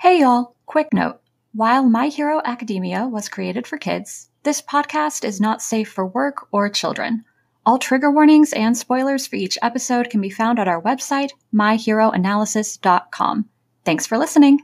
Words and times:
Hey 0.00 0.20
y'all, 0.20 0.56
quick 0.64 0.94
note. 0.94 1.20
While 1.52 1.86
My 1.86 2.06
Hero 2.06 2.40
Academia 2.42 3.06
was 3.06 3.28
created 3.28 3.66
for 3.66 3.76
kids, 3.76 4.30
this 4.44 4.62
podcast 4.62 5.26
is 5.26 5.42
not 5.42 5.60
safe 5.60 5.92
for 5.92 6.06
work 6.06 6.48
or 6.52 6.70
children. 6.70 7.22
All 7.66 7.78
trigger 7.78 8.10
warnings 8.10 8.54
and 8.54 8.74
spoilers 8.74 9.26
for 9.26 9.36
each 9.36 9.58
episode 9.60 10.08
can 10.08 10.22
be 10.22 10.30
found 10.30 10.58
at 10.58 10.68
our 10.68 10.80
website, 10.80 11.32
myheroanalysis.com. 11.54 13.50
Thanks 13.84 14.06
for 14.06 14.16
listening. 14.16 14.60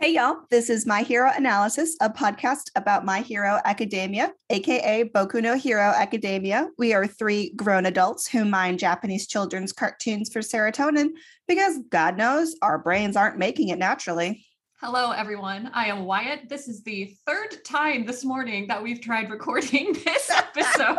Hey, 0.00 0.14
y'all. 0.14 0.36
This 0.50 0.70
is 0.70 0.86
My 0.86 1.02
Hero 1.02 1.32
Analysis, 1.36 1.96
a 2.00 2.08
podcast 2.08 2.70
about 2.76 3.04
My 3.04 3.22
Hero 3.22 3.58
Academia, 3.64 4.32
aka 4.50 5.02
Boku 5.02 5.42
no 5.42 5.56
Hero 5.56 5.92
Academia. 5.96 6.68
We 6.78 6.94
are 6.94 7.08
three 7.08 7.52
grown 7.56 7.86
adults 7.86 8.28
who 8.28 8.44
mine 8.44 8.78
Japanese 8.78 9.26
children's 9.26 9.72
cartoons 9.72 10.32
for 10.32 10.42
serotonin 10.42 11.08
because 11.48 11.80
God 11.90 12.16
knows 12.16 12.54
our 12.62 12.78
brains 12.78 13.16
aren't 13.16 13.36
making 13.36 13.70
it 13.70 13.78
naturally. 13.80 14.46
Hello, 14.80 15.10
everyone. 15.10 15.70
I 15.74 15.86
am 15.86 16.04
Wyatt. 16.04 16.48
This 16.48 16.66
is 16.68 16.82
the 16.82 17.14
third 17.26 17.64
time 17.64 18.06
this 18.06 18.24
morning 18.24 18.66
that 18.68 18.82
we've 18.82 19.00
tried 19.00 19.30
recording 19.30 19.92
this 20.04 20.30
episode. 20.30 20.96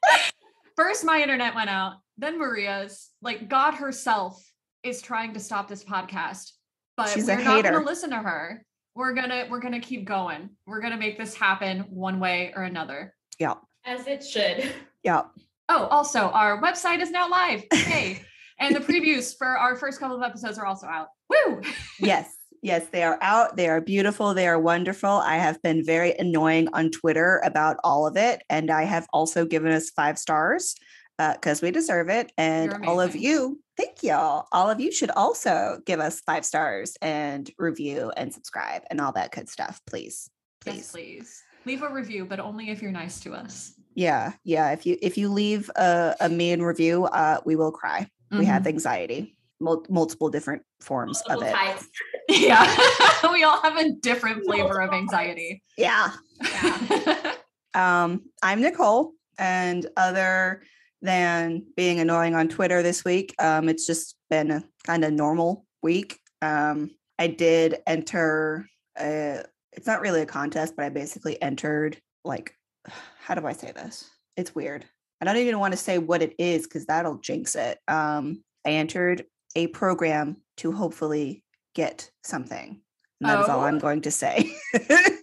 First, 0.76 1.04
my 1.04 1.20
internet 1.20 1.54
went 1.54 1.70
out, 1.70 1.94
then 2.16 2.38
Maria's. 2.38 3.10
Like, 3.20 3.48
God 3.48 3.74
herself 3.74 4.42
is 4.82 5.02
trying 5.02 5.34
to 5.34 5.40
stop 5.40 5.68
this 5.68 5.84
podcast 5.84 6.52
but 6.96 7.08
She's 7.08 7.26
we're 7.26 7.38
a 7.40 7.44
not 7.44 7.56
hater. 7.56 7.72
gonna 7.72 7.84
listen 7.84 8.10
to 8.10 8.16
her. 8.18 8.64
We're 8.94 9.14
gonna 9.14 9.46
we're 9.50 9.60
gonna 9.60 9.80
keep 9.80 10.04
going. 10.04 10.50
We're 10.66 10.80
gonna 10.80 10.96
make 10.96 11.18
this 11.18 11.34
happen 11.34 11.80
one 11.88 12.20
way 12.20 12.52
or 12.54 12.62
another. 12.62 13.14
Yeah. 13.38 13.54
As 13.84 14.06
it 14.06 14.24
should. 14.24 14.72
Yeah. 15.02 15.22
Oh, 15.68 15.86
also 15.86 16.30
our 16.30 16.60
website 16.62 17.00
is 17.00 17.10
now 17.10 17.28
live. 17.28 17.64
Hey. 17.72 18.22
and 18.60 18.74
the 18.74 18.80
previews 18.80 19.36
for 19.36 19.58
our 19.58 19.76
first 19.76 19.98
couple 19.98 20.16
of 20.16 20.22
episodes 20.22 20.58
are 20.58 20.66
also 20.66 20.86
out. 20.86 21.08
Woo! 21.28 21.62
Yes. 21.98 22.33
Yes, 22.64 22.86
they 22.92 23.02
are 23.02 23.18
out. 23.20 23.58
They 23.58 23.68
are 23.68 23.82
beautiful. 23.82 24.32
They 24.32 24.48
are 24.48 24.58
wonderful. 24.58 25.10
I 25.10 25.36
have 25.36 25.60
been 25.60 25.84
very 25.84 26.14
annoying 26.18 26.68
on 26.72 26.90
Twitter 26.90 27.42
about 27.44 27.76
all 27.84 28.06
of 28.06 28.16
it. 28.16 28.40
And 28.48 28.70
I 28.70 28.84
have 28.84 29.06
also 29.12 29.44
given 29.44 29.70
us 29.70 29.90
five 29.90 30.18
stars 30.18 30.74
because 31.18 31.60
we 31.60 31.70
deserve 31.70 32.08
it. 32.08 32.32
And 32.38 32.72
all 32.86 33.02
of 33.02 33.14
you, 33.14 33.60
thank 33.76 34.02
y'all. 34.02 34.46
All 34.50 34.70
of 34.70 34.80
you 34.80 34.90
should 34.92 35.10
also 35.10 35.80
give 35.84 36.00
us 36.00 36.20
five 36.20 36.46
stars 36.46 36.96
and 37.02 37.50
review 37.58 38.10
and 38.16 38.32
subscribe 38.32 38.80
and 38.90 38.98
all 38.98 39.12
that 39.12 39.30
good 39.30 39.50
stuff, 39.50 39.82
please. 39.86 40.30
Please. 40.62 40.76
Yes, 40.76 40.90
please. 40.92 41.42
Leave 41.66 41.82
a 41.82 41.90
review, 41.90 42.24
but 42.24 42.40
only 42.40 42.70
if 42.70 42.80
you're 42.80 42.90
nice 42.92 43.20
to 43.20 43.34
us. 43.34 43.74
Yeah, 43.94 44.32
yeah. 44.42 44.70
If 44.72 44.86
you 44.86 44.96
if 45.02 45.18
you 45.18 45.28
leave 45.28 45.70
a, 45.76 46.16
a 46.18 46.30
mean 46.30 46.62
review, 46.62 47.04
uh, 47.04 47.40
we 47.44 47.56
will 47.56 47.72
cry. 47.72 48.08
We 48.30 48.46
have 48.46 48.62
Mhm. 48.62 48.68
anxiety, 48.68 49.38
Mul- 49.60 49.86
multiple 49.88 50.28
different 50.28 50.62
forms 50.80 51.20
of 51.28 51.42
it. 51.42 51.52
types. 51.52 51.88
Yeah. 52.28 52.64
we 53.32 53.44
all 53.44 53.60
have 53.60 53.76
a 53.76 53.90
different 53.92 54.44
flavor 54.46 54.80
of 54.80 54.92
anxiety. 54.94 55.62
Yeah. 55.76 56.10
Um, 57.74 58.22
I'm 58.42 58.60
Nicole, 58.60 59.12
and 59.36 59.86
other 59.96 60.62
than 61.02 61.64
being 61.76 61.98
annoying 62.00 62.34
on 62.34 62.48
Twitter 62.48 62.82
this 62.82 63.04
week, 63.04 63.34
um, 63.40 63.68
it's 63.68 63.86
just 63.86 64.14
been 64.30 64.50
a 64.50 64.64
kind 64.86 65.04
of 65.04 65.12
normal 65.12 65.66
week. 65.82 66.20
Um, 66.40 66.92
I 67.18 67.26
did 67.26 67.78
enter. 67.86 68.68
A, 68.98 69.42
it's 69.72 69.86
not 69.88 70.00
really 70.00 70.22
a 70.22 70.26
contest, 70.26 70.74
but 70.76 70.84
I 70.84 70.88
basically 70.88 71.40
entered 71.42 71.98
like, 72.24 72.54
how 73.18 73.34
do 73.34 73.44
I 73.46 73.52
say 73.52 73.72
this? 73.72 74.08
It's 74.36 74.54
weird. 74.54 74.84
I 75.20 75.24
don't 75.24 75.36
even 75.36 75.58
want 75.58 75.72
to 75.72 75.78
say 75.78 75.98
what 75.98 76.22
it 76.22 76.34
is 76.38 76.64
because 76.64 76.86
that'll 76.86 77.18
jinx 77.18 77.54
it. 77.56 77.78
Um, 77.88 78.44
I 78.66 78.70
entered 78.70 79.24
a 79.54 79.66
program 79.68 80.36
to 80.58 80.72
hopefully 80.72 81.42
get 81.74 82.10
something. 82.22 82.80
And 83.20 83.30
that 83.30 83.40
is 83.40 83.48
all 83.48 83.60
Oh. 83.60 83.64
I'm 83.64 83.78
going 83.78 84.00
to 84.02 84.10
say. 84.10 84.52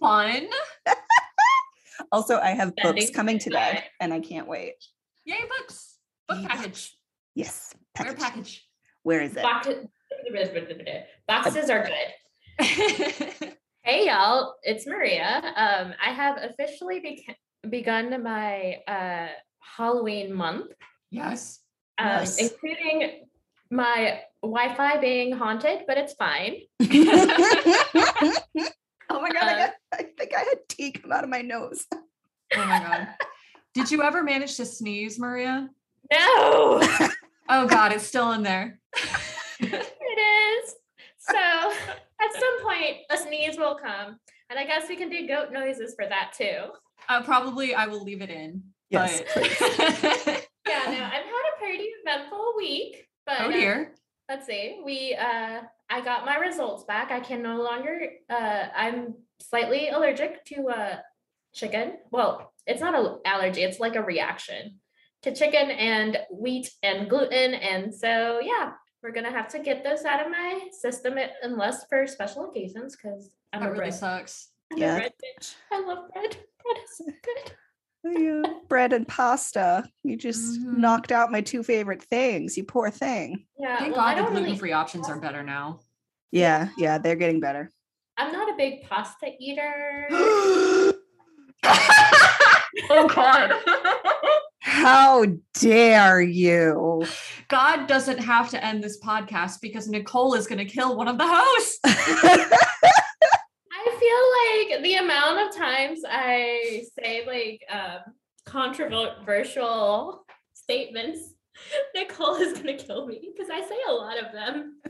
Fun. 0.00 0.46
also, 2.12 2.38
I 2.38 2.50
have 2.50 2.74
books 2.76 3.10
coming 3.10 3.38
today 3.38 3.72
time. 3.74 3.82
and 4.00 4.12
I 4.14 4.20
can't 4.20 4.48
wait. 4.48 4.74
Yay, 5.24 5.36
books. 5.58 5.96
Book 6.28 6.38
Yay, 6.40 6.46
package. 6.48 6.96
Yes. 7.34 7.74
Where 7.96 8.06
Package. 8.14 8.18
package. 8.22 8.68
Where 9.02 9.20
is 9.20 9.36
it? 9.36 9.42
Boxes 11.28 11.70
are 11.70 11.86
good. 12.58 13.54
Hey 13.84 14.06
y'all, 14.06 14.54
it's 14.62 14.86
Maria. 14.86 15.42
Um, 15.56 15.92
I 16.00 16.12
have 16.12 16.38
officially 16.40 17.00
beca- 17.00 17.68
begun 17.68 18.22
my 18.22 18.76
uh, 18.86 19.26
Halloween 19.58 20.32
month, 20.32 20.70
yes. 21.10 21.58
um, 21.98 22.06
Yes. 22.20 22.38
including 22.38 23.24
my 23.72 24.20
Wi-Fi 24.42 24.98
being 24.98 25.32
haunted, 25.32 25.80
but 25.86 25.96
it's 25.98 26.12
fine. 26.12 26.56
oh 26.80 26.90
my 29.20 29.30
god, 29.30 29.42
I, 29.42 29.52
Uh, 29.52 29.56
got, 29.66 29.72
I 29.94 30.02
think 30.18 30.34
I 30.36 30.40
had 30.40 30.58
tea 30.68 30.92
come 30.92 31.10
out 31.10 31.24
of 31.24 31.30
my 31.30 31.40
nose. 31.42 31.86
Oh 31.92 31.98
my 32.54 32.78
god. 32.78 33.08
Did 33.74 33.90
you 33.90 34.02
ever 34.02 34.22
manage 34.22 34.56
to 34.58 34.66
sneeze, 34.66 35.18
Maria? 35.18 35.68
No, 36.12 36.82
Oh 37.48 37.66
god, 37.66 37.92
it's 37.92 38.04
still 38.04 38.32
in 38.32 38.42
there. 38.42 38.78
it 39.60 39.64
is. 39.64 40.74
So 41.18 41.36
at 41.38 42.32
some 42.32 42.62
point, 42.62 42.98
a 43.10 43.16
sneeze 43.16 43.56
will 43.56 43.76
come, 43.82 44.18
and 44.50 44.58
I 44.58 44.66
guess 44.66 44.88
we 44.88 44.96
can 44.96 45.08
do 45.08 45.26
goat 45.26 45.52
noises 45.52 45.94
for 45.98 46.06
that 46.06 46.32
too. 46.36 46.72
Uh, 47.08 47.22
probably 47.22 47.74
I 47.74 47.86
will 47.86 48.02
leave 48.02 48.20
it 48.20 48.28
in. 48.30 48.62
Yes, 48.90 49.22
but- 49.34 50.46
Yeah, 50.68 50.82
no, 50.86 51.04
I've 51.04 51.24
had 51.24 51.44
a 51.54 51.58
pretty 51.58 51.88
eventful 52.04 52.52
week, 52.58 53.06
but 53.26 53.36
oh 53.40 53.44
uh, 53.48 53.52
dear. 53.52 53.92
let's 54.28 54.46
see 54.46 54.80
we 54.84 55.14
uh 55.14 55.60
i 55.90 56.00
got 56.00 56.24
my 56.24 56.36
results 56.36 56.84
back 56.84 57.10
i 57.10 57.20
can 57.20 57.42
no 57.42 57.62
longer 57.62 58.00
uh 58.30 58.64
i'm 58.76 59.14
slightly 59.40 59.88
allergic 59.88 60.44
to 60.44 60.68
uh 60.68 60.96
chicken 61.54 61.94
well 62.10 62.52
it's 62.66 62.80
not 62.80 62.94
an 62.94 63.18
allergy 63.24 63.62
it's 63.62 63.80
like 63.80 63.96
a 63.96 64.02
reaction 64.02 64.78
to 65.22 65.34
chicken 65.34 65.70
and 65.70 66.18
wheat 66.32 66.70
and 66.82 67.08
gluten 67.08 67.54
and 67.54 67.94
so 67.94 68.40
yeah 68.42 68.72
we're 69.02 69.12
gonna 69.12 69.30
have 69.30 69.48
to 69.48 69.58
get 69.58 69.82
those 69.84 70.04
out 70.04 70.24
of 70.24 70.30
my 70.30 70.60
system 70.80 71.14
unless 71.42 71.84
for 71.88 72.06
special 72.06 72.48
occasions 72.50 72.96
because 72.96 73.30
i'm 73.52 73.60
That 73.60 73.66
a 73.68 73.72
really 73.72 73.78
bread, 73.84 73.94
sucks. 73.94 74.48
I'm 74.72 74.78
Yeah. 74.78 74.96
bread 74.98 75.12
bitch. 75.22 75.54
i 75.72 75.80
love 75.80 76.10
bread 76.12 76.36
bread 76.62 76.76
is 76.84 77.00
good 77.22 77.52
Yeah, 78.04 78.42
Bread 78.68 78.92
and 78.92 79.06
pasta. 79.06 79.84
You 80.02 80.16
just 80.16 80.60
Mhm. 80.60 80.78
knocked 80.78 81.12
out 81.12 81.30
my 81.30 81.40
two 81.40 81.62
favorite 81.62 82.02
things. 82.02 82.56
You 82.56 82.64
poor 82.64 82.90
thing. 82.90 83.46
yeah 83.58 83.78
Thank 83.78 83.94
well, 83.94 84.04
God 84.04 84.16
the 84.16 84.22
don't 84.22 84.30
really 84.30 84.42
gluten-free 84.44 84.72
options 84.72 85.08
are 85.08 85.20
better 85.20 85.42
now. 85.42 85.80
Yeah, 86.32 86.68
yeah, 86.78 86.98
they're 86.98 87.16
getting 87.16 87.40
better. 87.40 87.70
i'm 88.18 88.30
not 88.32 88.48
a 88.52 88.54
big 88.56 88.82
pasta 88.88 89.30
eater 89.40 90.06
oh 90.10 90.92
god. 93.08 93.52
How 94.60 95.24
dare 95.54 96.20
you? 96.20 97.04
God 97.48 97.86
doesn't 97.86 98.18
have 98.18 98.50
to 98.50 98.64
end 98.64 98.82
this 98.82 98.98
podcast 99.00 99.60
because 99.60 99.88
Nicole 99.88 100.34
is 100.34 100.46
going 100.46 100.58
to 100.58 100.64
kill 100.64 100.96
one 100.96 101.08
of 101.08 101.18
the 101.18 101.26
hosts. 101.26 101.80
I 103.84 104.68
feel 104.70 104.78
like 104.78 104.82
the 104.84 104.94
amount 104.94 105.48
of 105.48 105.56
times 105.56 106.02
I 106.08 106.84
say 106.98 107.26
like 107.26 107.64
um, 107.68 108.14
controversial 108.46 110.24
statements, 110.54 111.34
Nicole 111.94 112.36
is 112.36 112.52
gonna 112.52 112.76
kill 112.76 113.06
me 113.06 113.32
because 113.34 113.50
I 113.50 113.60
say 113.60 113.76
a 113.88 113.92
lot 113.92 114.22
of 114.22 114.32
them. 114.32 114.80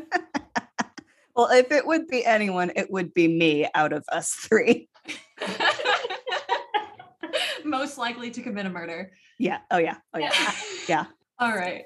well, 1.36 1.48
if 1.50 1.72
it 1.72 1.86
would 1.86 2.06
be 2.08 2.24
anyone, 2.24 2.70
it 2.76 2.90
would 2.90 3.14
be 3.14 3.28
me 3.28 3.66
out 3.74 3.94
of 3.94 4.04
us 4.12 4.32
three. 4.32 4.90
Most 7.64 7.96
likely 7.96 8.30
to 8.30 8.42
commit 8.42 8.66
a 8.66 8.70
murder. 8.70 9.12
Yeah. 9.38 9.60
Oh 9.70 9.78
yeah. 9.78 9.96
Oh 10.12 10.18
yeah. 10.18 10.32
Yeah. 10.86 11.04
All 11.38 11.56
right. 11.56 11.84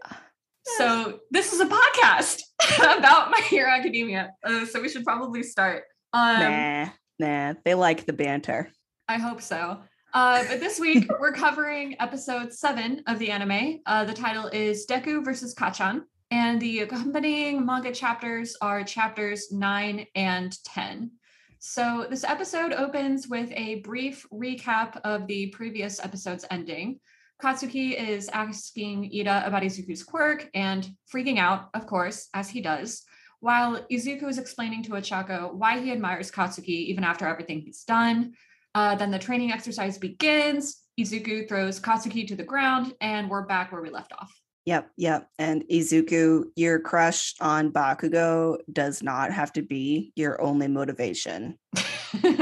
So 0.78 1.20
this 1.30 1.52
is 1.52 1.60
a 1.60 1.66
podcast 1.66 2.40
about 2.80 3.30
My 3.30 3.40
Hero 3.48 3.70
Academia. 3.70 4.32
Uh, 4.42 4.66
so 4.66 4.82
we 4.82 4.88
should 4.88 5.04
probably 5.04 5.44
start. 5.44 5.84
Um, 6.16 6.40
nah, 6.40 6.88
nah. 7.18 7.54
They 7.64 7.74
like 7.74 8.06
the 8.06 8.14
banter. 8.14 8.70
I 9.06 9.18
hope 9.18 9.42
so. 9.42 9.80
Uh, 10.14 10.44
but 10.48 10.60
this 10.60 10.80
week 10.80 11.06
we're 11.20 11.32
covering 11.32 11.94
episode 12.00 12.54
seven 12.54 13.02
of 13.06 13.18
the 13.18 13.30
anime. 13.30 13.80
Uh, 13.84 14.04
the 14.04 14.14
title 14.14 14.46
is 14.46 14.86
Deku 14.86 15.22
versus 15.22 15.54
Kacchan, 15.54 16.04
and 16.30 16.58
the 16.58 16.80
accompanying 16.80 17.66
manga 17.66 17.92
chapters 17.92 18.56
are 18.62 18.82
chapters 18.82 19.52
nine 19.52 20.06
and 20.14 20.56
ten. 20.64 21.10
So 21.58 22.06
this 22.08 22.24
episode 22.24 22.72
opens 22.72 23.28
with 23.28 23.52
a 23.52 23.80
brief 23.80 24.24
recap 24.32 24.98
of 25.04 25.26
the 25.26 25.48
previous 25.48 26.02
episode's 26.02 26.46
ending. 26.50 26.98
Katsuki 27.42 27.94
is 27.94 28.30
asking 28.30 29.10
Ida 29.14 29.46
about 29.46 29.62
Izuku's 29.62 30.02
quirk 30.02 30.48
and 30.54 30.88
freaking 31.12 31.36
out, 31.36 31.68
of 31.74 31.86
course, 31.86 32.30
as 32.32 32.48
he 32.48 32.62
does, 32.62 33.04
while 33.46 33.80
Izuku 33.92 34.28
is 34.28 34.38
explaining 34.38 34.82
to 34.82 34.90
Ochako 34.90 35.54
why 35.54 35.78
he 35.78 35.92
admires 35.92 36.32
Katsuki 36.32 36.86
even 36.90 37.04
after 37.04 37.28
everything 37.28 37.60
he's 37.60 37.84
done. 37.84 38.32
Uh, 38.74 38.96
then 38.96 39.12
the 39.12 39.20
training 39.20 39.52
exercise 39.52 39.98
begins. 39.98 40.82
Izuku 40.98 41.48
throws 41.48 41.78
Katsuki 41.78 42.26
to 42.26 42.34
the 42.34 42.42
ground, 42.42 42.94
and 43.00 43.30
we're 43.30 43.46
back 43.46 43.70
where 43.70 43.80
we 43.80 43.88
left 43.88 44.12
off. 44.12 44.34
Yep, 44.64 44.90
yep. 44.96 45.28
And 45.38 45.62
Izuku, 45.70 46.46
your 46.56 46.80
crush 46.80 47.34
on 47.40 47.70
Bakugo 47.70 48.58
does 48.72 49.00
not 49.00 49.30
have 49.30 49.52
to 49.52 49.62
be 49.62 50.12
your 50.16 50.42
only 50.42 50.66
motivation. 50.66 51.56
you 52.24 52.32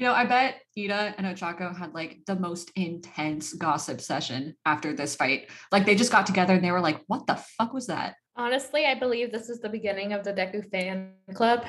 know, 0.00 0.12
I 0.12 0.24
bet 0.24 0.60
Ida 0.76 1.14
and 1.16 1.24
Ochako 1.24 1.76
had 1.76 1.94
like 1.94 2.18
the 2.26 2.34
most 2.34 2.72
intense 2.74 3.52
gossip 3.52 4.00
session 4.00 4.56
after 4.66 4.92
this 4.92 5.14
fight. 5.14 5.50
Like 5.70 5.86
they 5.86 5.94
just 5.94 6.10
got 6.10 6.26
together 6.26 6.54
and 6.54 6.64
they 6.64 6.72
were 6.72 6.80
like, 6.80 7.00
what 7.06 7.28
the 7.28 7.36
fuck 7.36 7.72
was 7.72 7.86
that? 7.86 8.16
Honestly, 8.36 8.86
I 8.86 8.94
believe 8.94 9.30
this 9.30 9.48
is 9.48 9.60
the 9.60 9.68
beginning 9.68 10.12
of 10.12 10.24
the 10.24 10.32
Deku 10.32 10.68
fan 10.70 11.12
club. 11.34 11.64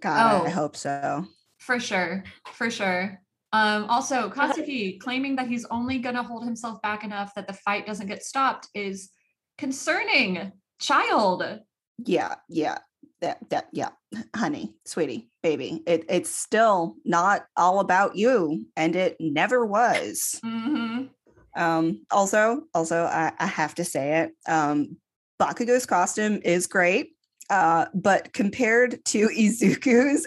God, 0.00 0.42
Oh. 0.42 0.46
I 0.46 0.50
hope 0.50 0.76
so. 0.76 1.26
For 1.58 1.80
sure. 1.80 2.22
For 2.52 2.70
sure. 2.70 3.20
Um, 3.52 3.84
also, 3.84 4.28
Katsuki 4.30 5.00
claiming 5.00 5.36
that 5.36 5.48
he's 5.48 5.64
only 5.70 5.98
going 5.98 6.14
to 6.14 6.22
hold 6.22 6.44
himself 6.44 6.80
back 6.82 7.02
enough 7.04 7.32
that 7.34 7.46
the 7.46 7.52
fight 7.54 7.86
doesn't 7.86 8.06
get 8.06 8.22
stopped 8.22 8.68
is 8.74 9.10
concerning. 9.56 10.52
Child. 10.80 11.60
Yeah, 12.04 12.34
yeah. 12.48 12.78
That 13.22 13.38
that 13.48 13.68
yeah, 13.72 13.88
honey, 14.34 14.74
sweetie, 14.84 15.30
baby. 15.42 15.82
It 15.86 16.04
it's 16.10 16.28
still 16.28 16.96
not 17.06 17.46
all 17.56 17.80
about 17.80 18.14
you, 18.14 18.66
and 18.76 18.94
it 18.94 19.16
never 19.18 19.64
was. 19.64 20.38
hmm 20.44 21.04
Um, 21.56 22.04
also, 22.10 22.64
also, 22.74 23.04
I, 23.04 23.32
I 23.38 23.46
have 23.46 23.74
to 23.76 23.84
say 23.84 24.20
it. 24.20 24.32
Um, 24.46 24.98
Bakugo's 25.40 25.86
costume 25.86 26.40
is 26.44 26.66
great, 26.66 27.10
uh, 27.50 27.86
but 27.94 28.32
compared 28.32 29.04
to 29.06 29.28
Izuku's, 29.36 30.26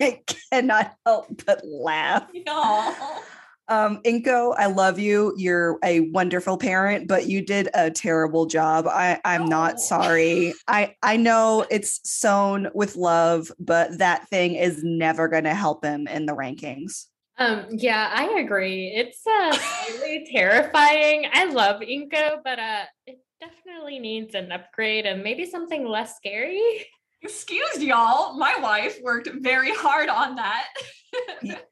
I 0.00 0.20
cannot 0.52 0.94
help 1.06 1.42
but 1.46 1.62
laugh. 1.64 2.28
Um, 3.68 4.02
Inko, 4.02 4.54
I 4.58 4.66
love 4.66 4.98
you. 4.98 5.32
You're 5.38 5.78
a 5.84 6.00
wonderful 6.00 6.58
parent, 6.58 7.06
but 7.06 7.26
you 7.26 7.40
did 7.40 7.70
a 7.72 7.90
terrible 7.90 8.44
job. 8.44 8.86
I, 8.88 9.18
I'm 9.24 9.42
Oh. 9.44 9.46
not 9.46 9.80
sorry. 9.80 10.52
I, 10.66 10.96
I 11.02 11.16
know 11.16 11.64
it's 11.70 12.00
sewn 12.04 12.68
with 12.74 12.96
love, 12.96 13.50
but 13.60 13.96
that 13.98 14.28
thing 14.28 14.56
is 14.56 14.82
never 14.82 15.26
going 15.28 15.44
to 15.44 15.54
help 15.54 15.84
him 15.84 16.06
in 16.08 16.26
the 16.26 16.34
rankings. 16.34 17.06
Um, 17.38 17.66
yeah, 17.70 18.10
I 18.12 18.40
agree. 18.40 18.88
It's 18.94 19.22
uh 19.26 19.56
really 19.92 20.26
terrifying. 20.30 21.26
I 21.32 21.44
love 21.44 21.80
Inko, 21.80 22.38
but 22.44 22.58
uh 22.58 22.84
definitely 23.42 23.98
needs 23.98 24.34
an 24.34 24.52
upgrade 24.52 25.06
and 25.06 25.22
maybe 25.22 25.44
something 25.44 25.86
less 25.86 26.16
scary. 26.16 26.60
Excuse 27.22 27.82
y'all. 27.82 28.36
My 28.36 28.56
wife 28.58 28.98
worked 29.02 29.28
very 29.40 29.72
hard 29.74 30.08
on 30.08 30.36
that. 30.36 30.66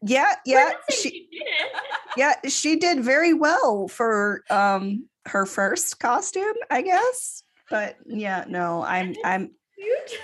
Yeah, 0.03 0.35
yeah, 0.45 0.73
she, 0.91 0.97
she 0.97 1.29
didn't. 1.33 1.83
yeah, 2.19 2.35
she 2.47 2.77
did 2.77 3.03
very 3.03 3.33
well 3.33 3.89
for 3.89 4.43
um 4.51 5.09
her 5.25 5.47
first 5.47 5.99
costume, 5.99 6.57
I 6.71 6.83
guess. 6.83 7.43
But 7.71 7.97
yeah, 8.05 8.45
no, 8.47 8.83
I'm 8.83 9.15
I'm 9.25 9.53
Cute. 9.79 10.21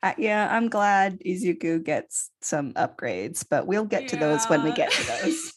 I, 0.00 0.14
yeah, 0.16 0.48
I'm 0.48 0.68
glad 0.68 1.18
Izuku 1.26 1.82
gets 1.82 2.30
some 2.40 2.72
upgrades, 2.74 3.44
but 3.48 3.66
we'll 3.66 3.84
get 3.84 4.06
to 4.08 4.16
those 4.16 4.44
when 4.46 4.62
we 4.62 4.70
get 4.70 4.92
to 4.92 5.06
those. 5.22 5.52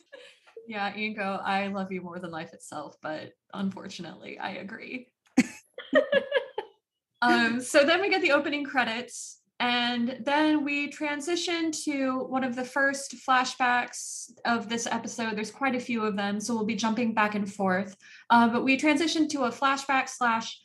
yeah, 0.67 0.91
Inko, 0.91 1.43
I 1.43 1.67
love 1.67 1.91
you 1.91 2.01
more 2.01 2.17
than 2.17 2.31
life 2.31 2.53
itself, 2.53 2.95
but 3.03 3.33
unfortunately, 3.53 4.39
I 4.39 4.53
agree. 4.53 5.09
um, 7.21 7.61
so 7.61 7.83
then 7.83 8.01
we 8.01 8.09
get 8.09 8.21
the 8.21 8.31
opening 8.31 8.63
credits, 8.63 9.41
and 9.59 10.17
then 10.21 10.65
we 10.65 10.87
transition 10.89 11.71
to 11.71 12.25
one 12.27 12.43
of 12.43 12.55
the 12.55 12.65
first 12.65 13.15
flashbacks 13.27 14.31
of 14.45 14.67
this 14.67 14.85
episode. 14.85 15.35
There's 15.35 15.51
quite 15.51 15.75
a 15.75 15.79
few 15.79 16.03
of 16.03 16.17
them, 16.17 16.39
so 16.39 16.53
we'll 16.53 16.65
be 16.65 16.75
jumping 16.75 17.13
back 17.13 17.35
and 17.35 17.51
forth. 17.51 17.95
Uh, 18.29 18.49
but 18.49 18.63
we 18.63 18.77
transition 18.77 19.27
to 19.29 19.43
a 19.43 19.51
flashback 19.51 20.09
slash 20.09 20.59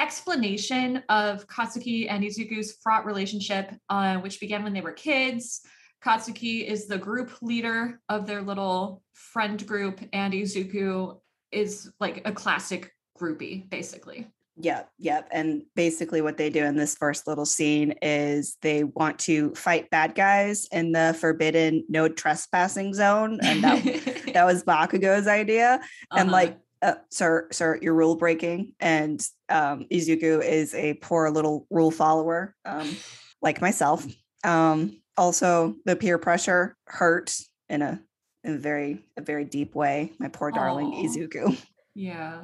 explanation 0.00 1.02
of 1.10 1.46
Katsuki 1.46 2.06
and 2.08 2.24
Izuku's 2.24 2.78
fraught 2.82 3.04
relationship, 3.04 3.74
uh, 3.90 4.16
which 4.18 4.40
began 4.40 4.64
when 4.64 4.72
they 4.72 4.80
were 4.80 4.92
kids. 4.92 5.60
Katsuki 6.02 6.66
is 6.66 6.86
the 6.86 6.96
group 6.96 7.30
leader 7.42 8.00
of 8.08 8.26
their 8.26 8.40
little 8.40 9.02
friend 9.12 9.64
group, 9.66 10.00
and 10.14 10.32
Izuku 10.32 11.20
is 11.52 11.92
like 12.00 12.22
a 12.24 12.32
classic 12.32 12.90
groupie, 13.18 13.68
basically. 13.68 14.28
Yep, 14.62 14.90
yep. 14.98 15.28
And 15.30 15.62
basically, 15.74 16.20
what 16.20 16.36
they 16.36 16.50
do 16.50 16.64
in 16.64 16.76
this 16.76 16.94
first 16.94 17.26
little 17.26 17.46
scene 17.46 17.92
is 18.02 18.56
they 18.62 18.84
want 18.84 19.18
to 19.20 19.54
fight 19.54 19.88
bad 19.90 20.14
guys 20.14 20.66
in 20.72 20.92
the 20.92 21.16
forbidden 21.18 21.84
no 21.88 22.08
trespassing 22.08 22.92
zone, 22.94 23.38
and 23.42 23.62
that 23.64 23.84
that 24.34 24.44
was 24.44 24.64
Bakugo's 24.64 25.26
idea. 25.26 25.80
And 26.10 26.28
Uh-huh. 26.28 26.32
like, 26.32 26.58
uh, 26.82 26.94
sir, 27.10 27.48
sir, 27.52 27.78
you're 27.80 27.94
rule 27.94 28.16
breaking, 28.16 28.74
and 28.80 29.24
um, 29.48 29.86
Izuku 29.90 30.44
is 30.44 30.74
a 30.74 30.94
poor 30.94 31.30
little 31.30 31.66
rule 31.70 31.90
follower, 31.90 32.54
um, 32.64 32.94
like 33.40 33.60
myself. 33.60 34.04
Um, 34.44 35.00
also, 35.16 35.76
the 35.84 35.96
peer 35.96 36.18
pressure 36.18 36.76
hurt 36.86 37.34
in 37.68 37.82
a 37.82 38.00
in 38.44 38.54
a 38.54 38.58
very 38.58 39.04
a 39.16 39.22
very 39.22 39.44
deep 39.44 39.74
way. 39.74 40.12
My 40.18 40.28
poor 40.28 40.50
darling 40.50 40.86
Aw. 40.88 41.04
Izuku. 41.04 41.56
yeah. 41.94 42.42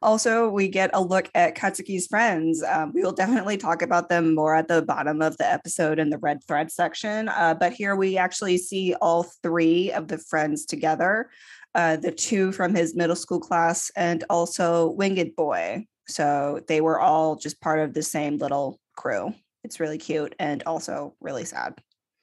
Also, 0.00 0.48
we 0.48 0.68
get 0.68 0.90
a 0.92 1.02
look 1.02 1.28
at 1.34 1.56
Katsuki's 1.56 2.06
friends. 2.06 2.62
Um, 2.62 2.92
we 2.94 3.02
will 3.02 3.12
definitely 3.12 3.56
talk 3.56 3.82
about 3.82 4.08
them 4.08 4.34
more 4.34 4.54
at 4.54 4.68
the 4.68 4.82
bottom 4.82 5.20
of 5.20 5.36
the 5.38 5.50
episode 5.50 5.98
in 5.98 6.10
the 6.10 6.18
red 6.18 6.38
thread 6.46 6.70
section. 6.70 7.28
Uh, 7.28 7.54
but 7.58 7.72
here 7.72 7.96
we 7.96 8.16
actually 8.16 8.58
see 8.58 8.94
all 9.00 9.24
three 9.42 9.90
of 9.92 10.06
the 10.08 10.18
friends 10.18 10.64
together 10.66 11.30
uh, 11.74 11.96
the 11.96 12.10
two 12.12 12.50
from 12.52 12.74
his 12.74 12.94
middle 12.96 13.14
school 13.16 13.40
class 13.40 13.90
and 13.96 14.24
also 14.30 14.90
Winged 14.90 15.34
Boy. 15.36 15.86
So 16.08 16.60
they 16.66 16.80
were 16.80 16.98
all 17.00 17.36
just 17.36 17.60
part 17.60 17.80
of 17.80 17.92
the 17.92 18.02
same 18.02 18.38
little 18.38 18.80
crew. 18.96 19.34
It's 19.64 19.78
really 19.80 19.98
cute 19.98 20.34
and 20.38 20.62
also 20.64 21.14
really 21.20 21.44
sad. 21.44 21.74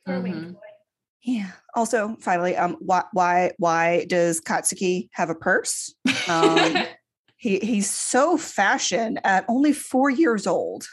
Poor 0.06 0.20
winged 0.22 0.36
Mhm. 0.46 0.54
boy. 0.54 0.60
Yeah. 1.24 1.52
Also, 1.76 2.16
finally, 2.20 2.56
um, 2.58 2.78
why 2.80 3.04
why 3.14 3.52
why 3.60 4.06
does 4.08 4.42
Katsuki 4.42 5.10
have 5.14 5.30
a 5.30 5.36
purse? 5.36 5.94
Um, 6.28 6.76
he 7.46 7.60
he's 7.60 7.88
so 7.88 8.38
fashion 8.38 9.20
at 9.24 9.46
only 9.48 9.72
four 9.72 10.10
years 10.10 10.48
old. 10.48 10.88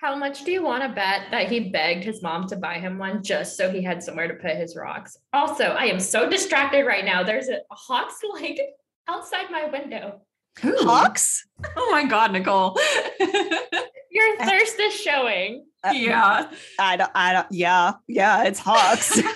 How 0.00 0.16
much 0.16 0.44
do 0.44 0.50
you 0.50 0.62
want 0.62 0.82
to 0.82 0.88
bet 0.88 1.26
that 1.32 1.50
he 1.50 1.68
begged 1.68 2.02
his 2.02 2.22
mom 2.22 2.46
to 2.48 2.56
buy 2.56 2.78
him 2.78 2.96
one 2.96 3.22
just 3.22 3.56
so 3.56 3.70
he 3.70 3.82
had 3.82 4.02
somewhere 4.02 4.26
to 4.26 4.34
put 4.34 4.56
his 4.56 4.74
rocks? 4.74 5.18
Also, 5.34 5.64
I 5.64 5.84
am 5.84 6.00
so 6.00 6.30
distracted 6.30 6.86
right 6.86 7.04
now. 7.04 7.22
There's 7.22 7.48
a 7.48 7.58
hawk's 7.70 8.20
like 8.32 8.58
outside 9.06 9.50
my 9.50 9.66
window. 9.66 10.22
Ooh. 10.64 10.76
Hawks? 10.80 11.46
Oh 11.76 11.90
my 11.90 12.06
God, 12.06 12.32
Nicole. 12.32 12.78
Your 13.20 14.36
thirst 14.38 14.80
is 14.80 14.94
showing. 14.94 15.66
Uh, 15.82 15.92
yeah. 15.94 16.50
I 16.78 16.96
don't. 16.96 17.10
I 17.14 17.32
don't. 17.34 17.48
Yeah, 17.50 17.94
yeah. 18.08 18.44
It's 18.44 18.60
hawks. 18.60 19.20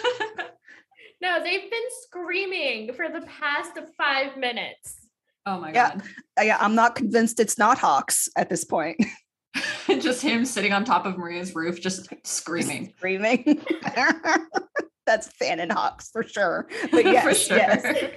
No, 1.21 1.43
they've 1.43 1.69
been 1.69 1.89
screaming 2.03 2.93
for 2.93 3.09
the 3.09 3.27
past 3.27 3.73
five 3.97 4.37
minutes. 4.37 4.98
Oh 5.49 5.61
my 5.61 5.73
Yeah. 5.73 5.95
God. 5.95 6.03
Yeah, 6.45 6.57
I'm 6.61 6.75
not 6.75 6.95
convinced 6.95 7.41
it's 7.41 7.59
not 7.59 7.79
hawks 7.79 8.29
at 8.37 8.49
this 8.49 8.65
point. 8.65 8.99
just 10.01 10.23
him 10.23 10.45
sitting 10.45 10.73
on 10.73 10.85
top 10.85 11.07
of 11.07 11.17
Maria's 11.19 11.55
roof, 11.55 11.81
just 11.81 12.09
screaming. 12.25 12.93
Screaming. 12.99 13.61
That's 15.07 15.29
fan 15.29 15.59
and 15.59 15.73
hawks 15.73 16.11
for 16.11 16.23
sure. 16.23 16.69
But 16.93 17.05
yes, 17.07 17.25
For 17.25 17.35
sure. 17.35 17.57
yes. 17.57 18.13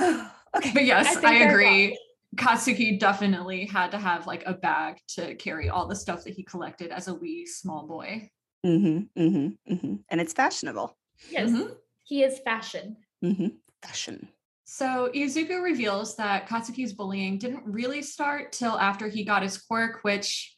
okay. 0.00 0.72
But 0.72 0.84
yes, 0.84 1.16
I 1.22 1.34
I, 1.34 1.34
agree. 1.48 1.98
Katsuki 2.36 2.98
definitely 2.98 3.66
had 3.66 3.90
to 3.90 3.98
have 3.98 4.26
like 4.26 4.42
a 4.46 4.54
bag 4.54 4.96
to 5.08 5.34
carry 5.34 5.68
all 5.68 5.86
the 5.86 5.96
stuff 5.96 6.24
that 6.24 6.32
he 6.34 6.42
collected 6.44 6.90
as 6.90 7.08
a 7.08 7.14
wee 7.14 7.44
small 7.46 7.86
boy. 7.86 8.30
Mm-hmm, 8.64 9.20
mm-hmm, 9.22 9.72
mm-hmm. 9.74 9.94
And 10.08 10.20
it's 10.20 10.32
fashionable. 10.32 10.96
Yes, 11.30 11.50
Mhm. 11.50 11.74
he 12.04 12.22
is 12.22 12.38
fashion. 12.38 12.96
Mm-hmm. 13.24 13.48
Fashion. 13.82 14.28
So 14.72 15.10
Izuku 15.12 15.60
reveals 15.60 16.14
that 16.14 16.48
Katsuki's 16.48 16.92
bullying 16.92 17.38
didn't 17.38 17.66
really 17.66 18.02
start 18.02 18.52
till 18.52 18.78
after 18.78 19.08
he 19.08 19.24
got 19.24 19.42
his 19.42 19.58
quirk, 19.58 20.04
which 20.04 20.54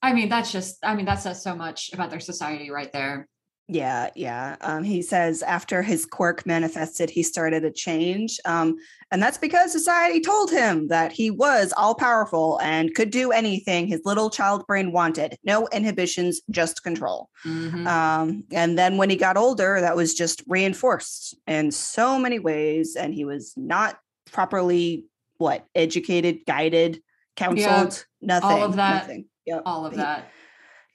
I 0.00 0.14
mean, 0.14 0.30
that's 0.30 0.50
just, 0.50 0.78
I 0.82 0.94
mean, 0.94 1.04
that 1.04 1.20
says 1.20 1.42
so 1.42 1.54
much 1.54 1.92
about 1.92 2.08
their 2.08 2.20
society 2.20 2.70
right 2.70 2.90
there. 2.90 3.28
Yeah, 3.72 4.10
yeah. 4.16 4.56
Um, 4.62 4.82
he 4.82 5.00
says 5.00 5.44
after 5.44 5.80
his 5.80 6.04
quirk 6.04 6.44
manifested, 6.44 7.08
he 7.08 7.22
started 7.22 7.64
a 7.64 7.70
change. 7.70 8.40
Um, 8.44 8.76
and 9.12 9.22
that's 9.22 9.38
because 9.38 9.70
society 9.70 10.20
told 10.20 10.50
him 10.50 10.88
that 10.88 11.12
he 11.12 11.30
was 11.30 11.72
all 11.76 11.94
powerful 11.94 12.58
and 12.62 12.92
could 12.96 13.10
do 13.10 13.30
anything 13.30 13.86
his 13.86 14.00
little 14.04 14.28
child 14.28 14.66
brain 14.66 14.90
wanted. 14.90 15.36
No 15.44 15.68
inhibitions, 15.68 16.40
just 16.50 16.82
control. 16.82 17.28
Mhm. 17.44 17.86
Um, 17.86 18.42
and 18.50 18.76
then 18.76 18.96
when 18.96 19.08
he 19.08 19.14
got 19.14 19.36
older, 19.36 19.80
that 19.80 19.94
was 19.94 20.14
just 20.14 20.42
reinforced 20.48 21.36
in 21.46 21.70
so 21.70 22.18
many 22.18 22.40
ways. 22.40 22.96
And 22.96 23.14
he 23.14 23.24
was 23.24 23.52
not 23.56 23.98
properly 24.32 25.04
what 25.38 25.64
educated, 25.76 26.40
guided, 26.44 27.00
counseled, 27.36 28.04
nothing. 28.20 28.50
All 28.50 28.64
of 28.64 28.74
that. 28.76 29.02
Nothing. 29.02 29.26
Yep. 29.46 29.62
all 29.64 29.86
of 29.86 29.92
he- 29.92 29.98
that. 29.98 30.28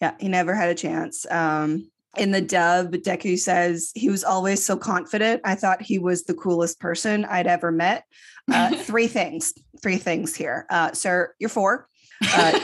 yeah, 0.01 0.13
he 0.19 0.27
never 0.27 0.53
had 0.53 0.69
a 0.69 0.75
chance. 0.75 1.25
Um, 1.31 1.89
in 2.17 2.31
the 2.31 2.41
dub, 2.41 2.93
Deku 2.93 3.37
says 3.37 3.91
he 3.95 4.09
was 4.09 4.23
always 4.23 4.65
so 4.65 4.77
confident. 4.77 5.41
I 5.43 5.55
thought 5.55 5.81
he 5.81 5.99
was 5.99 6.23
the 6.23 6.33
coolest 6.33 6.79
person 6.79 7.25
I'd 7.25 7.47
ever 7.47 7.71
met. 7.71 8.05
Uh, 8.51 8.75
three 8.75 9.07
things, 9.07 9.53
three 9.81 9.97
things 9.97 10.35
here. 10.35 10.65
Uh, 10.69 10.91
sir, 10.93 11.33
you're 11.39 11.49
four. 11.49 11.87
Uh, 12.33 12.57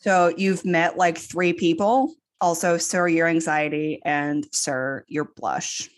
so 0.00 0.30
you've 0.36 0.66
met 0.66 0.98
like 0.98 1.16
three 1.16 1.54
people. 1.54 2.14
Also, 2.38 2.76
sir, 2.76 3.08
your 3.08 3.26
anxiety, 3.26 4.02
and 4.04 4.46
sir, 4.52 5.02
your 5.08 5.24
blush. 5.24 5.88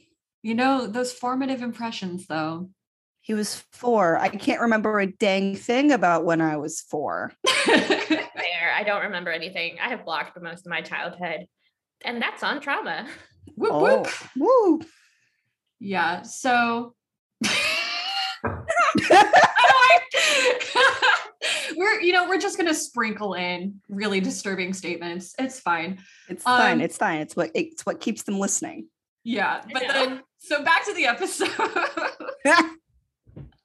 You 0.43 0.55
know, 0.55 0.87
those 0.87 1.12
formative 1.12 1.62
impressions, 1.62 2.28
though. 2.28 2.71
He 3.21 3.35
was 3.35 3.64
four. 3.73 4.16
I 4.19 4.28
can't 4.28 4.61
remember 4.61 5.00
a 5.00 5.07
dang 5.11 5.57
thing 5.57 5.90
about 5.90 6.25
when 6.25 6.40
I 6.40 6.59
was 6.59 6.81
four. 6.83 7.33
Fair. 7.64 8.73
I 8.73 8.85
don't 8.85 9.02
remember 9.02 9.33
anything. 9.33 9.78
I 9.83 9.88
have 9.88 10.05
blocked 10.05 10.40
most 10.40 10.64
of 10.64 10.71
my 10.71 10.83
childhood, 10.83 11.49
and 12.05 12.21
that's 12.21 12.43
on 12.43 12.61
trauma. 12.61 13.07
whoop, 13.57 13.71
Oh, 13.73 14.03
whoop. 14.03 14.09
woo. 14.37 14.81
Yeah. 15.79 16.23
So 16.23 16.95
we're 21.76 22.00
you 22.00 22.12
know 22.12 22.29
we're 22.29 22.38
just 22.41 22.57
gonna 22.57 22.75
sprinkle 22.75 23.35
in 23.35 23.81
really 23.88 24.21
disturbing 24.21 24.73
statements. 24.73 25.35
It's 25.38 25.61
fine. 25.61 25.99
It's 26.29 26.43
fine. 26.43 26.73
Um, 26.75 26.81
It's 26.81 26.97
fine. 26.97 27.21
It's 27.21 27.37
what 27.37 27.50
it's 27.55 27.85
what 27.85 28.00
keeps 28.00 28.23
them 28.23 28.38
listening. 28.38 28.88
Yeah. 29.25 29.62
But 29.73 29.83
know. 29.83 29.93
then 29.93 30.23
so 30.38 30.62
back 30.65 30.85
to 30.87 30.95
the 30.95 31.07
episode. 31.07 31.50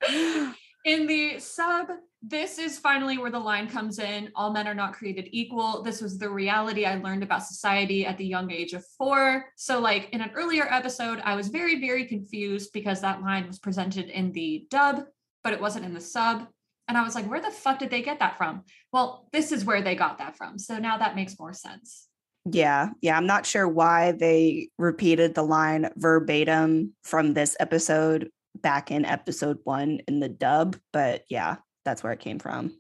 in 0.86 1.08
the 1.08 1.40
sub, 1.40 1.88
this 2.22 2.60
is 2.60 2.78
finally 2.78 3.18
where 3.18 3.32
the 3.32 3.40
line 3.40 3.68
comes 3.68 3.98
in 3.98 4.30
all 4.36 4.52
men 4.52 4.68
are 4.68 4.76
not 4.76 4.94
created 4.94 5.28
equal. 5.32 5.82
This 5.82 6.02
was 6.02 6.18
the 6.20 6.30
reality 6.30 6.86
I 6.86 6.96
learned 6.96 7.24
about 7.24 7.44
society 7.44 8.06
at 8.06 8.18
the 8.18 8.26
young 8.26 8.52
age 8.52 8.74
of 8.74 8.86
four. 8.98 9.46
So, 9.56 9.80
like 9.80 10.10
in 10.12 10.22
an 10.22 10.32
earlier 10.36 10.68
episode, 10.72 11.20
I 11.24 11.36
was 11.36 11.48
very, 11.48 11.80
very 11.80 12.06
confused 12.06 12.72
because 12.74 13.02
that 13.02 13.22
line 13.22 13.48
was 13.48 13.58
presented 13.58 14.10
in 14.10 14.32
the 14.34 14.68
dub, 14.70 15.04
but 15.44 15.54
it 15.54 15.62
wasn't 15.62 15.86
in 15.86 15.94
the 15.96 16.02
sub. 16.02 16.48
And 16.88 16.98
I 16.98 17.04
was 17.04 17.16
like, 17.16 17.30
where 17.30 17.42
the 17.42 17.50
fuck 17.50 17.80
did 17.80 17.90
they 17.90 18.02
get 18.02 18.20
that 18.20 18.38
from? 18.38 18.64
Well, 18.94 19.28
this 19.32 19.52
is 19.52 19.66
where 19.66 19.82
they 19.82 19.96
got 19.96 20.20
that 20.20 20.38
from. 20.38 20.60
So 20.60 20.78
now 20.78 20.98
that 20.98 21.16
makes 21.16 21.40
more 21.40 21.54
sense. 21.54 22.08
Yeah, 22.46 22.90
yeah. 23.02 23.18
I'm 23.18 23.28
not 23.28 23.46
sure 23.46 23.68
why 23.68 24.12
they 24.12 24.70
repeated 24.78 25.34
the 25.34 25.44
line 25.44 25.90
verbatim 25.96 26.94
from 27.04 27.34
this 27.34 27.56
episode 27.60 28.30
back 28.56 28.92
in 28.92 29.06
episode 29.06 29.60
one 29.64 30.02
in 30.08 30.20
the 30.20 30.30
dub, 30.30 30.76
but 30.92 31.24
yeah, 31.30 31.58
that's 31.86 32.04
where 32.04 32.14
it 32.14 32.20
came 32.20 32.40
from. 32.40 32.78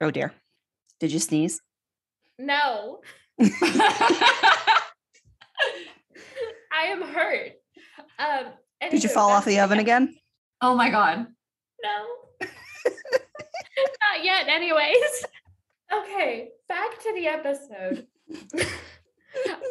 Oh 0.00 0.10
dear. 0.10 0.32
Did 1.00 1.12
you 1.12 1.18
sneeze? 1.18 1.60
no, 2.38 3.00
I 3.40 4.82
am 6.88 7.02
hurt. 7.02 7.52
Um, 8.18 8.46
Did 8.90 9.02
you 9.02 9.08
fall 9.08 9.30
off 9.30 9.44
the 9.44 9.60
oven 9.60 9.78
again? 9.78 10.14
oh 10.60 10.74
my 10.74 10.90
God. 10.90 11.26
No. 11.82 12.06
Not 12.40 14.24
yet, 14.24 14.48
anyways. 14.48 15.24
Okay, 15.92 16.48
back 16.68 17.00
to 17.02 17.12
the 17.14 17.26
episode. 17.26 18.06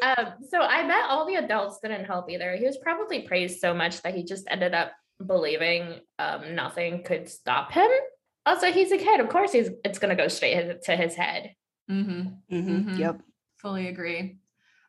um, 0.02 0.34
so 0.50 0.62
I 0.62 0.88
bet 0.88 1.10
all 1.10 1.26
the 1.26 1.36
adults 1.36 1.80
didn't 1.82 2.06
help 2.06 2.30
either. 2.30 2.56
He 2.56 2.66
was 2.66 2.78
probably 2.78 3.24
praised 3.24 3.60
so 3.60 3.74
much 3.74 4.02
that 4.04 4.16
he 4.16 4.24
just 4.24 4.46
ended 4.50 4.74
up 4.74 4.92
believing 5.26 6.00
um, 6.20 6.56
nothing 6.56 7.04
could 7.04 7.30
stop 7.30 7.72
him. 7.72 7.90
Also, 8.46 8.72
he's 8.72 8.92
a 8.92 8.98
kid. 8.98 9.20
Of 9.20 9.30
course, 9.30 9.52
he's 9.52 9.70
it's 9.84 10.00
gonna 10.00 10.16
go 10.16 10.28
straight 10.28 10.56
his- 10.64 10.86
to 10.86 10.96
his 10.96 11.16
head. 11.16 11.56
Mm-hmm. 11.90 12.56
Mhm, 12.56 12.86
Mhm. 12.86 13.00
Yep. 13.00 13.22
Fully 13.58 13.88
agree. 13.88 14.38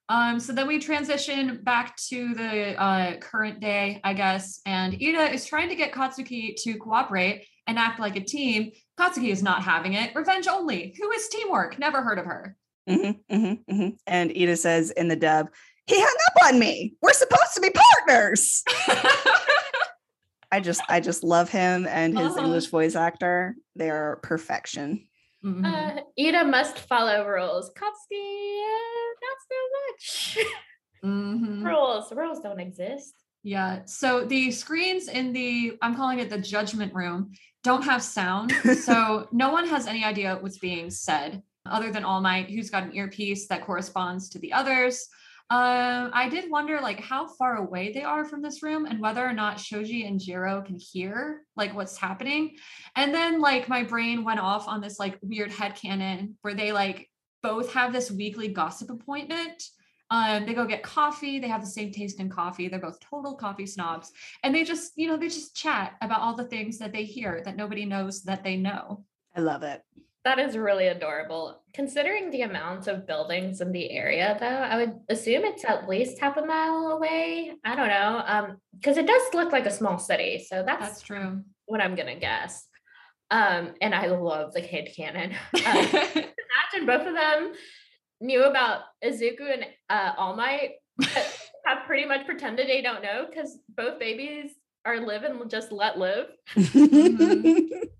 Um, 0.08 0.38
so 0.38 0.52
then 0.52 0.68
we 0.68 0.78
transition 0.78 1.60
back 1.64 1.96
to 2.08 2.32
the 2.34 2.80
uh, 2.80 3.16
current 3.18 3.58
day, 3.60 4.00
I 4.04 4.12
guess, 4.14 4.60
and 4.64 4.94
Ida 4.94 5.32
is 5.32 5.46
trying 5.46 5.68
to 5.70 5.74
get 5.74 5.90
Katsuki 5.92 6.54
to 6.62 6.74
cooperate 6.78 7.44
and 7.66 7.76
act 7.78 7.98
like 7.98 8.14
a 8.16 8.20
team. 8.20 8.70
Katsuki 9.00 9.30
is 9.30 9.42
not 9.42 9.62
having 9.64 9.94
it. 9.94 10.14
Revenge 10.14 10.46
only. 10.46 10.94
Who 11.00 11.10
is 11.10 11.28
teamwork? 11.28 11.78
Never 11.80 12.02
heard 12.02 12.18
of 12.20 12.26
her. 12.26 12.56
hmm 12.88 13.10
hmm 13.28 13.54
hmm 13.68 13.88
And 14.06 14.30
Ida 14.30 14.56
says 14.56 14.90
in 14.92 15.08
the 15.08 15.16
dub, 15.16 15.48
he 15.86 15.96
hung 15.98 16.16
up 16.28 16.52
on 16.52 16.58
me. 16.60 16.94
We're 17.02 17.12
supposed 17.12 17.54
to 17.54 17.60
be 17.60 17.70
partners. 17.70 18.62
I 20.56 20.60
just 20.60 20.80
I 20.88 21.00
just 21.00 21.22
love 21.22 21.50
him 21.50 21.86
and 21.86 22.16
his 22.16 22.28
Uh-huh. 22.32 22.44
English 22.46 22.66
voice 22.68 22.94
actor. 22.96 23.56
They're 23.74 24.18
perfection. 24.22 25.06
Mhm. 25.44 25.64
Uh, 25.66 26.00
Ida 26.18 26.44
must 26.44 26.78
follow 26.78 27.28
rules. 27.28 27.70
Katsuki, 27.78 28.60
uh, 28.72 29.08
not 29.26 29.38
so 29.50 29.58
much. 29.78 30.38
Mhm. 31.04 31.62
rules, 31.70 32.10
rules 32.10 32.40
don't 32.40 32.58
exist. 32.58 33.14
Yeah. 33.42 33.82
So 33.84 34.24
the 34.24 34.50
screens 34.50 35.08
in 35.08 35.34
the, 35.34 35.76
I'm 35.82 35.94
calling 35.94 36.20
it 36.20 36.30
the 36.30 36.38
judgment 36.38 36.94
room, 36.94 37.32
don't 37.62 37.82
have 37.84 38.02
sound. 38.02 38.50
so 38.88 39.28
no 39.32 39.50
one 39.52 39.66
has 39.68 39.86
any 39.86 40.04
idea 40.04 40.38
what's 40.40 40.58
being 40.58 40.88
said 40.90 41.42
other 41.66 41.92
than 41.92 42.02
All 42.02 42.22
Might, 42.22 42.48
who's 42.48 42.70
got 42.70 42.84
an 42.84 42.96
earpiece 42.96 43.46
that 43.48 43.60
corresponds 43.66 44.30
to 44.30 44.38
the 44.38 44.54
others. 44.54 45.06
Um, 45.48 46.10
I 46.12 46.28
did 46.28 46.50
wonder 46.50 46.80
like 46.80 46.98
how 46.98 47.28
far 47.28 47.56
away 47.56 47.92
they 47.92 48.02
are 48.02 48.24
from 48.24 48.42
this 48.42 48.64
room 48.64 48.84
and 48.84 49.00
whether 49.00 49.24
or 49.24 49.32
not 49.32 49.60
Shoji 49.60 50.04
and 50.04 50.20
Jiro 50.20 50.60
can 50.62 50.76
hear 50.76 51.42
like 51.56 51.74
what's 51.74 51.96
happening. 51.96 52.56
And 52.96 53.14
then 53.14 53.40
like 53.40 53.68
my 53.68 53.84
brain 53.84 54.24
went 54.24 54.40
off 54.40 54.66
on 54.66 54.80
this 54.80 54.98
like 54.98 55.18
weird 55.22 55.52
head 55.52 55.76
headcanon 55.76 56.32
where 56.42 56.54
they 56.54 56.72
like 56.72 57.08
both 57.42 57.72
have 57.74 57.92
this 57.92 58.10
weekly 58.10 58.48
gossip 58.48 58.90
appointment 58.90 59.62
um, 60.10 60.46
they 60.46 60.54
go 60.54 60.66
get 60.66 60.82
coffee. 60.82 61.38
They 61.38 61.48
have 61.48 61.62
the 61.62 61.66
same 61.66 61.90
taste 61.90 62.20
in 62.20 62.30
coffee. 62.30 62.68
They're 62.68 62.78
both 62.78 63.00
total 63.00 63.34
coffee 63.34 63.66
snobs. 63.66 64.12
And 64.42 64.54
they 64.54 64.62
just, 64.64 64.92
you 64.96 65.08
know, 65.08 65.16
they 65.16 65.28
just 65.28 65.56
chat 65.56 65.94
about 66.00 66.20
all 66.20 66.36
the 66.36 66.44
things 66.44 66.78
that 66.78 66.92
they 66.92 67.04
hear 67.04 67.42
that 67.44 67.56
nobody 67.56 67.84
knows 67.84 68.22
that 68.22 68.44
they 68.44 68.56
know. 68.56 69.04
I 69.34 69.40
love 69.40 69.62
it. 69.62 69.82
That 70.26 70.40
is 70.40 70.56
really 70.56 70.88
adorable. 70.88 71.62
Considering 71.72 72.32
the 72.32 72.42
amount 72.42 72.88
of 72.88 73.06
buildings 73.06 73.60
in 73.60 73.70
the 73.70 73.92
area, 73.92 74.36
though, 74.40 74.46
I 74.46 74.76
would 74.76 74.94
assume 75.08 75.44
it's 75.44 75.64
at 75.64 75.88
least 75.88 76.18
half 76.18 76.36
a 76.36 76.44
mile 76.44 76.88
away. 76.88 77.52
I 77.64 77.76
don't 77.76 77.86
know. 77.86 78.24
Um, 78.26 78.56
because 78.76 78.96
it 78.96 79.06
does 79.06 79.22
look 79.34 79.52
like 79.52 79.66
a 79.66 79.70
small 79.70 80.00
city. 80.00 80.44
So 80.44 80.64
that's, 80.66 80.88
That's 80.88 81.02
true. 81.02 81.44
what 81.66 81.80
I'm 81.80 81.94
gonna 81.94 82.18
guess. 82.18 82.66
Um, 83.30 83.74
and 83.80 83.94
I 83.94 84.08
love 84.08 84.52
the 84.52 84.62
kid 84.62 84.88
cannon. 84.96 85.36
Uh, 85.54 85.86
imagine 85.94 86.86
both 86.86 87.06
of 87.06 87.14
them 87.14 87.52
knew 88.20 88.42
about 88.42 88.80
Izuku 89.04 89.52
and 89.52 89.64
uh, 89.88 90.12
All 90.16 90.34
Might, 90.34 90.72
but 90.96 91.08
have 91.66 91.86
pretty 91.86 92.04
much 92.04 92.26
pretended 92.26 92.68
they 92.68 92.82
don't 92.82 93.04
know 93.04 93.26
because 93.30 93.60
both 93.76 94.00
babies 94.00 94.50
are 94.84 94.98
live 94.98 95.22
and 95.22 95.48
just 95.48 95.70
let 95.70 96.00
live. 96.00 96.26
that 96.56 97.90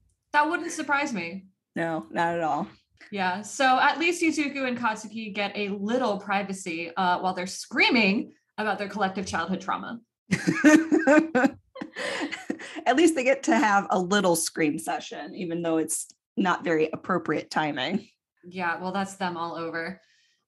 wouldn't 0.44 0.72
surprise 0.72 1.12
me. 1.12 1.44
No, 1.76 2.06
not 2.10 2.34
at 2.34 2.42
all. 2.42 2.66
Yeah. 3.12 3.42
So 3.42 3.78
at 3.78 4.00
least 4.00 4.22
Izuku 4.22 4.66
and 4.66 4.76
Katsuki 4.76 5.32
get 5.32 5.52
a 5.54 5.68
little 5.68 6.18
privacy 6.18 6.90
uh, 6.96 7.20
while 7.20 7.34
they're 7.34 7.46
screaming 7.46 8.32
about 8.58 8.78
their 8.78 8.88
collective 8.88 9.26
childhood 9.26 9.60
trauma. 9.60 10.00
At 12.86 12.96
least 12.96 13.14
they 13.14 13.24
get 13.24 13.44
to 13.44 13.56
have 13.56 13.86
a 13.90 13.98
little 13.98 14.34
scream 14.36 14.78
session, 14.78 15.34
even 15.34 15.62
though 15.62 15.76
it's 15.76 16.08
not 16.36 16.64
very 16.64 16.88
appropriate 16.92 17.50
timing. 17.50 18.08
Yeah, 18.48 18.80
well, 18.80 18.92
that's 18.92 19.16
them 19.16 19.36
all 19.36 19.56
over. 19.56 20.00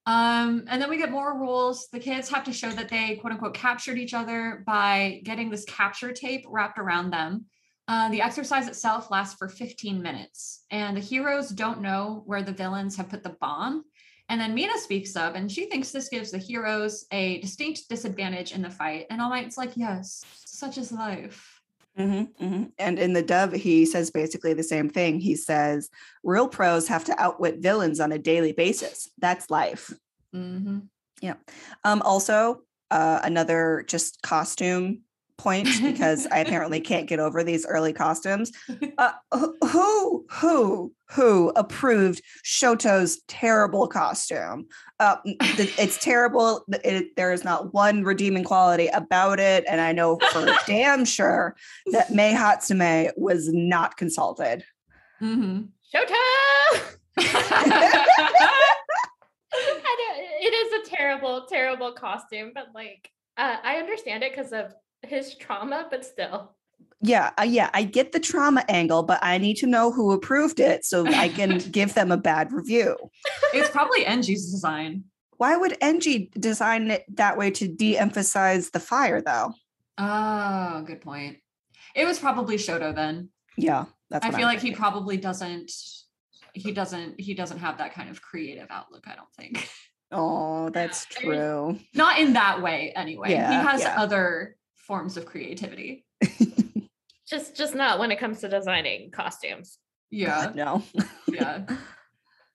Um, 0.07 0.65
and 0.69 0.81
then 0.81 0.89
we 0.89 0.97
get 0.97 1.11
more 1.11 1.39
rules. 1.39 1.89
The 1.93 1.99
kids 1.99 2.31
have 2.31 2.45
to 2.45 2.53
show 2.53 2.71
that 2.71 2.89
they 2.89 3.17
quote 3.17 3.33
unquote 3.33 3.55
captured 3.55 3.99
each 3.99 4.15
other 4.15 4.63
by 4.67 5.21
getting 5.25 5.51
this 5.51 5.67
capture 5.67 6.13
tape 6.13 6.47
wrapped 6.49 6.79
around 6.79 7.11
them. 7.11 7.45
Uh, 7.89 8.11
the 8.11 8.21
exercise 8.21 8.69
itself 8.69 9.11
lasts 9.11 9.37
for 9.39 9.49
15 9.49 10.01
minutes, 10.03 10.65
and 10.71 10.95
the 10.95 11.01
heroes 11.01 11.49
don't 11.49 11.81
know 11.81 12.23
where 12.27 12.43
the 12.43 12.53
villains 12.53 12.97
have 12.97 13.09
put 13.09 13.23
the 13.23 13.37
bomb. 13.41 13.83
And 14.29 14.39
then 14.39 14.55
Mina 14.55 14.77
speaks 14.77 15.17
up, 15.17 15.35
and 15.35 15.51
she 15.51 15.67
thinks 15.67 15.91
this 15.91 16.11
gives 16.11 16.31
the 16.31 16.37
heroes 16.39 17.07
a 17.13 17.41
distinct 17.41 17.89
disadvantage 17.89 18.53
in 18.53 18.61
the 18.61 18.69
fight. 18.69 19.07
And 19.09 19.23
All 19.23 19.31
Might's 19.31 19.57
like, 19.57 19.75
yes, 19.75 20.23
such 20.45 20.77
is 20.77 20.93
life. 20.93 21.63
Mhm, 21.99 22.29
mhm. 22.37 22.73
And 22.79 22.99
in 22.99 23.15
the 23.15 23.23
dub, 23.23 23.55
he 23.55 23.87
says 23.87 24.11
basically 24.11 24.53
the 24.53 24.63
same 24.63 24.91
thing. 24.91 25.19
He 25.19 25.35
says, 25.35 25.89
real 26.23 26.47
pros 26.47 26.89
have 26.89 27.05
to 27.07 27.21
outwit 27.21 27.61
villains 27.61 28.01
on 28.01 28.13
a 28.13 28.19
daily 28.19 28.53
basis. 28.53 29.09
That's 29.19 29.51
life. 29.51 29.93
Mhm. 30.35 30.89
Yeah. 31.23 31.35
Um, 31.85 32.03
also, 32.03 32.63
uh, 32.91 33.21
another 33.25 33.85
just 33.89 34.23
costume 34.23 35.03
point 35.39 35.69
because 35.83 36.27
I 36.27 36.39
apparently 36.41 36.81
can't 36.81 37.07
get 37.09 37.21
over 37.21 37.43
these 37.43 37.65
early 37.65 37.93
costumes. 37.93 38.53
Uh, 38.99 39.13
who- 39.33 39.57
who 39.65 40.27
who 40.31 40.93
who 41.11 41.51
approved 41.57 42.21
Shoto's 42.45 43.21
terrible 43.29 43.87
costume? 43.87 44.67
Uh, 45.01 45.17
it's 45.25 45.97
terrible. 46.03 46.65
It, 46.85 47.15
there 47.17 47.33
is 47.33 47.45
not 47.45 47.73
one 47.73 48.03
redeeming 48.05 48.45
quality 48.45 48.89
about 48.89 49.39
it, 49.41 49.65
and 49.69 49.81
I 49.81 49.93
know 49.93 50.19
for 50.33 50.47
damn 50.67 51.05
sure 51.05 51.55
that 51.93 52.13
Mei 52.13 52.33
Hatsume 52.35 53.11
was 53.17 53.49
not 53.53 53.97
consulted. 53.97 54.65
Mhm. 55.23 55.69
Showtime! 55.95 56.97
It 60.41 60.55
is 60.55 60.87
a 60.89 60.97
terrible, 60.97 61.47
terrible 61.49 61.93
costume, 61.93 62.53
but 62.55 62.69
like 62.75 63.11
uh, 63.37 63.57
I 63.63 63.77
understand 63.77 64.23
it 64.23 64.33
because 64.35 64.53
of 64.53 64.73
his 65.03 65.35
trauma, 65.35 65.87
but 65.91 66.05
still. 66.05 66.53
Yeah, 67.01 67.31
uh, 67.39 67.45
yeah, 67.45 67.71
I 67.73 67.85
get 67.85 68.13
the 68.13 68.19
trauma 68.19 68.65
angle, 68.69 69.05
but 69.05 69.21
I 69.23 69.39
need 69.39 69.57
to 69.59 69.67
know 69.67 69.93
who 69.93 70.11
approved 70.11 70.59
it 70.59 70.85
so 70.85 71.07
I 71.07 71.29
can 71.29 71.59
give 71.71 71.95
them 71.95 72.11
a 72.11 72.17
bad 72.17 72.53
review. 72.53 72.97
It's 73.55 73.71
probably 73.71 74.05
Enji's 74.05 74.51
design. 74.51 75.05
Why 75.37 75.57
would 75.57 75.79
Engie 75.81 76.33
design 76.33 76.91
it 76.91 77.05
that 77.17 77.39
way 77.39 77.53
to 77.53 77.69
de-emphasize 77.69 78.71
the 78.71 78.81
fire 78.81 79.23
though? 79.23 79.55
Oh, 79.97 80.83
good 80.85 81.01
point. 81.01 81.39
It 81.95 82.05
was 82.05 82.19
probably 82.19 82.57
Shoto 82.57 82.93
then. 82.95 83.31
Yeah, 83.57 83.87
that's 84.11 84.27
I 84.27 84.31
feel 84.31 84.41
I'm 84.41 84.55
like 84.55 84.61
he 84.61 84.73
probably 84.73 85.17
doesn't 85.17 85.71
he 86.55 86.73
doesn't 86.73 87.21
he 87.21 87.35
doesn't 87.35 87.59
have 87.59 87.79
that 87.79 87.95
kind 87.95 88.11
of 88.11 88.21
creative 88.21 88.67
outlook, 88.71 89.07
I 89.07 89.15
don't 89.15 89.33
think. 89.37 89.69
Oh, 90.11 90.71
that's 90.75 91.07
I 91.21 91.23
mean, 91.23 91.33
true. 91.33 91.79
Not 91.95 92.19
in 92.19 92.33
that 92.33 92.61
way 92.61 92.93
anyway. 92.95 93.29
he 93.29 93.35
has 93.37 93.83
yeah. 93.83 93.95
other 93.97 94.57
forms 94.89 95.17
of 95.17 95.27
creativity. 95.27 96.05
Just 97.29 97.55
just 97.55 97.75
not 97.75 97.99
when 97.99 98.11
it 98.11 98.19
comes 98.19 98.41
to 98.41 98.49
designing 98.49 99.11
costumes. 99.11 99.79
Yeah. 100.11 100.47
God, 100.47 100.57
no. 100.57 100.83
yeah. 101.29 101.67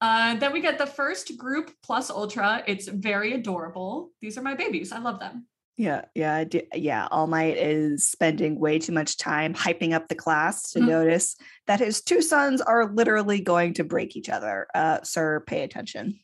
Uh, 0.02 0.36
then 0.36 0.52
we 0.52 0.60
get 0.60 0.80
the 0.80 0.88
first 0.88 1.38
group 1.38 1.72
plus 1.84 2.10
ultra. 2.10 2.63
It's 2.68 2.88
very 2.88 3.34
adorable. 3.34 4.10
These 4.20 4.38
are 4.38 4.42
my 4.42 4.56
babies. 4.56 4.92
I 4.92 4.98
love 4.98 5.20
them. 5.20 5.46
Yeah, 5.78 6.06
yeah, 6.13 6.36
I 6.36 6.44
do. 6.44 6.62
yeah. 6.74 7.08
All 7.10 7.25
Might 7.28 7.58
is 7.58 8.08
spending 8.08 8.60
way 8.60 8.80
too 8.80 8.92
much 8.92 9.18
time 9.18 9.54
hyping 9.54 9.94
up 9.94 10.08
the 10.08 10.16
class 10.16 10.72
to 10.72 10.80
Mhm. 10.80 10.88
notice 10.88 11.36
that 11.68 11.80
his 11.80 12.02
two 12.02 12.22
sons 12.22 12.60
are 12.60 12.92
literally 12.94 13.40
going 13.42 13.75
to 13.75 13.84
break 13.84 14.16
each 14.16 14.30
other. 14.30 14.68
Uh, 14.75 15.02
sir, 15.04 15.40
pay 15.48 15.62
attention. 15.63 16.20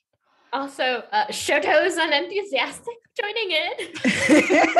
Also, 0.52 1.04
uh, 1.12 1.28
Shoto's 1.28 1.98
unenthusiastic 1.98 2.96
joining 3.20 3.52
in. 3.52 4.74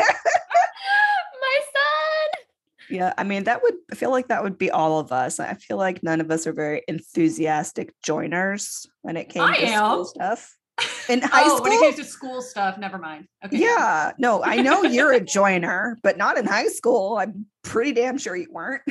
My 1.50 1.60
son. 1.64 2.44
yeah, 2.90 3.12
I 3.18 3.24
mean 3.24 3.44
that 3.44 3.62
would 3.62 3.74
I 3.92 3.94
feel 3.94 4.10
like 4.10 4.28
that 4.28 4.42
would 4.42 4.58
be 4.58 4.70
all 4.70 4.98
of 5.00 5.10
us. 5.12 5.40
I 5.40 5.54
feel 5.54 5.76
like 5.76 6.02
none 6.02 6.20
of 6.20 6.30
us 6.30 6.46
are 6.46 6.52
very 6.52 6.82
enthusiastic 6.88 7.94
joiners 8.02 8.86
when 9.02 9.16
it 9.16 9.28
came 9.28 9.42
I 9.42 9.56
to 9.58 9.66
school 9.68 10.04
stuff. 10.04 10.56
In 11.08 11.20
high 11.20 11.42
oh, 11.44 11.62
when 11.62 11.72
it 11.72 11.80
came 11.80 11.94
to 11.94 12.04
school 12.04 12.40
stuff, 12.40 12.78
never 12.78 12.96
mind. 12.98 13.26
Okay. 13.44 13.58
Yeah, 13.58 14.12
no, 14.18 14.42
I 14.42 14.62
know 14.62 14.82
you're 14.96 15.12
a 15.12 15.20
joiner, 15.20 15.98
but 16.02 16.16
not 16.16 16.38
in 16.38 16.46
high 16.46 16.68
school. 16.68 17.18
I'm 17.18 17.46
pretty 17.62 17.92
damn 17.92 18.16
sure 18.16 18.34
you 18.34 18.48
weren't. 18.50 18.82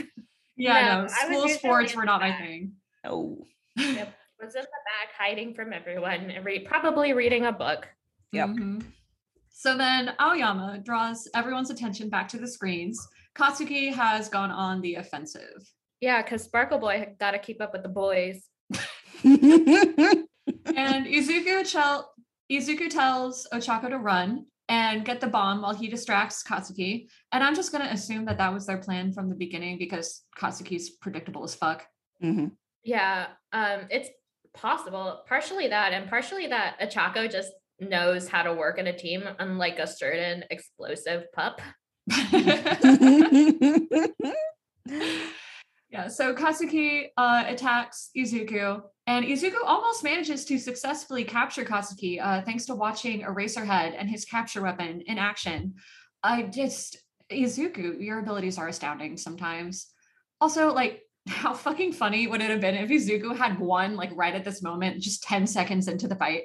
Yeah, 0.56 0.82
No, 0.82 1.02
no. 1.02 1.08
School 1.08 1.50
sports 1.50 1.96
were 1.96 2.06
not 2.06 2.22
my 2.22 2.38
thing. 2.38 2.74
No. 3.06 3.46
Yep. 3.78 4.14
Was 4.42 4.56
in 4.56 4.62
the 4.62 4.68
back 4.68 5.14
hiding 5.18 5.54
from 5.54 5.74
everyone 5.74 6.30
and 6.32 6.46
re- 6.46 6.60
probably 6.60 7.14
reading 7.14 7.46
a 7.46 7.52
book. 7.52 7.88
Yep. 8.34 8.50
Mhm. 8.50 8.84
So 9.60 9.76
then 9.78 10.14
Aoyama 10.22 10.80
draws 10.86 11.28
everyone's 11.36 11.70
attention 11.70 12.08
back 12.10 12.30
to 12.30 12.38
the 12.38 12.48
screens. 12.48 12.98
Katsuki 13.36 13.94
has 13.94 14.30
gone 14.30 14.52
on 14.52 14.80
the 14.80 14.96
offensive. 14.96 15.70
Yeah, 16.00 16.22
because 16.24 16.44
Sparkle 16.44 16.78
Boy 16.80 17.14
got 17.20 17.32
to 17.32 17.40
keep 17.40 17.62
up 17.62 17.74
with 17.74 17.84
the 17.84 17.90
boys. 17.90 18.48
And 19.26 21.06
Izuku, 21.08 21.70
chel- 21.70 22.10
Izuku 22.50 22.90
tells 22.90 23.46
Ochako 23.54 23.90
to 23.90 23.98
run 23.98 24.46
and 24.70 25.04
get 25.04 25.20
the 25.20 25.28
bomb 25.28 25.62
while 25.62 25.74
he 25.76 25.90
distracts 25.90 26.42
Katsuki. 26.42 27.08
And 27.34 27.44
I'm 27.44 27.54
just 27.54 27.74
going 27.74 27.84
to 27.86 27.92
assume 27.94 28.24
that 28.26 28.38
that 28.38 28.54
was 28.54 28.66
their 28.66 28.78
plan 28.78 29.12
from 29.12 29.28
the 29.28 29.36
beginning 29.36 29.78
because 29.78 30.24
Katsuki's 30.40 30.92
predictable 30.92 31.44
as 31.44 31.54
fuck. 31.54 31.86
Mhm. 32.24 32.52
Yeah, 32.84 33.28
um, 33.52 33.82
it's 33.90 34.10
possible. 34.54 35.22
Partially 35.28 35.68
that, 35.68 35.92
and 35.92 36.10
partially 36.10 36.48
that 36.48 36.80
Ochako 36.80 37.30
just 37.30 37.52
knows 37.80 38.28
how 38.28 38.44
to 38.44 38.54
work 38.54 38.78
in 38.78 38.88
a 38.88 38.98
team, 38.98 39.24
unlike 39.40 39.80
a 39.80 39.88
certain 39.88 40.44
explosive 40.50 41.32
pup. 41.34 41.62
yeah, 45.90 46.08
so 46.08 46.34
Katsuki 46.34 47.08
uh, 47.18 47.44
attacks 47.48 48.10
Izuku, 48.18 48.82
and 49.08 49.26
Izuku 49.26 49.58
almost 49.66 50.04
manages 50.04 50.46
to 50.46 50.58
successfully 50.58 51.24
capture 51.24 51.66
Katsuki 51.66 52.20
uh, 52.22 52.42
thanks 52.42 52.66
to 52.66 52.76
watching 52.76 53.22
Eraserhead 53.22 53.96
and 53.98 54.10
his 54.10 54.26
capture 54.26 54.62
weapon 54.62 55.02
in 55.02 55.18
action. 55.18 55.76
I 56.24 56.44
just, 56.44 56.98
Izuku, 57.32 58.02
your 58.02 58.20
abilities 58.20 58.58
are 58.58 58.68
astounding 58.68 59.18
sometimes. 59.18 59.88
Also, 60.42 60.74
like, 60.74 61.02
how 61.28 61.54
fucking 61.54 61.94
funny 61.94 62.28
would 62.28 62.42
it 62.42 62.50
have 62.50 62.62
been 62.62 62.76
if 62.76 62.90
Izuku 62.90 63.36
had 63.36 63.60
won, 63.60 63.96
like, 63.96 64.12
right 64.14 64.36
at 64.36 64.46
this 64.46 64.62
moment, 64.62 65.02
just 65.02 65.24
10 65.24 65.48
seconds 65.48 65.88
into 65.88 66.08
the 66.08 66.16
fight? 66.16 66.44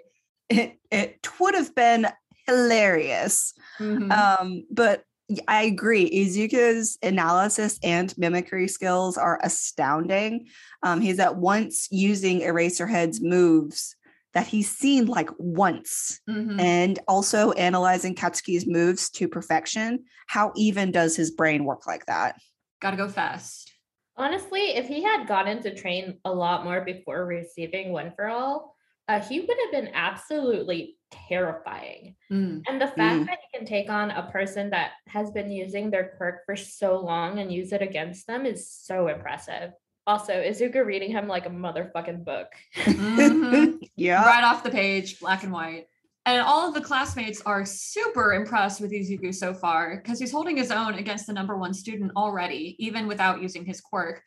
It, 0.48 0.78
it 0.90 1.28
would 1.40 1.54
have 1.54 1.74
been 1.74 2.06
hilarious. 2.46 3.54
Mhm. 3.78 4.12
Um, 4.12 4.64
but 4.70 5.04
I 5.48 5.62
agree. 5.62 6.10
Izuku's 6.10 6.98
analysis 7.02 7.78
and 7.82 8.16
mimicry 8.18 8.68
skills 8.68 9.16
are 9.16 9.40
astounding. 9.42 10.48
Um, 10.82 11.00
he's 11.00 11.18
at 11.18 11.36
once 11.36 11.88
using 11.90 12.40
Eraserhead's 12.40 13.22
moves 13.22 13.96
that 14.34 14.46
he's 14.46 14.70
seen 14.70 15.06
like 15.06 15.30
once 15.38 16.20
Mhm. 16.28 16.60
and 16.60 16.98
also 17.08 17.52
analyzing 17.52 18.14
Katsuki's 18.14 18.66
moves 18.66 19.08
to 19.10 19.28
perfection. 19.28 20.04
How 20.26 20.52
even 20.56 20.90
does 20.90 21.16
his 21.16 21.30
brain 21.30 21.64
work 21.64 21.86
like 21.86 22.04
that? 22.06 22.36
Gotta 22.82 22.96
go 22.96 23.08
fast. 23.08 23.72
Honestly, 24.16 24.76
if 24.76 24.86
he 24.88 25.02
had 25.02 25.26
gotten 25.26 25.62
to 25.62 25.74
train 25.74 26.18
a 26.24 26.32
lot 26.32 26.64
more 26.64 26.82
before 26.82 27.24
receiving 27.24 27.92
One 27.92 28.12
for 28.14 28.26
All, 28.28 28.73
uh, 29.08 29.20
he 29.20 29.40
would 29.40 29.56
have 29.64 29.72
been 29.72 29.90
absolutely 29.94 30.96
terrifying. 31.10 32.16
Mm. 32.32 32.62
And 32.68 32.80
the 32.80 32.86
fact 32.88 33.20
Mm. 33.22 33.26
that 33.26 33.38
he 33.50 33.58
can 33.58 33.66
take 33.66 33.90
on 33.90 34.10
a 34.10 34.30
person 34.30 34.70
that 34.70 34.92
has 35.08 35.30
been 35.30 35.50
using 35.50 35.90
their 35.90 36.14
quirk 36.16 36.44
for 36.46 36.56
so 36.56 36.98
long 36.98 37.38
and 37.38 37.52
use 37.52 37.72
it 37.72 37.82
against 37.82 38.26
them 38.26 38.46
is 38.46 38.68
so 38.70 39.08
impressive. 39.08 39.72
Also, 40.06 40.32
Izuku 40.32 40.84
reading 40.84 41.10
him 41.10 41.28
like 41.28 41.46
a 41.46 41.50
motherfucking 41.50 42.24
book. 42.24 42.48
Mhm. 42.76 43.78
yeah. 43.96 44.24
right 44.24 44.44
off 44.44 44.62
the 44.62 44.70
page, 44.70 45.18
black 45.20 45.42
and 45.42 45.52
white. 45.52 45.86
And 46.26 46.40
all 46.40 46.66
of 46.66 46.74
the 46.74 46.80
classmates 46.80 47.42
are 47.42 47.66
super 47.66 48.32
impressed 48.32 48.80
with 48.80 48.92
Izuku 48.92 49.34
so 49.34 49.52
far 49.52 49.96
because 49.96 50.18
he's 50.18 50.32
holding 50.32 50.56
his 50.56 50.70
own 50.70 50.94
against 50.94 51.26
the 51.26 51.34
number 51.34 51.56
one 51.56 51.74
student 51.74 52.12
already, 52.16 52.76
even 52.78 53.06
without 53.06 53.42
using 53.42 53.64
his 53.66 53.80
quirk, 53.82 54.22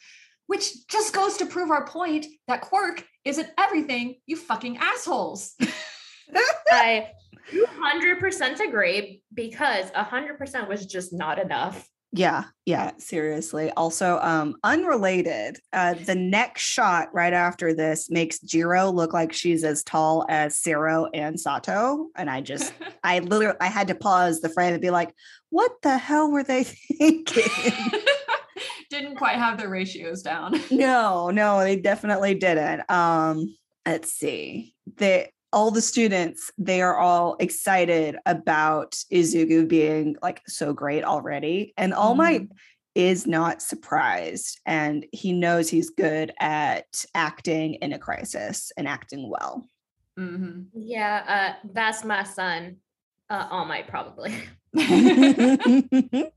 which 0.47 0.87
just 0.87 1.13
goes 1.13 1.37
to 1.37 1.45
prove 1.45 1.69
our 1.69 1.85
point 1.85 2.25
that 2.47 2.61
quirk 2.61 3.05
isn't 3.23 3.49
everything, 3.57 4.15
you 4.25 4.35
fucking 4.35 4.77
assholes. 4.77 5.53
I 6.71 7.11
200% 7.51 8.59
agree 8.59 9.21
because 9.33 9.91
100% 9.91 10.67
was 10.67 10.85
just 10.85 11.13
not 11.13 11.39
enough. 11.39 11.87
Yeah, 12.13 12.45
yeah, 12.65 12.91
seriously. 12.97 13.69
Also, 13.71 14.17
um, 14.21 14.55
unrelated, 14.63 15.57
uh, 15.73 15.93
the 15.93 16.15
next 16.15 16.61
shot 16.61 17.09
right 17.13 17.33
after 17.33 17.73
this 17.73 18.09
makes 18.09 18.39
Jiro 18.39 18.89
look 18.91 19.11
like 19.11 19.33
she's 19.33 19.63
as 19.65 19.83
tall 19.83 20.25
as 20.29 20.61
Zero 20.61 21.09
and 21.13 21.37
Sato. 21.37 22.07
And 22.15 22.29
I 22.29 22.41
just, 22.41 22.73
I 23.03 23.19
literally, 23.19 23.57
I 23.59 23.67
had 23.67 23.89
to 23.89 23.95
pause 23.95 24.39
the 24.39 24.49
frame 24.49 24.73
and 24.73 24.81
be 24.81 24.89
like, 24.89 25.13
what 25.49 25.71
the 25.83 25.97
hell 25.97 26.31
were 26.31 26.43
they 26.43 26.63
thinking? 26.63 27.43
Didn't 28.89 29.15
quite 29.15 29.35
have 29.35 29.59
the 29.59 29.67
ratios 29.67 30.21
down. 30.21 30.59
no, 30.71 31.29
no, 31.29 31.59
they 31.59 31.75
definitely 31.75 32.35
didn't. 32.35 32.89
Um, 32.89 33.55
let's 33.85 34.11
see. 34.13 34.73
They 34.97 35.31
all 35.53 35.71
the 35.71 35.81
students, 35.81 36.51
they 36.57 36.81
are 36.81 36.97
all 36.97 37.35
excited 37.39 38.17
about 38.25 38.91
Izuku 39.11 39.67
being 39.67 40.15
like 40.21 40.41
so 40.47 40.73
great 40.73 41.03
already. 41.03 41.73
And 41.77 41.93
All 41.93 42.15
Might 42.15 42.49
is 42.95 43.25
not 43.25 43.61
surprised 43.61 44.59
and 44.65 45.05
he 45.11 45.31
knows 45.31 45.69
he's 45.69 45.89
good 45.89 46.33
at 46.39 47.05
acting 47.13 47.75
in 47.75 47.93
a 47.93 47.99
crisis 47.99 48.71
and 48.77 48.87
acting 48.87 49.29
well. 49.29 49.67
Mhm. 50.19 50.65
Yeah, 50.73 51.23
uh, 51.27 51.67
that's 51.73 52.03
my 52.03 52.23
son. 52.23 52.77
Uh, 53.29 53.47
All 53.49 53.65
Might 53.65 53.87
probably. 53.87 54.33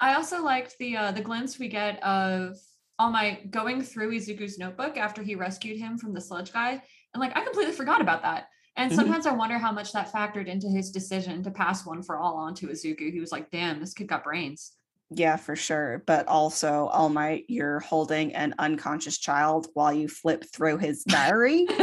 I 0.00 0.14
also 0.14 0.42
liked 0.42 0.76
the 0.78 0.96
uh, 0.96 1.12
the 1.12 1.20
glimpse 1.22 1.58
we 1.58 1.68
get 1.68 2.02
of 2.02 2.56
All 2.98 3.10
Might 3.10 3.50
going 3.50 3.82
through 3.82 4.12
Izuku's 4.12 4.58
notebook 4.58 4.96
after 4.96 5.22
he 5.22 5.34
rescued 5.34 5.78
him 5.78 5.98
from 5.98 6.12
the 6.14 6.20
sludge 6.20 6.52
guy, 6.52 6.82
and 7.14 7.20
like 7.20 7.36
I 7.36 7.44
completely 7.44 7.72
forgot 7.72 8.00
about 8.00 8.22
that. 8.22 8.48
And 8.76 8.90
Mhm. 8.90 8.96
sometimes 8.96 9.26
I 9.26 9.32
wonder 9.32 9.58
how 9.58 9.70
much 9.72 9.92
that 9.92 10.10
factored 10.10 10.46
into 10.46 10.66
his 10.68 10.90
decision 10.90 11.42
to 11.42 11.50
pass 11.50 11.84
one 11.84 12.02
for 12.02 12.16
all 12.16 12.36
onto 12.36 12.70
Izuku. 12.70 13.12
He 13.12 13.20
was 13.20 13.32
like, 13.32 13.50
"Damn, 13.50 13.80
this 13.80 13.92
kid 13.94 14.08
got 14.08 14.24
brains." 14.24 14.72
yeah, 15.14 15.36
for 15.36 15.54
sure. 15.54 16.02
But 16.06 16.26
also, 16.26 16.86
All 16.86 17.10
Might, 17.10 17.44
you're 17.48 17.80
holding 17.80 18.34
an 18.34 18.54
unconscious 18.58 19.18
child 19.18 19.66
while 19.74 19.92
you 19.92 20.08
flip 20.08 20.42
through 20.54 20.78
his 20.78 21.04
diary. 21.04 21.66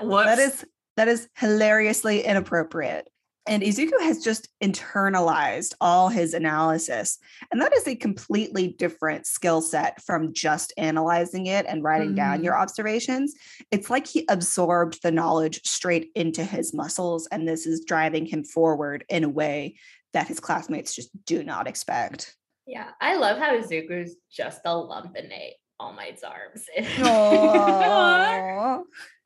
That 0.00 0.38
is 0.38 0.64
that 0.96 1.08
is 1.08 1.28
hilariously 1.36 2.24
inappropriate. 2.24 3.08
And 3.48 3.62
Izuku 3.62 3.98
has 4.00 4.22
just 4.22 4.48
internalized 4.62 5.74
all 5.80 6.10
his 6.10 6.34
analysis. 6.34 7.18
And 7.50 7.60
that 7.62 7.74
is 7.74 7.88
a 7.88 7.96
completely 7.96 8.68
different 8.68 9.26
skill 9.26 9.62
set 9.62 10.02
from 10.02 10.34
just 10.34 10.72
analyzing 10.76 11.46
it 11.46 11.64
and 11.66 11.82
writing 11.82 12.14
down 12.14 12.44
your 12.44 12.54
mm. 12.54 12.60
observations. 12.60 13.34
It's 13.70 13.88
like 13.88 14.06
he 14.06 14.26
absorbed 14.28 15.02
the 15.02 15.10
knowledge 15.10 15.62
straight 15.64 16.10
into 16.14 16.44
his 16.44 16.74
muscles. 16.74 17.26
And 17.32 17.48
this 17.48 17.66
is 17.66 17.84
driving 17.84 18.26
him 18.26 18.44
forward 18.44 19.04
in 19.08 19.24
a 19.24 19.28
way 19.28 19.76
that 20.12 20.28
his 20.28 20.40
classmates 20.40 20.94
just 20.94 21.10
do 21.24 21.42
not 21.42 21.66
expect. 21.66 22.36
Yeah, 22.66 22.90
I 23.00 23.16
love 23.16 23.38
how 23.38 23.58
Izuku's 23.58 24.16
just 24.30 24.60
a 24.66 24.76
lump 24.76 25.16
in 25.16 25.28
Nate. 25.28 25.54
All 25.80 25.92
Might's 25.92 26.24
arms. 26.24 26.66
Aw. 27.00 28.82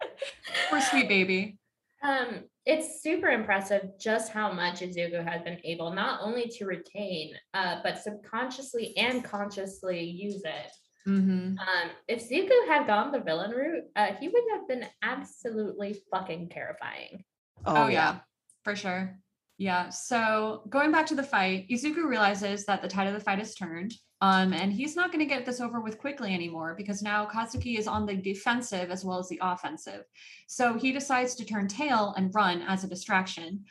Poor 0.71 0.81
sweet 0.83 1.09
baby. 1.09 1.57
Um, 2.03 2.45
it's 2.67 3.03
super 3.03 3.29
impressive 3.29 3.91
just 3.99 4.33
how 4.33 4.53
much 4.53 4.81
Izuku 4.81 5.25
has 5.27 5.43
been 5.43 5.59
able 5.65 5.93
not 5.93 6.21
only 6.23 6.49
to 6.49 6.65
retain, 6.65 7.35
uh, 7.55 7.81
but 7.83 7.99
subconsciously 7.99 8.97
and 8.97 9.25
consciously 9.25 10.01
use 10.03 10.43
it. 10.45 10.73
hmm 11.05 11.55
Um, 11.59 11.91
if 12.09 12.29
Zuko 12.29 12.67
had 12.69 12.87
gone 12.87 13.13
the 13.13 13.21
villain 13.21 13.51
route, 13.53 13.85
uh, 13.97 14.15
he 14.21 14.29
would 14.29 14.45
have 14.53 14.69
been 14.69 14.87
absolutely 15.03 16.01
fucking 16.11 16.49
terrifying. 16.51 17.25
Oh, 17.65 17.89
yeah. 17.89 18.19
for 18.65 18.75
sure. 18.77 19.19
Yeah. 19.59 19.91
So 19.91 20.63
going 20.69 20.91
back 20.91 21.07
to 21.07 21.15
the 21.15 21.23
fight, 21.23 21.69
Izuku 21.71 22.05
realizes 22.05 22.65
that 22.67 22.83
the 22.83 22.89
tide 22.89 23.07
of 23.07 23.15
the 23.15 23.21
fight 23.21 23.39
has 23.39 23.55
turned. 23.55 23.93
Um, 24.23 24.53
and 24.53 24.73
he's 24.73 24.95
not 24.95 25.11
going 25.11 25.19
to 25.19 25.35
get 25.35 25.45
this 25.45 25.61
over 25.61 25.81
with 25.81 25.99
quickly 25.99 26.33
anymore 26.33 26.77
because 26.77 27.03
now 27.03 27.27
Katsuki 27.27 27.77
is 27.77 27.89
on 27.89 28.07
the 28.07 28.15
defensive 28.15 28.93
as 28.93 29.05
well 29.05 29.19
as 29.19 29.29
the 29.29 29.41
offensive. 29.43 30.05
So 30.47 30.75
he 30.75 30.93
decides 30.93 31.35
to 31.35 31.45
turn 31.45 31.67
tail 31.67 32.15
and 32.17 32.33
run 32.33 32.63
as 32.63 32.85
a 32.85 32.89
distraction. 32.89 33.65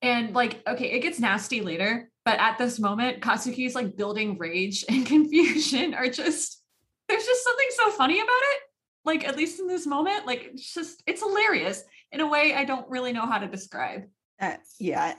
And 0.00 0.34
like, 0.34 0.62
okay, 0.66 0.92
it 0.92 1.00
gets 1.00 1.20
nasty 1.20 1.60
later, 1.60 2.10
but 2.24 2.40
at 2.40 2.56
this 2.56 2.78
moment, 2.78 3.20
Katsuki's 3.20 3.74
like 3.74 3.98
building 3.98 4.38
rage 4.38 4.82
and 4.88 5.04
confusion 5.14 5.92
are 5.92 6.08
just 6.08 6.62
there's 7.10 7.26
just 7.26 7.44
something 7.44 7.68
so 7.70 7.90
funny 7.90 8.18
about 8.18 8.28
it. 8.28 8.60
Like, 9.04 9.26
at 9.26 9.36
least 9.36 9.60
in 9.60 9.66
this 9.66 9.86
moment, 9.86 10.26
like 10.26 10.50
it's 10.54 10.72
just 10.72 11.02
it's 11.06 11.22
hilarious 11.22 11.84
in 12.12 12.20
a 12.20 12.26
way 12.26 12.54
I 12.54 12.64
don't 12.64 12.88
really 12.88 13.12
know 13.12 13.26
how 13.26 13.38
to 13.38 13.46
describe. 13.46 14.04
Uh, 14.40 14.56
yeah, 14.78 15.16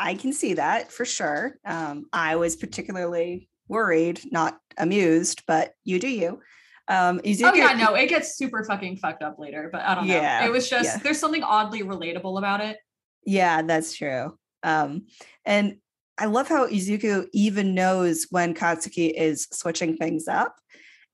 I 0.00 0.14
can 0.14 0.32
see 0.32 0.54
that 0.54 0.90
for 0.90 1.04
sure. 1.04 1.58
Um, 1.64 2.06
I 2.12 2.36
was 2.36 2.56
particularly 2.56 3.49
worried, 3.70 4.20
not 4.30 4.58
amused, 4.76 5.42
but 5.46 5.72
you 5.84 5.98
do 5.98 6.08
you. 6.08 6.40
Um, 6.88 7.20
Izuku, 7.20 7.50
Oh 7.52 7.54
yeah, 7.54 7.72
no, 7.74 7.94
it 7.94 8.08
gets 8.08 8.36
super 8.36 8.64
fucking 8.64 8.96
fucked 8.96 9.22
up 9.22 9.38
later, 9.38 9.70
but 9.72 9.82
I 9.82 9.94
don't 9.94 10.08
know. 10.08 10.14
Yeah, 10.14 10.44
it 10.44 10.50
was 10.50 10.68
just 10.68 10.96
yeah. 10.96 11.02
there's 11.02 11.20
something 11.20 11.44
oddly 11.44 11.82
relatable 11.82 12.36
about 12.36 12.60
it. 12.60 12.78
Yeah, 13.24 13.62
that's 13.62 13.96
true. 13.96 14.36
Um, 14.62 15.06
and 15.44 15.76
I 16.18 16.26
love 16.26 16.48
how 16.48 16.66
Izuku 16.68 17.28
even 17.32 17.74
knows 17.74 18.26
when 18.30 18.54
Katsuki 18.54 19.10
is 19.10 19.46
switching 19.52 19.96
things 19.96 20.28
up. 20.28 20.56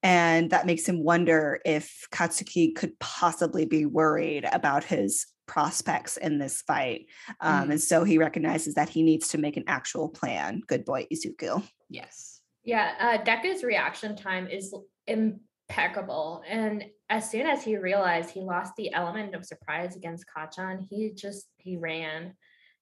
And 0.03 0.51
that 0.51 0.66
makes 0.66 0.87
him 0.88 1.03
wonder 1.03 1.61
if 1.64 2.07
Katsuki 2.12 2.75
could 2.75 2.99
possibly 2.99 3.66
be 3.66 3.87
worried 3.87 4.47
about 4.51 4.85
his 4.85 5.27
prospects 5.47 6.16
in 6.16 6.38
this 6.38 6.62
fight. 6.62 7.07
Um, 7.40 7.69
Mm. 7.69 7.71
And 7.73 7.81
so 7.81 8.05
he 8.05 8.19
recognizes 8.19 8.75
that 8.75 8.88
he 8.88 9.03
needs 9.03 9.29
to 9.29 9.38
make 9.38 9.57
an 9.57 9.64
actual 9.66 10.09
plan. 10.09 10.61
Good 10.66 10.85
boy, 10.85 11.07
Izuku. 11.12 11.62
Yes. 11.88 12.36
Yeah, 12.66 12.92
uh, 12.98 13.24
Deku's 13.24 13.62
reaction 13.62 14.16
time 14.16 14.48
is 14.48 14.74
impeccable. 15.07 16.42
And 16.48 16.85
as 17.09 17.31
soon 17.31 17.46
as 17.46 17.62
he 17.62 17.76
realized 17.76 18.31
he 18.31 18.40
lost 18.40 18.72
the 18.76 18.92
element 18.92 19.37
of 19.37 19.46
surprise 19.46 19.94
against 19.94 20.24
Kacchan, 20.37 20.85
he 20.90 21.12
just 21.14 21.46
he 21.59 21.76
ran. 21.76 22.35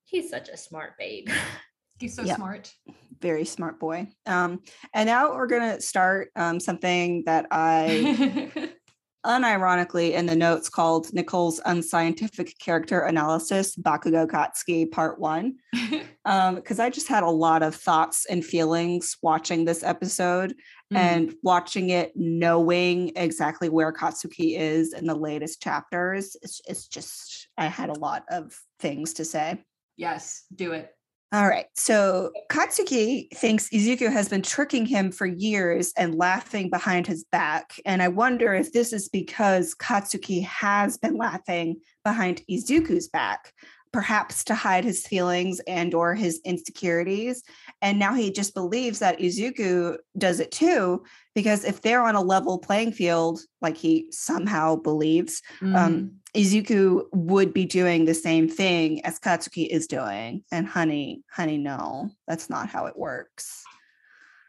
He's 0.05 0.31
such 0.31 0.49
a 0.49 0.57
smart 0.57 0.95
babe. 0.99 1.29
He's 1.99 2.17
so 2.17 2.23
Yeah. 2.23 2.37
smart. 2.37 2.73
Very 3.21 3.45
smart 3.45 3.79
boy. 3.79 4.09
Um, 4.27 4.61
and 4.95 5.07
now 5.07 5.35
we're 5.35 5.47
going 5.47 5.77
to 5.77 5.81
start 5.81 6.31
um, 6.35 6.61
something 6.61 7.23
that 7.27 7.47
I 7.51 8.53
unironically 9.25 10.13
in 10.13 10.27
the 10.27 10.37
notes 10.37 10.69
called 10.69 11.13
Nicole's 11.13 11.61
unscientific 11.65 12.59
character 12.59 13.01
analysis, 13.01 13.77
Bakugo 13.77 14.27
Katsuki 14.27 14.91
Part 14.91 15.19
One, 15.19 15.57
because 16.25 16.79
I 16.79 16.91
just 16.91 17.09
had 17.09 17.23
a 17.23 17.31
lot 17.31 17.63
of 17.63 17.75
thoughts 17.75 18.27
and 18.27 18.45
feelings 18.45 19.17
watching 19.23 19.65
this 19.65 19.83
episode 19.83 20.55
Mm. 20.93 20.97
and 20.99 21.35
watching 21.43 21.89
it, 21.89 22.13
knowing 22.15 23.11
exactly 23.17 23.71
where 23.71 23.91
Katsuki 23.91 24.59
is 24.59 24.93
in 24.93 25.07
the 25.07 25.15
latest 25.15 25.63
chapters. 25.63 26.37
It's, 26.43 26.61
it's 26.69 26.87
just 26.87 27.49
I 27.57 27.67
had 27.69 27.89
a 27.89 27.99
lot 27.99 28.25
of 28.31 28.53
things 28.81 29.15
to 29.15 29.25
say. 29.25 29.65
yes, 29.97 30.45
do 30.55 30.73
it. 30.73 30.94
All 31.35 31.49
right. 31.49 31.67
So 31.75 32.31
Katsuki 32.49 33.29
thinks 33.35 33.69
Izuku 33.71 34.13
has 34.13 34.29
been 34.29 34.43
tricking 34.43 34.87
him 34.87 35.11
for 35.11 35.27
years 35.27 35.93
and 35.97 36.15
laughing 36.15 36.71
behind 36.71 37.09
his 37.09 37.25
back. 37.25 37.73
And 37.85 38.01
I 38.01 38.07
wonder 38.07 38.55
if 38.55 38.73
this 38.73 38.93
is 38.93 39.09
because 39.09 39.75
Katsuki 39.75 40.45
has 40.45 40.97
been 40.97 41.17
laughing 41.17 41.81
behind 42.05 42.43
Izuku's 42.49 43.09
back, 43.09 43.53
perhaps 43.93 44.45
to 44.45 44.55
hide 44.55 44.85
his 44.85 45.05
feelings 45.05 45.59
and 45.67 45.93
or 45.93 46.15
his 46.15 46.41
insecurities. 46.45 47.43
And 47.83 47.99
now 47.99 48.15
he 48.15 48.31
just 48.31 48.55
believes 48.55 49.01
that 49.01 49.19
Izuku 49.19 49.97
does 50.17 50.39
it 50.39 50.53
too, 50.53 51.03
because 51.35 51.65
if 51.65 51.83
they're 51.83 52.07
on 52.07 52.15
a 52.15 52.23
level 52.23 52.61
playing 52.61 52.93
field, 52.93 53.41
like 53.61 53.77
he 53.77 54.07
somehow 54.13 54.77
believes, 54.77 55.43
Mhm. 55.61 55.77
um, 55.77 56.11
Izuku 56.35 57.05
would 57.13 57.55
be 57.55 57.65
doing 57.65 58.05
the 58.05 58.15
same 58.15 58.49
thing 58.49 59.05
as 59.05 59.21
Katsuki 59.21 59.69
is 59.69 59.87
doing. 59.87 60.43
And 60.51 60.67
honey, 60.67 61.23
honey, 61.31 61.59
no, 61.59 62.11
that's 62.27 62.51
not 62.51 62.69
how 62.69 62.87
it 62.87 62.97
works. 62.97 63.63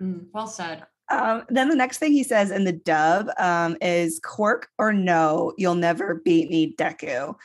Mm, 0.02 0.26
well 0.34 0.48
said. 0.48 0.84
Um, 1.10 1.43
then 1.50 1.69
the 1.69 1.76
next 1.76 2.00
thing 2.00 2.12
he 2.12 2.24
says 2.24 2.50
in 2.50 2.63
the 2.63 2.71
dub 2.74 3.30
um, 3.38 3.78
is 3.82 4.19
quirk 4.24 4.69
or 4.80 4.91
no, 4.91 5.54
you'll 5.58 5.76
never 5.76 6.15
beat 6.15 6.50
me, 6.50 6.74
Deku. 6.76 7.36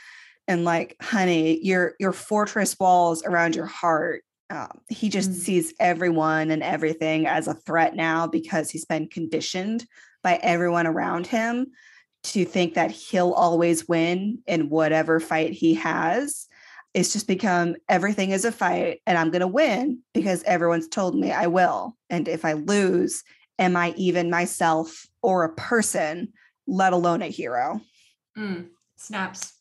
And 0.48 0.64
like, 0.64 0.96
honey, 1.02 1.62
your 1.62 1.94
your 2.00 2.12
fortress 2.12 2.76
walls 2.80 3.22
around 3.24 3.54
your 3.54 3.66
heart. 3.66 4.24
Um, 4.48 4.80
he 4.88 5.08
just 5.10 5.30
Mm. 5.30 5.34
sees 5.34 5.74
everyone 5.78 6.50
and 6.50 6.62
everything 6.62 7.26
as 7.26 7.46
a 7.46 7.54
threat 7.54 7.94
now 7.94 8.26
because 8.26 8.70
he's 8.70 8.84
been 8.86 9.06
conditioned 9.06 9.86
by 10.24 10.40
everyone 10.42 10.86
around 10.88 11.26
him 11.28 11.68
to 12.22 12.44
think 12.44 12.74
that 12.74 12.90
he'll 12.90 13.32
always 13.32 13.88
win 13.88 14.40
in 14.46 14.68
whatever 14.68 15.20
fight 15.20 15.52
he 15.52 15.74
has. 15.74 16.46
It's 16.92 17.12
just 17.12 17.26
become 17.26 17.76
everything 17.88 18.30
is 18.30 18.44
a 18.44 18.52
fight 18.52 19.00
and 19.06 19.16
I'm 19.16 19.30
going 19.30 19.40
to 19.40 19.46
win 19.46 20.00
because 20.12 20.42
everyone's 20.42 20.88
told 20.88 21.14
me 21.14 21.30
I 21.32 21.46
will. 21.46 21.96
And 22.10 22.28
if 22.28 22.44
I 22.44 22.54
lose, 22.54 23.22
am 23.58 23.76
I 23.76 23.94
even 23.96 24.28
myself 24.28 25.06
or 25.22 25.44
a 25.44 25.54
person, 25.54 26.32
let 26.66 26.92
alone 26.92 27.22
a 27.22 27.28
hero? 27.28 27.80
Mm, 28.36 28.68
snaps. 28.96 29.54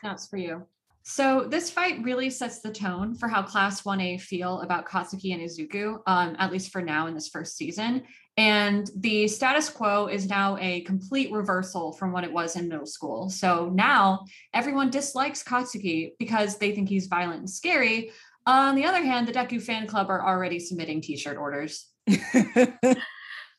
Snaps 0.00 0.28
for 0.28 0.36
you. 0.36 0.66
So 1.02 1.46
this 1.48 1.70
fight 1.70 2.02
really 2.04 2.30
sets 2.30 2.60
the 2.60 2.70
tone 2.70 3.14
for 3.16 3.26
how 3.26 3.42
Class 3.42 3.82
1A 3.82 4.20
feel 4.20 4.60
about 4.60 4.86
Katsuki 4.86 5.32
and 5.32 5.42
Izuku, 5.42 5.98
um, 6.06 6.36
at 6.38 6.52
least 6.52 6.70
for 6.70 6.82
now 6.82 7.08
in 7.08 7.14
this 7.14 7.28
first 7.28 7.56
season. 7.56 8.04
And 8.36 8.90
the 8.96 9.28
status 9.28 9.68
quo 9.68 10.06
is 10.06 10.28
now 10.28 10.56
a 10.58 10.80
complete 10.82 11.30
reversal 11.30 11.92
from 11.92 12.12
what 12.12 12.24
it 12.24 12.32
was 12.32 12.56
in 12.56 12.68
middle 12.68 12.86
school. 12.86 13.28
So 13.28 13.70
now 13.74 14.24
everyone 14.54 14.90
dislikes 14.90 15.42
Katsuki 15.42 16.12
because 16.18 16.56
they 16.56 16.72
think 16.72 16.88
he's 16.88 17.06
violent 17.06 17.40
and 17.40 17.50
scary. 17.50 18.12
On 18.46 18.74
the 18.74 18.84
other 18.84 19.02
hand, 19.02 19.28
the 19.28 19.32
Deku 19.32 19.60
fan 19.60 19.86
club 19.86 20.08
are 20.08 20.26
already 20.26 20.58
submitting 20.58 21.02
t-shirt 21.02 21.36
orders. 21.36 21.88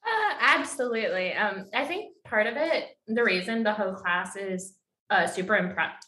Uh, 0.03 0.34
absolutely. 0.41 1.34
Um, 1.34 1.65
I 1.73 1.86
think 1.86 2.15
part 2.25 2.47
of 2.47 2.55
it, 2.57 2.86
the 3.07 3.23
reason 3.23 3.63
the 3.63 3.73
whole 3.73 3.93
class 3.93 4.36
is 4.36 4.73
uh, 5.10 5.27
super 5.27 5.55
impressed. 5.55 6.07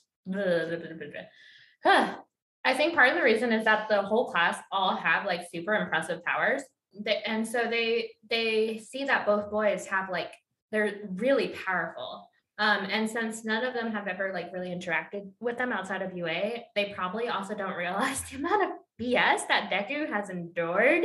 I 2.66 2.74
think 2.74 2.96
part 2.96 3.10
of 3.10 3.16
the 3.16 3.24
reason 3.24 3.52
is 3.52 3.66
that 3.66 3.90
the 3.90 4.02
whole 4.02 4.32
class 4.32 4.58
all 4.72 4.96
have 4.96 5.26
like 5.26 5.48
super 5.54 5.76
impressive 5.76 6.24
powers, 6.24 6.64
they, 7.00 7.22
and 7.26 7.48
so 7.48 7.68
they 7.70 8.12
they 8.30 8.78
see 8.80 9.04
that 9.06 9.26
both 9.26 9.50
boys 9.52 9.86
have 9.88 10.10
like 10.10 10.34
they're 10.72 11.02
really 11.16 11.50
powerful. 11.50 12.28
Um, 12.60 12.86
and 12.90 13.10
since 13.10 13.44
none 13.44 13.64
of 13.66 13.74
them 13.74 13.92
have 13.92 14.08
ever 14.08 14.32
like 14.34 14.52
really 14.54 14.70
interacted 14.70 15.32
with 15.40 15.58
them 15.58 15.72
outside 15.72 16.02
of 16.02 16.16
UA, 16.16 16.66
they 16.76 16.94
probably 16.96 17.28
also 17.28 17.56
don't 17.56 17.76
realize 17.78 18.22
the 18.30 18.38
amount 18.38 18.64
of 18.64 18.70
BS 19.00 19.48
that 19.48 19.72
Deku 19.72 20.08
has 20.12 20.30
endured 20.30 21.04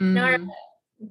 Nor 0.00 0.36
Mhm. 0.38 0.48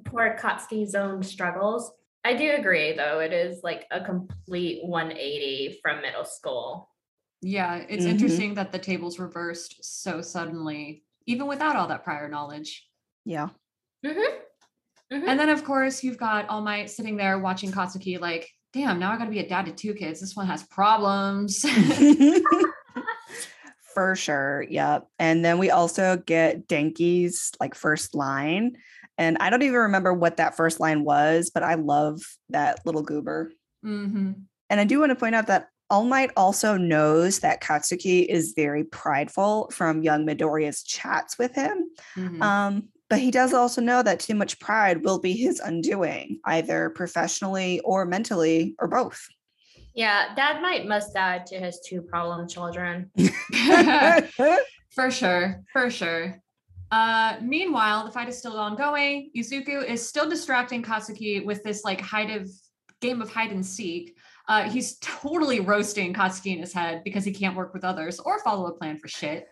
poor 0.05 0.37
Katsuki's 0.39 0.95
own 0.95 1.21
struggles. 1.23 1.91
I 2.23 2.33
do 2.35 2.51
agree, 2.51 2.93
though, 2.93 3.19
it 3.19 3.33
is 3.33 3.61
like 3.63 3.85
a 3.91 4.03
complete 4.03 4.83
180 4.85 5.79
from 5.81 6.01
middle 6.01 6.25
school. 6.25 6.89
Yeah, 7.41 7.75
it's 7.89 8.05
Mhm. 8.05 8.09
interesting 8.09 8.53
that 8.55 8.71
the 8.71 8.79
tables 8.79 9.19
reversed 9.19 9.83
so 9.83 10.21
suddenly, 10.21 11.03
even 11.27 11.47
without 11.47 11.75
all 11.75 11.87
that 11.87 12.03
prior 12.03 12.27
knowledge. 12.29 12.89
yeah. 13.25 13.49
Mm-hmm. 14.05 15.27
And 15.27 15.39
then, 15.39 15.49
of 15.49 15.63
course, 15.63 16.03
you've 16.03 16.17
got 16.17 16.49
All 16.49 16.61
Might 16.61 16.89
sitting 16.89 17.17
there 17.17 17.39
watching 17.39 17.71
Katsuki, 17.71 18.19
like, 18.19 18.49
damn, 18.73 18.99
now 18.99 19.11
I 19.11 19.17
gotta 19.17 19.31
be 19.31 19.39
a 19.39 19.47
dad 19.47 19.65
to 19.65 19.71
two 19.71 19.93
kids. 19.93 20.19
This 20.19 20.35
one 20.35 20.47
has 20.47 20.63
problems. 20.63 21.65
For 23.93 24.15
sure. 24.15 24.65
Yep. 24.69 25.07
And 25.19 25.45
then 25.45 25.57
we 25.57 25.71
also 25.71 26.17
get 26.17 26.67
Denki's 26.67 27.51
like 27.61 27.75
first 27.75 28.13
line. 28.13 28.75
And 29.17 29.37
I 29.39 29.49
don't 29.49 29.61
even 29.61 29.75
remember 29.75 30.13
what 30.13 30.37
that 30.37 30.57
first 30.57 30.81
line 30.81 31.05
was, 31.05 31.49
but 31.49 31.63
I 31.63 31.75
love 31.75 32.21
that 32.49 32.85
little 32.85 33.03
goober. 33.03 33.53
Mm-hmm. 33.85 34.33
And 34.69 34.79
I 34.79 34.83
do 34.83 34.99
want 34.99 35.11
to 35.11 35.15
point 35.15 35.35
out 35.35 35.47
that 35.47 35.69
All 35.89 36.03
Might 36.03 36.31
also 36.35 36.75
knows 36.75 37.39
that 37.39 37.61
Katsuki 37.61 38.25
is 38.25 38.51
very 38.53 38.83
prideful 38.83 39.69
from 39.71 40.03
young 40.03 40.27
Midoriya's 40.27 40.83
chats 40.83 41.39
with 41.39 41.55
him. 41.55 41.89
Mhm. 42.17 42.41
Um, 42.41 42.89
but 43.09 43.19
he 43.19 43.31
does 43.31 43.53
also 43.53 43.81
know 43.81 44.01
that 44.01 44.19
too 44.19 44.35
much 44.35 44.59
pride 44.59 45.03
will 45.03 45.19
be 45.19 45.33
his 45.33 45.59
undoing, 45.59 46.39
either 46.45 46.89
professionally 46.89 47.79
or 47.81 48.05
mentally 48.05 48.75
or 48.79 48.87
both. 48.87 49.27
Yeah, 49.93 50.35
dad 50.35 50.61
might 50.61 50.85
must 50.85 51.15
add 51.15 51.45
to 51.47 51.59
his 51.59 51.79
two 51.85 52.01
problem 52.01 52.47
children. 52.47 53.11
for 54.91 55.11
sure, 55.11 55.63
for 55.71 55.89
sure. 55.89 56.41
Uh, 56.91 57.37
meanwhile, 57.41 58.05
the 58.05 58.11
fight 58.11 58.29
is 58.29 58.37
still 58.37 58.57
ongoing. 58.57 59.31
Izuku 59.35 59.87
is 59.87 60.07
still 60.07 60.29
distracting 60.29 60.83
Katsuki 60.83 61.45
with 61.45 61.63
this 61.63 61.83
like 61.83 62.01
hide 62.01 62.29
of 62.29 62.49
game 63.01 63.21
of 63.21 63.29
hide 63.31 63.51
and 63.51 63.65
seek. 63.65 64.17
Uh, 64.47 64.69
he's 64.69 64.97
totally 64.99 65.59
roasting 65.59 66.13
Katsuki 66.13 66.53
in 66.53 66.59
his 66.59 66.73
head 66.73 67.03
because 67.03 67.23
he 67.23 67.31
can't 67.31 67.55
work 67.55 67.73
with 67.73 67.83
others 67.83 68.19
or 68.19 68.39
follow 68.43 68.67
a 68.67 68.73
plan 68.73 68.99
for 68.99 69.07
shit. 69.07 69.47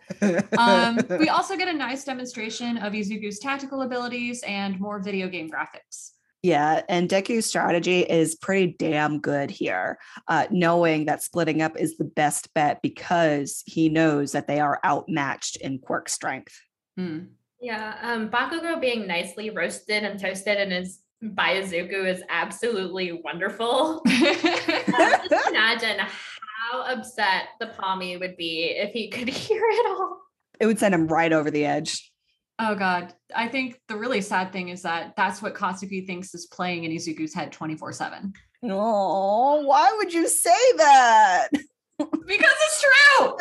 Um, 0.58 0.98
we 1.18 1.28
also 1.28 1.56
get 1.56 1.68
a 1.68 1.72
nice 1.72 2.04
demonstration 2.04 2.76
of 2.78 2.92
Izuku's 2.92 3.38
tactical 3.38 3.82
abilities 3.82 4.42
and 4.46 4.78
more 4.78 5.00
video 5.00 5.28
game 5.28 5.50
graphics. 5.50 6.10
Yeah, 6.44 6.82
and 6.90 7.08
Deku's 7.08 7.46
strategy 7.46 8.00
is 8.00 8.34
pretty 8.34 8.76
damn 8.78 9.18
good 9.18 9.50
here, 9.50 9.98
uh, 10.28 10.46
knowing 10.50 11.06
that 11.06 11.22
splitting 11.22 11.62
up 11.62 11.78
is 11.78 11.96
the 11.96 12.04
best 12.04 12.52
bet 12.52 12.82
because 12.82 13.62
he 13.64 13.88
knows 13.88 14.32
that 14.32 14.46
they 14.46 14.60
are 14.60 14.78
outmatched 14.84 15.56
in 15.56 15.78
quirk 15.78 16.10
strength. 16.10 16.54
Hmm. 16.98 17.20
Yeah, 17.62 17.96
um, 18.02 18.28
Bakugo 18.28 18.78
being 18.78 19.06
nicely 19.06 19.48
roasted 19.48 20.04
and 20.04 20.20
toasted 20.20 20.58
and 20.58 20.70
is 20.70 20.98
by 21.32 21.54
Izuku 21.60 22.06
is 22.06 22.22
absolutely 22.28 23.12
wonderful. 23.12 24.02
Just 24.06 25.48
imagine 25.48 25.98
how 25.98 26.82
upset 26.82 27.44
the 27.60 27.68
Pommy 27.68 28.16
would 28.16 28.36
be 28.36 28.64
if 28.76 28.92
he 28.92 29.08
could 29.08 29.28
hear 29.44 29.62
it 29.64 29.86
all. 29.86 30.20
It 30.60 30.66
would 30.66 30.78
send 30.78 30.94
him 30.94 31.06
right 31.08 31.32
over 31.32 31.50
the 31.50 31.64
edge. 31.64 32.12
oh 32.58 32.74
god, 32.74 33.12
I 33.34 33.48
think 33.48 33.80
the 33.88 33.96
really 33.96 34.20
sad 34.20 34.52
thing 34.52 34.68
is 34.68 34.82
that 34.82 35.14
that's 35.16 35.42
what 35.42 35.54
Katsuki 35.54 36.06
thinks 36.06 36.34
is 36.34 36.46
playing 36.46 36.84
in 36.84 36.92
Izuku's 36.92 37.34
head 37.34 37.52
24/7. 37.52 38.32
Oh, 38.64 39.62
why 39.66 39.92
would 39.98 40.12
you 40.12 40.28
say 40.28 40.72
that? 40.78 41.48
Because 41.98 42.10
it's 42.26 42.82
true. 42.82 43.36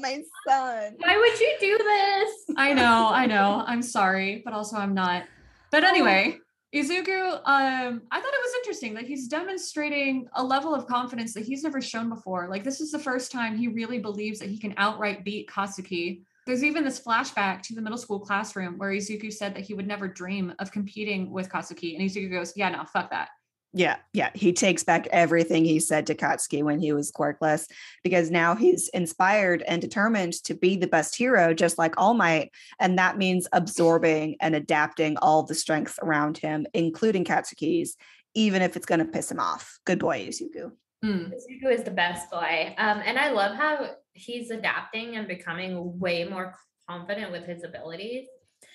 My 0.00 0.20
son. 0.48 0.94
Why 0.98 1.16
would 1.16 1.40
you 1.40 1.56
do 1.60 1.78
this? 1.78 2.56
I 2.56 2.72
know, 2.74 3.10
I 3.12 3.26
know. 3.26 3.62
I'm 3.66 3.80
sorry, 3.82 4.42
but 4.44 4.52
also 4.54 4.76
I'm 4.76 4.92
not. 4.94 5.22
But 5.70 5.84
anyway, 5.84 6.38
Izuku, 6.74 7.34
um, 7.34 8.02
I 8.10 8.20
thought 8.20 8.34
it 8.34 8.42
was 8.42 8.54
interesting 8.56 8.94
that 8.94 9.04
he's 9.04 9.28
demonstrating 9.28 10.26
a 10.34 10.42
level 10.42 10.74
of 10.74 10.88
confidence 10.88 11.32
that 11.34 11.44
he's 11.44 11.62
never 11.62 11.80
shown 11.80 12.08
before. 12.08 12.48
Like 12.50 12.64
this 12.64 12.80
is 12.80 12.90
the 12.90 12.98
first 12.98 13.30
time 13.30 13.56
he 13.56 13.68
really 13.68 14.00
believes 14.00 14.40
that 14.40 14.48
he 14.48 14.58
can 14.58 14.74
outright 14.76 15.24
beat 15.24 15.48
Katsuki. 15.48 16.22
There's 16.46 16.64
even 16.64 16.82
this 16.84 17.00
flashback 17.00 17.62
to 17.62 17.76
the 17.76 17.80
middle 17.80 17.96
school 17.96 18.18
classroom 18.18 18.76
where 18.76 18.90
Izuku 18.90 19.32
said 19.32 19.54
that 19.54 19.62
he 19.62 19.74
would 19.74 19.86
never 19.86 20.08
dream 20.08 20.52
of 20.58 20.72
competing 20.72 21.30
with 21.30 21.48
Katsuki, 21.48 21.94
and 21.94 22.02
Izuku 22.02 22.28
goes, 22.28 22.52
"Yeah, 22.56 22.70
no, 22.70 22.84
fuck 22.84 23.08
that." 23.10 23.28
Yeah, 23.76 23.96
yeah. 24.12 24.30
He 24.34 24.52
takes 24.52 24.84
back 24.84 25.08
everything 25.08 25.64
he 25.64 25.80
said 25.80 26.06
to 26.06 26.14
Katsuki 26.14 26.62
when 26.62 26.78
he 26.78 26.92
was 26.92 27.10
quirkless 27.10 27.68
because 28.04 28.30
now 28.30 28.54
he's 28.54 28.88
inspired 28.90 29.64
and 29.66 29.82
determined 29.82 30.34
to 30.44 30.54
be 30.54 30.76
the 30.76 30.86
best 30.86 31.16
hero, 31.16 31.52
just 31.52 31.76
like 31.76 31.92
All 31.96 32.14
Might. 32.14 32.52
And 32.78 32.96
that 32.98 33.18
means 33.18 33.48
absorbing 33.52 34.36
and 34.40 34.54
adapting 34.54 35.16
all 35.16 35.42
the 35.42 35.56
strengths 35.56 35.98
around 36.00 36.38
him, 36.38 36.68
including 36.72 37.24
Katsuki's, 37.24 37.96
even 38.34 38.62
if 38.62 38.76
it's 38.76 38.86
going 38.86 39.00
to 39.00 39.04
piss 39.04 39.28
him 39.28 39.40
off. 39.40 39.80
Good 39.84 39.98
boy, 39.98 40.24
Izuku. 40.24 40.70
Hmm. 41.02 41.32
Izuku 41.32 41.72
is 41.72 41.82
the 41.82 41.90
best 41.90 42.30
boy. 42.30 42.76
Um, 42.78 43.02
and 43.04 43.18
I 43.18 43.30
love 43.30 43.56
how 43.56 43.90
he's 44.12 44.52
adapting 44.52 45.16
and 45.16 45.26
becoming 45.26 45.98
way 45.98 46.22
more 46.28 46.54
confident 46.88 47.32
with 47.32 47.44
his 47.44 47.64
abilities. 47.64 48.28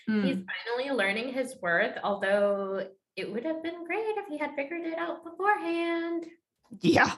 Hmm. 0.07 0.23
He's 0.23 0.37
finally 0.75 0.93
learning 0.93 1.31
his 1.31 1.55
worth, 1.61 1.97
although 2.03 2.85
it 3.19 3.31
would 3.31 3.43
have 3.45 3.61
been 3.63 3.85
great 3.85 4.05
if 4.17 4.27
he 4.27 4.37
had 4.37 4.55
figured 4.55 4.85
it 4.85 4.97
out 4.97 5.23
beforehand. 5.23 6.25
Yeah. 6.81 7.11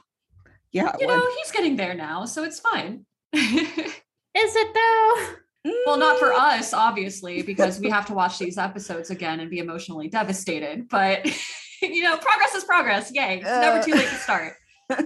Yeah. 0.72 0.94
you 1.00 1.08
would. 1.08 1.16
know, 1.16 1.30
he's 1.38 1.52
getting 1.52 1.76
there 1.76 1.94
now, 1.94 2.26
so 2.26 2.44
it's 2.44 2.60
fine. 2.60 3.06
Is 3.34 4.56
it 4.56 4.74
though? 4.74 5.72
Well, 5.86 5.98
not 5.98 6.18
for 6.20 6.30
Mm. 6.32 6.40
us, 6.60 6.74
obviously, 6.74 7.44
because 7.44 7.80
we 7.80 7.90
have 7.90 8.06
to 8.08 8.14
watch 8.14 8.40
these 8.40 8.58
episodes 8.58 9.10
again 9.12 9.40
and 9.42 9.50
be 9.50 9.60
emotionally 9.60 10.08
devastated. 10.08 10.88
But 10.90 11.26
you 11.82 12.02
know, 12.04 12.18
progress 12.18 12.56
is 12.56 12.64
progress. 12.64 13.12
Yay. 13.14 13.38
It's 13.38 13.46
never 13.46 13.84
too 13.84 13.94
late 13.94 14.10
to 14.10 14.16
start. 14.16 14.54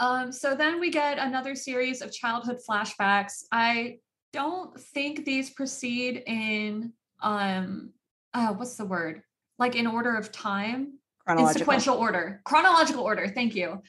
Um, 0.00 0.32
so 0.32 0.56
then 0.56 0.80
we 0.80 0.90
get 0.90 1.18
another 1.18 1.54
series 1.54 2.02
of 2.02 2.12
childhood 2.12 2.58
flashbacks. 2.68 3.44
I 3.52 3.98
don't 4.32 4.76
think 4.78 5.24
these 5.24 5.50
proceed 5.50 6.24
in 6.26 6.92
um 7.22 7.92
uh 8.34 8.52
what's 8.54 8.74
the 8.74 8.84
word? 8.86 9.22
Like 9.58 9.76
in 9.76 9.86
order 9.86 10.16
of 10.16 10.32
time? 10.32 10.98
In 11.28 11.46
sequential 11.48 11.96
order. 11.96 12.40
Chronological 12.44 13.02
order 13.02 13.28
thank 13.28 13.54
you. 13.54 13.82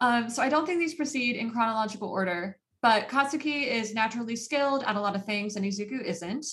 Um 0.00 0.28
so 0.28 0.42
i 0.42 0.48
don't 0.48 0.66
think 0.66 0.80
these 0.80 0.94
proceed 0.94 1.36
in 1.36 1.50
chronological 1.50 2.08
order 2.08 2.58
but 2.82 3.08
katsuki 3.08 3.66
is 3.66 3.94
naturally 3.94 4.36
skilled 4.36 4.84
at 4.84 4.96
a 4.96 5.00
lot 5.00 5.16
of 5.16 5.24
things 5.24 5.56
and 5.56 5.64
izuku 5.64 6.02
isn't. 6.02 6.46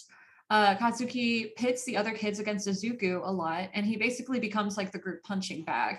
Uh 0.50 0.76
katsuki 0.76 1.56
pits 1.56 1.84
the 1.86 1.98
other 1.98 2.12
kids 2.12 2.40
against 2.40 2.68
izuku 2.68 3.20
a 3.24 3.32
lot 3.32 3.70
and 3.74 3.86
he 3.86 3.98
basically 3.98 4.40
becomes 4.40 4.78
like 4.78 4.92
the 4.92 5.00
group 5.00 5.24
punching 5.24 5.64
bag. 5.64 5.98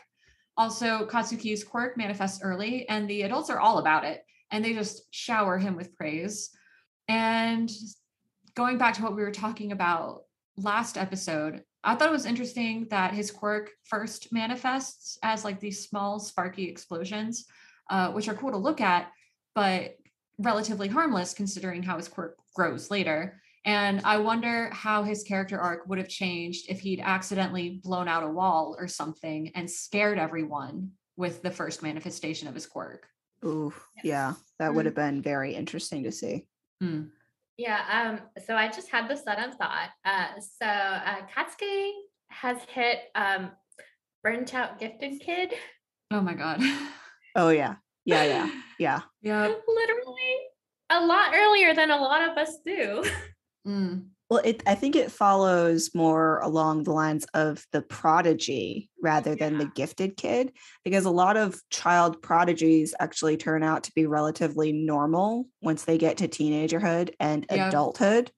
Also 0.57 1.07
katsuki's 1.07 1.65
quirk 1.65 1.97
manifests 1.97 2.43
early 2.43 2.89
and 2.89 3.09
the 3.09 3.23
adults 3.23 3.51
are 3.51 3.59
all 3.59 3.79
about 3.79 4.05
it 4.05 4.25
and 4.53 4.65
they 4.65 4.75
just 4.75 5.03
shower 5.11 5.59
him 5.59 5.75
with 5.75 5.97
praise. 5.97 6.51
And 7.09 7.71
going 8.55 8.79
back 8.79 8.95
to 8.95 9.03
what 9.03 9.17
we 9.17 9.23
were 9.23 9.33
talking 9.33 9.73
about 9.73 10.23
last 10.57 10.97
episode 10.97 11.65
I 11.85 11.95
thought 11.95 12.09
it 12.09 12.13
was 12.13 12.27
interesting 12.27 12.87
that 12.91 13.13
his 13.15 13.31
quirk 13.31 13.71
first 13.85 14.33
manifests 14.33 15.19
as 15.23 15.45
like 15.45 15.59
these 15.61 15.87
small 15.89 16.19
sparky 16.21 16.69
explosions, 16.69 17.47
uh, 17.91 18.13
which 18.13 18.29
are 18.29 18.35
cool 18.35 18.53
to 18.53 18.57
look 18.57 18.81
at, 18.81 19.11
but 19.55 19.97
relatively 20.39 20.89
harmless 20.89 21.35
considering 21.35 21.83
how 21.83 21.97
his 21.97 22.09
quirk 22.09 22.37
grows 22.55 22.91
later. 22.91 23.41
And 23.65 24.01
I 24.05 24.19
wonder 24.19 24.71
how 24.71 25.03
his 25.03 25.23
character 25.23 25.59
arc 25.61 25.87
would 25.89 25.99
have 25.99 26.09
changed 26.09 26.67
if 26.69 26.81
he'd 26.81 27.01
accidentally 27.01 27.81
blown 27.83 28.09
out 28.09 28.25
a 28.25 28.29
wall 28.29 28.77
or 28.79 28.89
something 28.89 29.51
and 29.55 29.71
scared 29.71 30.19
everyone 30.19 30.93
with 31.17 31.43
the 31.43 31.51
first 31.51 31.83
manifestation 31.83 32.49
of 32.49 32.55
his 32.55 32.67
quirk. 32.67 33.07
Ooh, 33.45 33.73
yeah. 34.03 34.35
That 34.59 34.75
would 34.75 34.83
Mm. 34.85 34.87
have 34.87 34.95
been 34.95 35.23
very 35.23 35.55
interesting 35.55 36.05
to 36.05 36.13
see. 36.13 36.47
Hmm. 36.81 37.05
Yeah, 37.59 37.81
um, 37.91 38.43
so 38.47 38.57
I 38.57 38.69
just 38.69 38.91
had 38.91 39.09
this 39.09 39.25
sudden 39.25 39.53
thought. 39.53 39.91
Uh, 40.05 40.41
so 40.41 40.67
uh, 40.67 41.27
Katsuki 41.27 41.91
has 42.29 42.59
hit 42.69 42.99
um, 43.15 43.51
burnt 44.23 44.55
out 44.55 44.79
gifted 44.79 45.21
kid 45.21 45.53
Oh 46.13 46.21
my 46.21 46.35
God. 46.35 46.61
Oh, 47.35 47.49
yeah. 47.49 47.77
Yeah. 48.05 48.25
Yeah. 48.25 48.51
Yeah. 48.79 49.01
yeah. 49.23 49.47
literally 49.67 50.37
a 50.91 51.01
lot 51.01 51.33
earlier 51.35 51.73
than 51.73 51.91
a 51.91 51.97
lot 51.97 52.29
of 52.29 52.37
us 52.37 52.59
do. 52.63 53.03
Mm. 53.67 54.09
Well, 54.33 54.41
it 54.47 54.63
I 54.67 54.75
think 54.75 54.97
it 54.97 55.13
follows 55.13 55.91
more 55.95 56.39
along 56.39 56.85
the 56.85 56.93
lines 56.93 57.27
of 57.35 57.67
the 57.71 57.83
prodigy 57.83 58.89
rather 59.03 59.35
than 59.35 59.59
the 59.59 59.71
gifted 59.75 60.17
kid, 60.17 60.53
because 60.85 61.05
a 61.05 61.11
lot 61.11 61.37
of 61.37 61.61
child 61.69 62.23
prodigies 62.23 62.95
actually 62.99 63.37
turn 63.37 63.63
out 63.63 63.85
to 63.85 63.93
be 63.95 64.07
relatively 64.07 64.73
normal 64.73 65.49
once 65.61 65.85
they 65.85 65.99
get 65.99 66.17
to 66.17 66.29
teenagerhood 66.29 67.11
and 67.21 67.45
Yeah. 67.51 67.69
adulthood. 67.69 68.31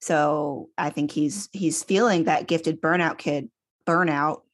So 0.00 0.70
I 0.78 0.88
think 0.88 1.10
he's 1.10 1.50
he's 1.52 1.82
feeling 1.82 2.24
that 2.24 2.48
gifted 2.48 2.80
burnout 2.80 3.18
kid 3.18 3.50
burnout, 3.86 4.44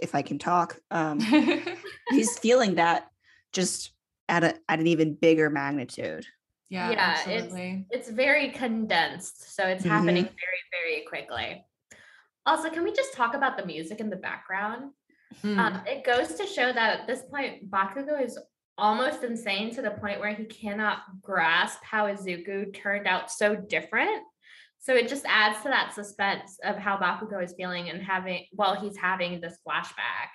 if 0.00 0.14
I 0.14 0.22
can 0.22 0.38
talk. 0.38 0.78
Um, 0.90 1.18
he's 2.10 2.38
feeling 2.38 2.76
that 2.76 3.10
just 3.52 3.92
at 4.30 4.44
a 4.44 4.54
at 4.66 4.80
an 4.80 4.86
even 4.86 5.12
bigger 5.12 5.50
magnitude. 5.50 6.24
Yeah, 6.68 6.90
Yeah, 6.90 6.92
it's- 6.92 7.18
absolutely. 7.26 7.86
It's 7.90 8.10
very 8.10 8.50
condensed, 8.50 9.54
so 9.54 9.66
it's 9.66 9.84
happening 9.84 10.24
very, 10.24 10.62
very 10.72 11.04
quickly. 11.08 11.64
Also, 12.46 12.70
can 12.70 12.82
we 12.84 12.92
just 12.92 13.12
talk 13.14 13.34
about 13.34 13.56
the 13.56 13.66
music 13.66 14.00
in 14.00 14.10
the 14.10 14.16
background? 14.16 14.92
Mm. 15.42 15.58
Um, 15.58 15.82
it 15.86 16.04
goes 16.04 16.34
to 16.34 16.46
show 16.46 16.72
that 16.72 17.00
at 17.00 17.06
this 17.06 17.22
point, 17.30 17.70
Bakugo 17.70 18.22
is 18.22 18.38
almost 18.78 19.22
insane 19.24 19.74
to 19.74 19.82
the 19.82 19.90
point 19.90 20.20
where 20.20 20.32
he 20.32 20.44
cannot 20.44 21.00
grasp 21.20 21.80
how 21.82 22.06
Izuku 22.06 22.72
turned 22.72 23.06
out 23.06 23.30
so 23.30 23.54
different. 23.56 24.22
So 24.78 24.94
it 24.94 25.08
just 25.08 25.26
adds 25.26 25.60
to 25.62 25.68
that 25.68 25.92
suspense 25.92 26.58
of 26.62 26.76
how 26.76 26.96
Bakugo 26.96 27.42
is 27.42 27.52
feeling 27.56 27.90
and 27.90 28.00
having 28.00 28.46
while 28.52 28.80
he's 28.80 28.96
having 28.96 29.40
this 29.40 29.58
flashback. 29.66 30.28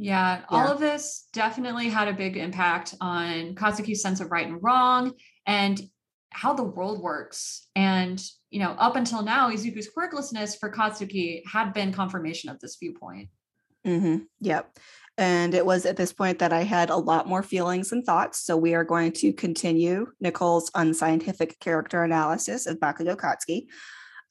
Yeah, 0.00 0.42
all 0.48 0.68
of 0.68 0.78
this 0.78 1.28
definitely 1.32 1.88
had 1.88 2.06
a 2.06 2.12
big 2.12 2.36
impact 2.36 2.94
on 3.00 3.56
Katsuki's 3.56 4.00
sense 4.00 4.20
of 4.20 4.30
right 4.30 4.46
and 4.46 4.62
wrong 4.62 5.12
and 5.44 5.80
how 6.30 6.54
the 6.54 6.62
world 6.62 7.02
works. 7.02 7.66
And, 7.74 8.22
you 8.50 8.60
know, 8.60 8.70
up 8.78 8.94
until 8.94 9.22
now, 9.22 9.50
Izuku's 9.50 9.88
quirklessness 9.92 10.56
for 10.56 10.70
Katsuki 10.70 11.42
had 11.50 11.72
been 11.72 11.92
confirmation 11.92 12.48
of 12.48 12.60
this 12.60 12.76
viewpoint. 12.80 13.28
Mm-hmm. 13.84 14.18
Yep. 14.40 14.78
And 15.16 15.52
it 15.52 15.66
was 15.66 15.84
at 15.84 15.96
this 15.96 16.12
point 16.12 16.38
that 16.38 16.52
I 16.52 16.62
had 16.62 16.90
a 16.90 16.96
lot 16.96 17.26
more 17.26 17.42
feelings 17.42 17.90
and 17.90 18.04
thoughts. 18.04 18.38
So 18.44 18.56
we 18.56 18.74
are 18.74 18.84
going 18.84 19.10
to 19.14 19.32
continue 19.32 20.06
Nicole's 20.20 20.70
unscientific 20.76 21.58
character 21.58 22.04
analysis 22.04 22.66
of 22.66 22.78
Bakugo 22.78 23.16
Katsuki. 23.16 23.66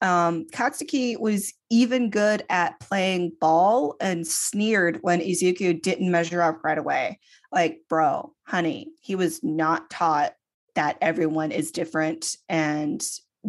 Um, 0.02 0.46
Katsuki 0.52 1.20
was 1.20 1.54
even 1.70 2.10
good 2.10 2.44
at 2.50 2.80
playing 2.80 3.32
ball 3.42 3.96
and 4.00 4.26
sneered 4.28 5.00
when 5.02 5.20
Izuku 5.22 5.82
didn't 5.82 6.12
measure 6.12 6.42
up 6.42 6.64
right 6.64 6.78
away. 6.78 7.20
Like, 7.52 7.82
bro, 7.90 8.34
honey, 8.46 8.90
he 9.02 9.16
was 9.16 9.44
not 9.44 9.90
taught 9.90 10.34
that 10.76 10.98
everyone 11.02 11.52
is 11.52 11.72
different 11.72 12.36
and 12.48 13.04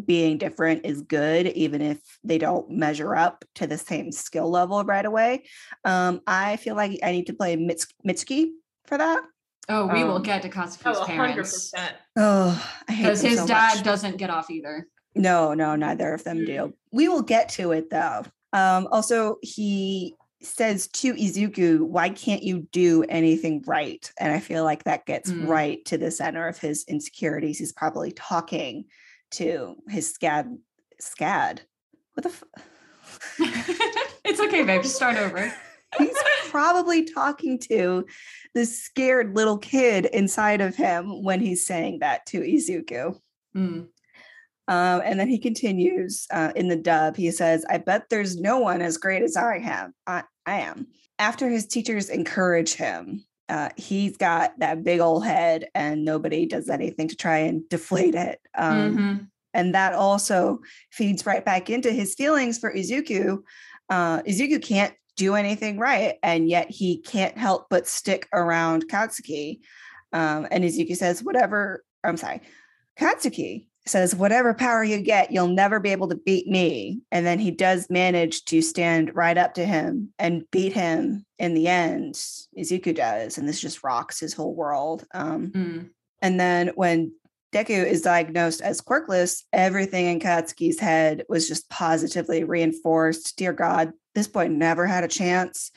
being 0.07 0.39
different 0.39 0.87
is 0.87 1.03
good, 1.03 1.49
even 1.49 1.83
if 1.83 1.99
they 2.25 2.39
don't 2.39 2.71
measure 2.71 3.15
up 3.17 3.45
to 3.57 3.67
the 3.67 3.77
same 3.77 4.13
skill 4.13 4.49
level 4.49 4.83
right 4.85 5.05
away. 5.05 5.45
Um, 5.85 6.21
I 6.27 6.57
feel 6.57 6.77
like 6.77 6.99
I 7.03 7.13
need 7.13 7.27
to 7.27 7.35
play 7.35 7.57
Mits- 7.57 7.89
Mitsuki 8.07 8.51
for 8.87 8.97
that. 8.97 9.23
Oh, 9.69 9.87
we 9.87 10.03
will 10.05 10.17
Um, 10.17 10.23
get 10.23 10.41
to 10.43 10.49
Katsuki's 10.49 10.97
Oh, 10.99 11.05
parents 11.05 11.73
100%. 11.77 11.93
Oh, 12.17 12.71
I 12.89 12.93
hate 12.93 13.03
because 13.03 13.21
his 13.21 13.39
so 13.41 13.47
dad 13.47 13.75
much. 13.77 13.85
doesn't 13.85 14.17
get 14.17 14.31
off 14.31 14.51
either. 14.51 14.87
No, 15.15 15.55
no, 15.55 15.75
neither 15.77 16.13
of 16.15 16.25
them 16.25 16.45
do. 16.45 16.75
We 16.93 17.09
will 17.09 17.23
get 17.23 17.49
to 17.51 17.73
it 17.73 17.91
though. 17.91 18.25
Um, 18.53 18.87
also, 18.91 19.37
he 19.43 20.15
says 20.41 20.87
to 20.89 21.15
Izuku, 21.15 21.81
Why 21.81 22.09
can't 22.11 22.43
you 22.43 22.69
do 22.73 23.03
anything 23.09 23.63
right? 23.67 24.11
And 24.21 24.33
I 24.33 24.39
feel 24.41 24.63
like 24.65 24.85
that 24.85 25.05
gets 25.07 25.31
Mm. 25.31 25.49
right 25.49 25.85
to 25.87 25.99
the 25.99 26.11
center 26.11 26.47
of 26.47 26.59
his 26.59 26.85
insecurities. 26.89 27.59
He's 27.59 27.73
probably 27.73 28.13
talking 28.13 28.85
to 29.33 29.77
his 29.89 30.17
scad 30.17 30.57
scad. 31.03 31.61
What 32.15 32.23
the 32.23 32.29
f- 33.41 34.19
it's 34.25 34.41
okay, 34.41 34.63
babe. 34.65 34.83
Just 34.83 34.97
start 34.97 35.17
over. 35.17 35.53
he's 35.99 36.17
probably 36.49 37.05
talking 37.05 37.59
to 37.59 38.05
the 38.55 38.67
scared 38.67 39.35
little 39.35 39.59
kid 39.59 40.07
inside 40.07 40.61
of 40.61 40.77
him 40.77 41.23
when 41.23 41.41
he's 41.41 41.67
saying 41.67 41.99
that 42.01 42.27
to 42.27 42.41
Izuku. 42.41 43.19
Mm. 43.57 43.89
Um, 44.69 45.01
and 45.05 45.19
then 45.19 45.29
he 45.29 45.39
continues 45.39 46.27
uh, 46.31 46.53
in 46.55 46.69
the 46.69 46.77
dub. 46.77 47.17
He 47.17 47.31
says, 47.31 47.65
"I 47.69 47.79
bet 47.79 48.11
there's 48.11 48.37
no 48.37 48.59
one 48.59 48.83
as 48.83 48.99
great 48.99 49.23
as 49.23 49.37
I 49.37 49.59
have. 49.59 49.91
I, 50.07 50.23
I 50.47 50.61
am." 50.61 50.87
After 51.19 51.49
his 51.49 51.67
teachers 51.67 52.11
encourage 52.11 52.75
him, 52.75 53.25
uh, 53.49 53.71
he's 53.77 54.17
got 54.17 54.59
that 54.59 54.85
big 54.85 55.01
old 55.01 55.25
head, 55.25 55.69
and 55.75 56.05
nobody 56.05 56.47
does 56.47 56.69
anything 56.69 57.09
to 57.09 57.17
try 57.17 57.39
and 57.39 57.69
deflate 57.69 58.15
it. 58.15 58.41
Um, 58.57 58.97
Mhm. 58.97 59.29
And 59.55 59.75
that 59.75 59.95
also 59.95 60.61
feeds 60.93 61.25
right 61.25 61.45
back 61.45 61.71
into 61.71 61.91
his 61.91 62.15
feelings 62.15 62.59
for 62.59 62.73
Izuku. 62.73 63.39
Uh, 63.89 64.21
Izuku 64.23 64.63
can't 64.63 64.95
do 65.17 65.35
anything 65.35 65.79
right, 65.79 66.17
and 66.23 66.49
yet 66.49 66.71
he 66.71 66.99
can't 66.99 67.37
help 67.37 67.67
but 67.71 67.89
stick 67.89 68.29
around 68.35 68.89
Katsuki. 68.89 69.61
Um, 70.13 70.47
and 70.51 70.63
Izuku 70.63 70.95
says, 70.95 71.25
"Whatever." 71.25 71.83
I'm 72.05 72.19
sorry, 72.19 72.43
Katsuki 73.01 73.67
says, 73.89 74.15
"Whatever 74.15 74.55
power 74.55 74.85
you 74.85 75.01
get, 75.01 75.33
you'll 75.33 75.49
never 75.49 75.81
be 75.81 75.91
able 75.91 76.09
to 76.09 76.17
beat 76.17 76.47
me." 76.47 77.01
And 77.11 77.27
then 77.27 77.39
he 77.39 77.51
does 77.51 77.89
manage 77.91 78.45
to 78.47 78.61
stand 78.63 79.15
right 79.15 79.37
up 79.39 79.55
to 79.55 79.65
him 79.65 80.13
and 80.19 80.49
beat 80.51 80.73
him 80.73 81.25
in 81.39 81.55
the 81.55 81.69
end. 81.69 82.15
Izuku 82.59 82.95
does, 82.95 83.39
and 83.39 83.49
this 83.49 83.61
just 83.61 83.85
rocks 83.85 84.21
his 84.21 84.35
whole 84.35 84.55
world. 84.55 85.05
Um, 85.13 85.51
Mm. 85.55 85.91
and 86.23 86.41
then 86.41 86.69
when 86.75 87.13
Deku 87.53 87.87
is 87.87 88.03
diagnosed 88.03 88.61
as 88.61 88.81
quirkless, 88.83 89.45
everything 89.55 90.07
in 90.07 90.21
Katsuki's 90.21 90.79
head 90.79 91.25
was 91.31 91.49
just 91.49 91.69
positively 91.71 92.45
reinforced. 92.45 93.39
Dear 93.39 93.55
God, 93.55 93.93
this 94.15 94.29
boy 94.29 94.49
never 94.49 94.87
had 94.87 95.03
a 95.05 95.09
chance. 95.09 95.71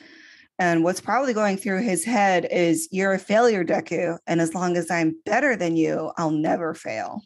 And 0.58 0.84
what's 0.84 1.00
probably 1.00 1.32
going 1.32 1.56
through 1.56 1.80
his 1.80 2.04
head 2.04 2.46
is, 2.50 2.88
You're 2.92 3.14
a 3.14 3.18
failure, 3.18 3.64
Deku. 3.64 4.18
And 4.26 4.40
as 4.40 4.54
long 4.54 4.76
as 4.76 4.90
I'm 4.90 5.16
better 5.24 5.56
than 5.56 5.76
you, 5.76 6.12
I'll 6.18 6.30
never 6.30 6.74
fail. 6.74 7.22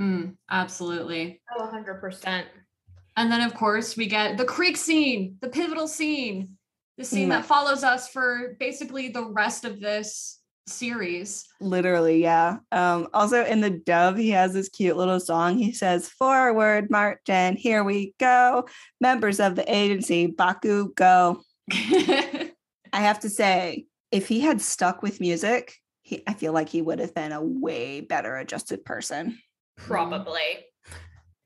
Mm. 0.00 0.36
Absolutely. 0.50 1.40
Oh, 1.56 1.66
100%. 1.72 2.44
And 3.16 3.32
then, 3.32 3.40
of 3.40 3.54
course, 3.54 3.96
we 3.96 4.06
get 4.06 4.36
the 4.36 4.44
creek 4.44 4.76
scene, 4.76 5.36
the 5.40 5.48
pivotal 5.48 5.88
scene, 5.88 6.56
the 6.96 7.04
scene 7.04 7.26
Mm. 7.26 7.30
that 7.30 7.46
follows 7.46 7.82
us 7.82 8.08
for 8.08 8.56
basically 8.60 9.08
the 9.08 9.24
rest 9.24 9.64
of 9.64 9.80
this 9.80 10.40
series. 10.68 11.46
Literally, 11.60 12.22
yeah. 12.22 12.58
Um, 12.70 13.08
also 13.14 13.44
in 13.44 13.60
the 13.60 13.70
dove, 13.70 14.16
he 14.16 14.30
has 14.30 14.52
this 14.52 14.68
cute 14.68 14.96
little 14.96 15.18
song. 15.18 15.58
He 15.58 15.72
says, 15.72 16.08
Forward, 16.08 16.90
march, 16.90 17.22
and 17.28 17.58
here 17.58 17.82
we 17.82 18.14
go. 18.20 18.68
Members 19.00 19.40
of 19.40 19.56
the 19.56 19.64
agency, 19.74 20.26
Baku, 20.26 20.92
go. 20.94 21.42
I 21.72 22.52
have 22.92 23.20
to 23.20 23.28
say, 23.30 23.86
if 24.12 24.28
he 24.28 24.40
had 24.40 24.60
stuck 24.60 25.02
with 25.02 25.20
music, 25.20 25.74
he, 26.02 26.22
I 26.26 26.34
feel 26.34 26.52
like 26.52 26.68
he 26.68 26.82
would 26.82 27.00
have 27.00 27.14
been 27.14 27.32
a 27.32 27.42
way 27.42 28.00
better 28.00 28.36
adjusted 28.36 28.84
person. 28.84 29.38
Probably. 29.78 30.64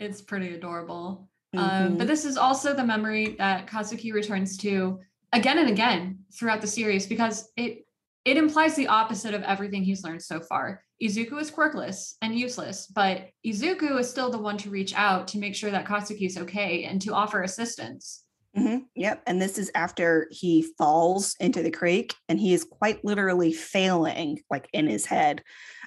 it's 0.00 0.20
pretty 0.20 0.52
adorable. 0.54 1.28
Mhm. 1.54 1.60
Um, 1.60 1.96
but 1.98 2.08
this 2.08 2.24
is 2.24 2.36
also 2.36 2.74
the 2.74 2.84
memory 2.84 3.36
that 3.38 3.68
Katsuki 3.68 4.12
returns 4.12 4.56
to 4.58 4.98
again 5.32 5.58
and 5.58 5.68
again 5.68 6.18
throughout 6.36 6.60
the 6.60 6.66
series 6.66 7.06
because 7.06 7.48
it 7.56 7.84
it 8.24 8.36
implies 8.36 8.74
the 8.76 8.86
opposite 8.88 9.34
of 9.34 9.42
everything 9.42 9.82
he's 9.84 10.02
learned 10.04 10.22
so 10.22 10.40
far. 10.40 10.82
Izuku 11.02 11.40
is 11.40 11.50
quirkless 11.50 12.14
and 12.22 12.36
useless, 12.38 12.86
but 12.86 13.28
Izuku 13.46 13.98
is 13.98 14.08
still 14.10 14.30
the 14.30 14.38
one 14.38 14.56
to 14.58 14.70
reach 14.70 14.94
out 14.94 15.26
to 15.28 15.38
make 15.38 15.54
sure 15.56 15.70
that 15.72 15.84
Katsuki 15.86 16.26
is 16.26 16.38
okay 16.38 16.84
and 16.84 17.00
to 17.02 17.12
offer 17.14 17.42
assistance. 17.42 18.24
Mhm, 18.56 18.86
Yep. 18.94 19.22
And 19.26 19.40
this 19.42 19.56
is 19.58 19.70
after 19.74 20.28
he 20.30 20.62
falls 20.78 21.34
into 21.40 21.62
the 21.62 21.70
creek 21.70 22.14
and 22.28 22.38
he 22.38 22.52
is 22.54 22.64
quite 22.64 23.04
literally 23.04 23.52
failing, 23.52 24.40
like 24.50 24.68
in 24.72 24.86
his 24.86 25.06
head. 25.06 25.42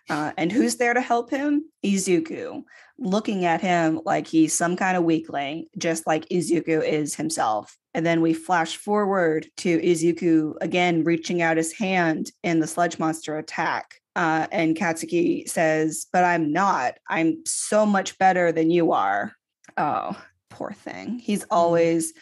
Uh, 0.09 0.31
and 0.37 0.51
who's 0.51 0.75
there 0.75 0.93
to 0.93 1.01
help 1.01 1.31
him? 1.31 1.63
Izuku, 1.83 2.63
looking 2.99 3.45
at 3.45 3.61
him 3.61 4.01
like 4.05 4.27
he's 4.27 4.53
some 4.53 4.75
kind 4.75 4.95
of 4.95 5.03
weakling, 5.03 5.65
just 5.77 6.05
like 6.05 6.29
Izuku 6.29 6.83
is 6.83 7.15
himself. 7.15 7.77
And 7.93 8.05
then 8.05 8.21
we 8.21 8.33
flash 8.33 8.77
forward 8.77 9.47
to 9.57 9.79
Izuku 9.79 10.55
again 10.61 11.03
reaching 11.03 11.41
out 11.41 11.57
his 11.57 11.73
hand 11.73 12.31
in 12.43 12.59
the 12.59 12.67
sludge 12.67 12.99
monster 12.99 13.37
attack. 13.37 13.95
Uh, 14.15 14.47
and 14.51 14.75
Katsuki 14.75 15.47
says, 15.49 16.05
But 16.13 16.23
I'm 16.23 16.51
not. 16.51 16.95
I'm 17.09 17.45
so 17.45 17.85
much 17.85 18.17
better 18.17 18.51
than 18.51 18.69
you 18.69 18.91
are. 18.91 19.33
Oh, 19.77 20.17
poor 20.49 20.71
thing. 20.71 21.19
He's 21.19 21.45
always 21.49 22.13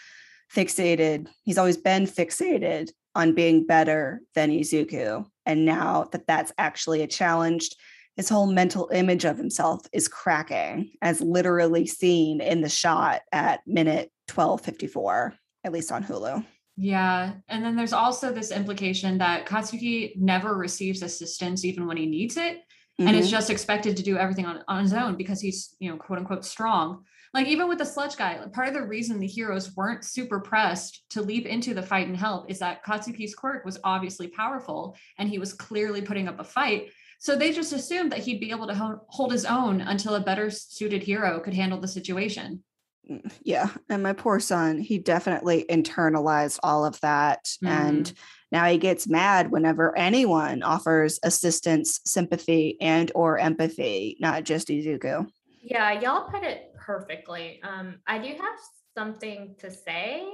fixated. 0.53 1.27
He's 1.43 1.57
always 1.57 1.77
been 1.77 2.05
fixated 2.05 2.89
on 3.15 3.33
being 3.33 3.65
better 3.65 4.21
than 4.35 4.51
Izuku. 4.51 5.25
And 5.45 5.65
now 5.65 6.09
that 6.11 6.27
that's 6.27 6.51
actually 6.57 7.01
a 7.01 7.07
challenge, 7.07 7.69
his 8.15 8.29
whole 8.29 8.47
mental 8.47 8.89
image 8.93 9.25
of 9.25 9.37
himself 9.37 9.81
is 9.91 10.07
cracking, 10.07 10.91
as 11.01 11.21
literally 11.21 11.87
seen 11.87 12.41
in 12.41 12.61
the 12.61 12.69
shot 12.69 13.21
at 13.31 13.61
minute 13.65 14.11
1254, 14.33 15.33
at 15.63 15.71
least 15.71 15.91
on 15.91 16.03
Hulu. 16.03 16.45
Yeah. 16.75 17.33
And 17.49 17.63
then 17.63 17.75
there's 17.75 17.93
also 17.93 18.31
this 18.31 18.51
implication 18.51 19.17
that 19.19 19.45
Katsuki 19.45 20.15
never 20.17 20.55
receives 20.55 21.03
assistance 21.03 21.65
even 21.65 21.87
when 21.87 21.97
he 21.97 22.05
needs 22.05 22.37
it. 22.37 22.59
and 22.99 23.15
is 23.15 23.25
mm-hmm. 23.25 23.31
just 23.31 23.49
expected 23.49 23.97
to 23.97 24.03
do 24.03 24.17
everything 24.17 24.45
on, 24.45 24.63
on 24.67 24.83
his 24.83 24.93
own 24.93 25.15
because 25.17 25.41
he's 25.41 25.75
you 25.79 25.89
know 25.89 25.97
quote 25.97 26.19
unquote 26.19 26.45
strong 26.45 27.03
like 27.33 27.47
even 27.47 27.67
with 27.67 27.79
the 27.79 27.85
sludge 27.85 28.15
guy 28.15 28.39
like, 28.39 28.53
part 28.53 28.67
of 28.67 28.73
the 28.73 28.83
reason 28.83 29.19
the 29.19 29.27
heroes 29.27 29.75
weren't 29.75 30.05
super 30.05 30.39
pressed 30.39 31.03
to 31.09 31.21
leap 31.21 31.45
into 31.45 31.73
the 31.73 31.81
fight 31.81 32.07
and 32.07 32.17
help 32.17 32.49
is 32.49 32.59
that 32.59 32.83
katsuki's 32.85 33.35
quirk 33.35 33.65
was 33.65 33.79
obviously 33.83 34.27
powerful 34.27 34.95
and 35.17 35.27
he 35.27 35.39
was 35.39 35.53
clearly 35.53 36.01
putting 36.01 36.27
up 36.27 36.39
a 36.39 36.43
fight. 36.43 36.91
So 37.19 37.37
they 37.37 37.51
just 37.51 37.73
assumed 37.73 38.11
that 38.11 38.19
he'd 38.19 38.41
be 38.41 38.51
able 38.51 38.67
to 38.67 38.99
hold 39.07 39.31
his 39.31 39.45
own 39.45 39.81
until 39.81 40.15
a 40.15 40.19
better 40.19 40.49
suited 40.49 41.03
hero 41.03 41.39
could 41.39 41.53
handle 41.53 41.79
the 41.79 41.87
situation. 41.87 42.63
Mm, 43.09 43.31
yeah 43.43 43.69
and 43.89 44.01
my 44.01 44.13
poor 44.13 44.39
son 44.39 44.77
he 44.77 44.97
definitely 44.97 45.65
internalized 45.69 46.59
all 46.63 46.85
of 46.85 46.99
that. 47.01 47.49
And 47.63 48.13
now 48.51 48.65
he 48.65 48.77
gets 48.77 49.07
mad 49.07 49.51
whenever 49.51 49.97
anyone 49.97 50.63
offers 50.63 51.19
assistance 51.23 51.99
sympathy 52.05 52.77
and 52.79 53.11
or 53.15 53.39
empathy 53.39 54.17
not 54.19 54.43
just 54.43 54.67
izuku. 54.67 55.27
Yeah, 55.65 55.99
y'all 56.01 56.29
put 56.29 56.43
it 56.43 56.72
perfectly. 56.85 57.61
Um, 57.63 57.99
I 58.07 58.17
do 58.17 58.29
have 58.29 58.59
something 58.95 59.55
to 59.59 59.71
say. 59.71 60.27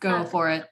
go 0.00 0.10
Uh, 0.10 0.24
for 0.24 0.50
it 0.50 0.64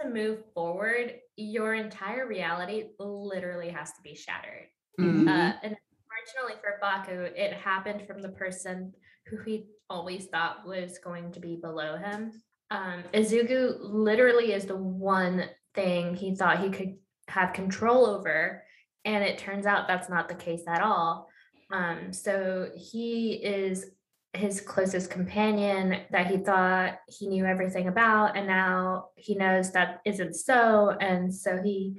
To 0.00 0.08
move 0.08 0.44
forward, 0.54 1.14
your 1.36 1.74
entire 1.74 2.26
reality 2.26 2.90
literally 2.98 3.70
has 3.70 3.92
to 3.92 4.02
be 4.02 4.14
shattered. 4.14 4.66
Mm. 5.00 5.28
Uh, 5.28 5.56
and 5.62 5.76
unfortunately 6.02 6.60
for 6.60 6.78
Baku, 6.80 7.32
it 7.36 7.52
happened 7.52 8.06
from 8.06 8.20
the 8.20 8.30
person 8.30 8.92
who 9.26 9.38
he 9.38 9.66
always 9.88 10.26
thought 10.26 10.66
was 10.66 10.98
going 10.98 11.32
to 11.32 11.40
be 11.40 11.56
below 11.56 11.96
him. 11.96 12.32
Um, 12.70 13.04
Izuku 13.12 13.76
literally 13.80 14.52
is 14.52 14.66
the 14.66 14.76
one 14.76 15.44
thing 15.74 16.14
he 16.14 16.34
thought 16.34 16.62
he 16.62 16.70
could 16.70 16.96
have 17.28 17.52
control 17.52 18.06
over, 18.06 18.62
and 19.04 19.24
it 19.24 19.38
turns 19.38 19.66
out 19.66 19.86
that's 19.86 20.08
not 20.08 20.28
the 20.28 20.34
case 20.34 20.62
at 20.66 20.82
all. 20.82 21.28
Um, 21.72 22.12
so 22.12 22.70
he 22.76 23.34
is 23.34 23.90
his 24.34 24.60
closest 24.60 25.10
companion 25.10 26.02
that 26.10 26.26
he 26.26 26.38
thought 26.38 26.98
he 27.08 27.28
knew 27.28 27.44
everything 27.44 27.88
about, 27.88 28.36
and 28.36 28.46
now 28.46 29.08
he 29.16 29.34
knows 29.34 29.72
that 29.72 30.00
isn't 30.04 30.34
so. 30.34 30.90
And 31.00 31.34
so 31.34 31.60
he, 31.62 31.96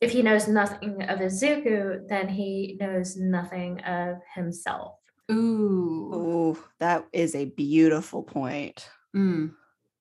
if 0.00 0.12
he 0.12 0.22
knows 0.22 0.48
nothing 0.48 1.02
of 1.02 1.20
Izuku, 1.20 2.08
then 2.08 2.28
he 2.28 2.76
knows 2.80 3.16
nothing 3.16 3.80
of 3.80 4.18
himself. 4.34 4.98
Ooh. 5.30 6.10
Oh, 6.12 6.58
that 6.78 7.06
is 7.12 7.34
a 7.34 7.46
beautiful 7.46 8.22
point. 8.22 8.88
Mm. 9.14 9.52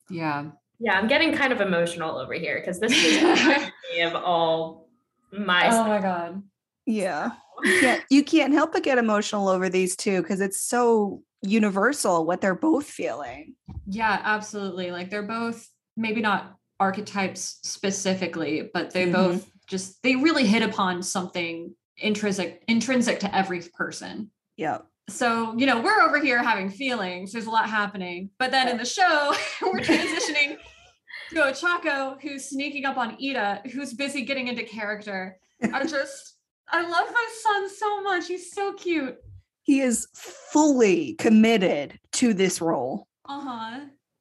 Yeah. 0.10 0.51
Yeah, 0.80 0.99
I'm 0.99 1.08
getting 1.08 1.34
kind 1.34 1.53
of 1.53 1.62
emotional 1.62 2.18
over 2.18 2.34
here 2.34 2.60
because 2.60 2.80
this 2.80 2.91
is 2.91 3.24
of 4.03 4.16
all 4.16 4.89
my. 5.32 5.70
Oh 5.72 5.88
my 5.88 6.01
god. 6.01 6.43
Yeah. 6.86 7.32
You 7.64 7.80
can't, 7.80 8.03
you 8.10 8.24
can't 8.24 8.53
help 8.53 8.74
but 8.74 8.84
get 8.84 8.97
emotional 8.97 9.47
over 9.47 9.70
these 9.70 9.95
two 9.95 10.22
because 10.22 10.41
it's 10.41 10.60
so 10.60 11.24
universal 11.45 12.25
what 12.25 12.41
they're 12.41 12.55
both 12.55 12.85
feeling. 12.87 13.55
Yeah, 13.87 14.19
absolutely. 14.23 14.91
Like 14.91 15.09
they're 15.09 15.23
both 15.23 15.67
maybe 15.95 16.21
not 16.21 16.57
archetypes 16.79 17.59
specifically, 17.63 18.69
but 18.73 18.91
they 18.91 19.05
Mhm. 19.07 19.13
both 19.13 19.51
just 19.67 20.01
they 20.03 20.15
really 20.15 20.45
hit 20.45 20.61
upon 20.63 21.01
something 21.01 21.73
intrinsic 21.97 22.63
intrinsic 22.67 23.19
to 23.21 23.33
every 23.35 23.61
person. 23.73 24.31
Yeah. 24.57 24.79
So, 25.07 25.55
you 25.57 25.65
know, 25.67 25.81
we're 25.81 26.01
over 26.01 26.19
here 26.19 26.41
having 26.43 26.69
feelings. 26.69 27.31
There's 27.31 27.45
a 27.45 27.51
lot 27.51 27.69
happening. 27.69 28.31
But 28.39 28.51
then 28.51 28.67
in 28.67 28.77
the 28.77 28.85
show, 28.85 29.33
we're 29.61 29.79
transitioning 29.79 30.57
to 31.29 31.35
Ochako, 31.35 32.19
who's 32.21 32.49
sneaking 32.49 32.85
up 32.85 32.97
on 32.97 33.15
Ida, 33.23 33.61
who's 33.71 33.93
busy 33.93 34.23
getting 34.23 34.47
into 34.47 34.63
character. 34.63 35.37
I 35.73 35.85
just, 35.87 36.37
I 36.69 36.81
love 36.81 37.07
my 37.13 37.27
son 37.41 37.69
so 37.69 38.01
much. 38.01 38.27
He's 38.27 38.51
so 38.51 38.73
cute. 38.73 39.17
He 39.66 39.82
is 39.82 40.07
fully 40.13 41.16
committed 41.16 41.99
to 42.13 42.36
this 42.36 42.61
role. 42.61 43.07
Uh 43.28 43.41
huh. 43.41 43.80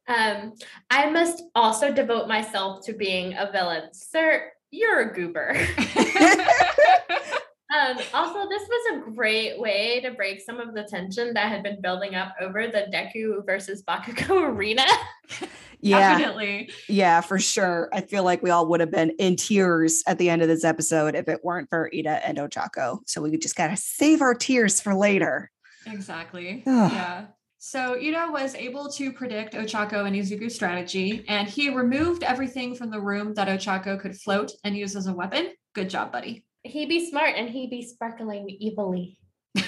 Um, 0.09 0.55
I 0.91 1.11
must 1.11 1.43
also 1.55 1.93
devote 1.93 2.29
myself 2.29 2.85
to 2.87 2.95
being 2.95 3.35
a 3.35 3.53
villain. 3.53 3.91
Sir, 3.93 4.51
you're 4.71 5.11
a 5.11 5.13
goober. 5.13 5.55
Um, 7.75 7.99
also, 8.13 8.49
this 8.49 8.63
was 8.69 8.97
a 8.97 9.11
great 9.11 9.59
way 9.59 10.01
to 10.01 10.13
break 10.13 10.41
some 10.41 10.61
of 10.61 10.75
the 10.75 10.85
tension 10.85 11.35
that 11.35 11.49
had 11.49 11.63
been 11.63 11.81
building 11.81 12.15
up 12.15 12.35
over 12.41 12.69
the 12.69 12.87
Deku 12.93 13.45
versus 13.45 13.83
Bakugo 13.83 14.43
arena. 14.55 14.85
Yeah. 15.81 16.17
Definitely. 16.17 16.71
Yeah, 16.89 17.21
for 17.21 17.39
sure. 17.39 17.91
I 17.93 18.01
feel 18.01 18.25
like 18.25 18.43
we 18.43 18.49
all 18.49 18.67
would 18.69 18.81
have 18.81 18.91
been 18.91 19.11
in 19.19 19.37
tears 19.37 20.03
at 20.07 20.17
the 20.17 20.31
end 20.31 20.41
of 20.41 20.49
this 20.49 20.65
episode 20.65 21.15
if 21.15 21.29
it 21.29 21.45
weren't 21.45 21.69
for 21.69 21.91
Ida 21.95 22.27
and 22.27 22.39
Ochako. 22.39 23.01
So 23.05 23.21
we 23.21 23.37
just 23.37 23.55
got 23.55 23.69
to 23.69 23.77
save 23.77 24.23
our 24.23 24.33
tears 24.33 24.81
for 24.81 24.95
later. 24.95 25.51
Exactly. 25.87 26.63
Yeah. 26.67 27.27
So 27.59 27.99
Ida 28.01 28.29
was 28.31 28.55
able 28.55 28.91
to 28.93 29.13
predict 29.13 29.53
Ochako 29.55 30.07
and 30.07 30.17
Izuku's 30.17 30.55
strategy, 30.55 31.25
and 31.29 31.49
he 31.49 31.75
removed 31.75 32.23
everything 32.23 32.75
from 32.75 32.91
the 32.91 33.01
room 33.01 33.35
that 33.35 33.49
Ochako 33.49 34.01
could 34.01 34.17
float 34.17 34.53
and 34.65 34.75
use 34.75 34.97
as 34.97 35.07
a 35.07 35.13
weapon. 35.13 35.53
Good 35.75 35.91
job, 35.91 36.13
buddy. 36.13 36.44
He 36.65 36.87
be 36.87 37.09
smart 37.09 37.35
and 37.37 37.49
he 37.49 37.67
be 37.67 37.83
sparkling 37.83 38.59
evilly. 38.61 39.19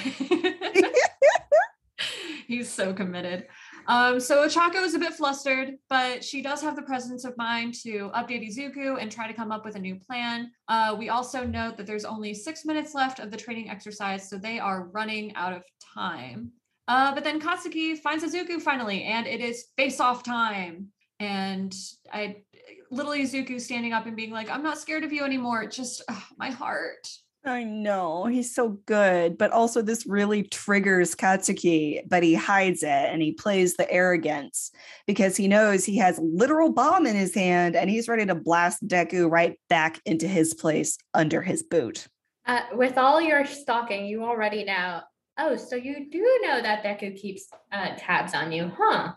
He's 2.46 2.70
so 2.70 2.92
committed. 2.94 3.46
Um, 3.88 4.18
so 4.18 4.46
Ochako 4.46 4.84
is 4.84 4.94
a 4.94 4.98
bit 4.98 5.14
flustered, 5.14 5.74
but 5.88 6.24
she 6.24 6.42
does 6.42 6.62
have 6.62 6.74
the 6.74 6.82
presence 6.82 7.24
of 7.24 7.36
mind 7.36 7.74
to 7.82 8.10
update 8.14 8.48
Izuku 8.48 9.00
and 9.00 9.10
try 9.10 9.28
to 9.28 9.34
come 9.34 9.52
up 9.52 9.64
with 9.64 9.76
a 9.76 9.78
new 9.78 9.96
plan. 9.96 10.50
Uh, 10.68 10.96
we 10.98 11.08
also 11.08 11.44
note 11.44 11.76
that 11.76 11.86
there's 11.86 12.04
only 12.04 12.34
six 12.34 12.64
minutes 12.64 12.94
left 12.94 13.20
of 13.20 13.30
the 13.30 13.36
training 13.36 13.68
exercise, 13.68 14.28
so 14.28 14.38
they 14.38 14.58
are 14.58 14.88
running 14.88 15.34
out 15.34 15.52
of 15.52 15.62
time. 15.94 16.50
Uh, 16.88 17.14
but 17.14 17.24
then 17.24 17.40
Katsuki 17.40 17.98
finds 17.98 18.24
Izuku 18.24 18.60
finally, 18.60 19.04
and 19.04 19.26
it 19.26 19.40
is 19.40 19.66
face-off 19.76 20.22
time. 20.22 20.88
And 21.18 21.74
I, 22.12 22.42
little 22.90 23.12
Izuku 23.12 23.60
standing 23.60 23.92
up 23.92 24.06
and 24.06 24.16
being 24.16 24.30
like, 24.30 24.50
"I'm 24.50 24.62
not 24.62 24.78
scared 24.78 25.04
of 25.04 25.12
you 25.12 25.24
anymore." 25.24 25.62
It 25.62 25.72
just 25.72 26.02
ugh, 26.08 26.22
my 26.36 26.50
heart. 26.50 27.08
I 27.46 27.62
know 27.62 28.26
he's 28.26 28.52
so 28.54 28.80
good, 28.86 29.38
but 29.38 29.52
also 29.52 29.80
this 29.80 30.04
really 30.06 30.42
triggers 30.42 31.14
Katsuki, 31.14 32.00
but 32.08 32.22
he 32.22 32.34
hides 32.34 32.82
it 32.82 32.88
and 32.88 33.22
he 33.22 33.32
plays 33.32 33.76
the 33.76 33.90
arrogance 33.90 34.72
because 35.06 35.36
he 35.36 35.46
knows 35.46 35.84
he 35.84 35.98
has 35.98 36.18
literal 36.18 36.72
bomb 36.72 37.06
in 37.06 37.14
his 37.14 37.34
hand 37.34 37.76
and 37.76 37.88
he's 37.88 38.08
ready 38.08 38.26
to 38.26 38.34
blast 38.34 38.86
Deku 38.86 39.30
right 39.30 39.58
back 39.68 40.00
into 40.04 40.26
his 40.26 40.54
place 40.54 40.98
under 41.14 41.40
his 41.40 41.62
boot. 41.62 42.08
Uh, 42.46 42.62
with 42.72 42.98
all 42.98 43.20
your 43.20 43.46
stalking, 43.46 44.06
you 44.06 44.24
already 44.24 44.64
know. 44.64 45.00
Oh, 45.38 45.56
so 45.56 45.76
you 45.76 46.08
do 46.10 46.40
know 46.42 46.62
that 46.62 46.82
Deku 46.82 47.16
keeps 47.16 47.46
uh, 47.70 47.90
tabs 47.96 48.34
on 48.34 48.50
you, 48.50 48.72
huh? 48.76 49.12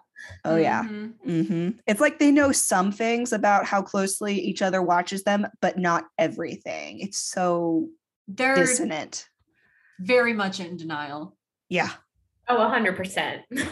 Oh 0.45 0.55
yeah. 0.55 0.83
Mhm. 0.83 1.13
hmm 1.23 1.69
It's 1.87 2.01
like 2.01 2.19
they 2.19 2.31
know 2.31 2.51
some 2.51 2.91
things 2.91 3.33
about 3.33 3.65
how 3.65 3.81
closely 3.81 4.35
each 4.39 4.61
other 4.61 4.81
watches 4.81 5.23
them, 5.23 5.47
but 5.61 5.77
not 5.77 6.05
everything. 6.17 6.99
It's 6.99 7.19
so 7.19 7.89
They're 8.27 8.55
dissonant. 8.55 9.27
very 9.99 10.33
much 10.33 10.59
in 10.59 10.77
denial. 10.77 11.37
Yeah. 11.69 11.89
Oh, 12.47 12.57
100%. 12.57 13.41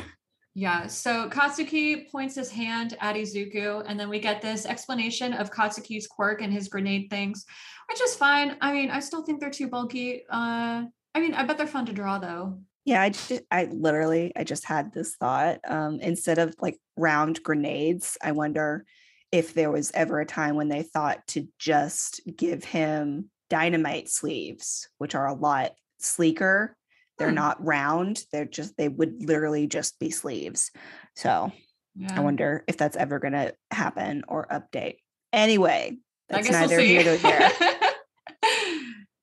Yeah, 0.59 0.87
so 0.87 1.29
Katsuki 1.29 2.09
points 2.11 2.33
his 2.33 2.49
hand 2.49 2.97
at 2.99 3.15
Izuku, 3.15 3.83
and 3.87 3.99
then 3.99 4.09
we 4.09 4.19
get 4.19 4.41
this 4.41 4.65
explanation 4.65 5.33
of 5.33 5.51
Katsuki's 5.51 6.07
quirk 6.07 6.41
and 6.41 6.51
his 6.51 6.67
grenade 6.67 7.11
things, 7.11 7.45
which 7.87 8.01
is 8.01 8.15
fine. 8.15 8.57
I 8.59 8.73
mean, 8.73 8.89
I 8.89 8.99
still 9.01 9.21
think 9.23 9.39
they're 9.39 9.51
too 9.51 9.67
bulky. 9.67 10.23
Uh, 10.31 10.85
I 11.13 11.19
mean, 11.19 11.35
I 11.35 11.43
bet 11.43 11.59
they're 11.59 11.67
fun 11.67 11.85
to 11.85 11.93
draw 11.93 12.17
though. 12.17 12.59
Yeah, 12.87 13.01
I 13.01 13.09
just 13.09 13.41
I 13.51 13.65
literally 13.65 14.31
I 14.37 14.45
just 14.45 14.63
had 14.63 14.93
this 14.93 15.13
thought. 15.17 15.59
Um, 15.67 15.99
instead 15.99 16.37
of 16.37 16.55
like 16.61 16.79
round 16.95 17.43
grenades, 17.43 18.17
I 18.23 18.31
wonder 18.31 18.85
if 19.29 19.53
there 19.53 19.69
was 19.69 19.91
ever 19.93 20.21
a 20.21 20.25
time 20.25 20.55
when 20.55 20.69
they 20.69 20.83
thought 20.83 21.27
to 21.27 21.49
just 21.59 22.21
give 22.37 22.63
him 22.63 23.29
dynamite 23.49 24.07
sleeves, 24.07 24.87
which 24.99 25.15
are 25.15 25.27
a 25.27 25.33
lot 25.33 25.73
sleeker. 25.99 26.77
They're 27.17 27.27
Hmm. 27.27 27.35
not 27.35 27.65
round. 27.65 28.23
They're 28.31 28.45
just 28.45 28.77
they 28.77 28.87
would 28.87 29.21
literally 29.21 29.67
just 29.67 29.99
be 29.99 30.09
sleeves. 30.09 30.71
So 31.13 31.51
Yeah. 31.93 32.15
I 32.15 32.21
wonder 32.21 32.63
if 32.69 32.77
that's 32.77 32.95
ever 32.95 33.19
gonna 33.19 33.51
happen 33.69 34.23
or 34.29 34.47
update. 34.49 34.99
Anyway, 35.33 35.97
I 36.29 36.33
that's 36.41 36.49
we'll 36.49 36.61
neither 36.61 36.79
see. 36.79 36.87
here 36.87 37.03
nor 37.03 37.17
there. 37.17 37.51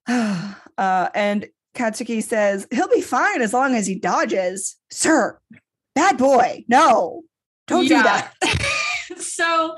uh, 0.76 1.08
and 1.14 1.48
Katsuki 1.74 2.22
says 2.22 2.66
he'll 2.70 2.88
be 2.88 3.00
fine 3.00 3.42
as 3.42 3.52
long 3.52 3.74
as 3.74 3.86
he 3.86 3.96
dodges. 3.96 4.76
Sir, 4.90 5.38
bad 5.94 6.16
boy. 6.16 6.64
No, 6.68 7.22
don't 7.66 7.86
do 7.86 7.94
that. 7.94 8.32
so, 9.18 9.76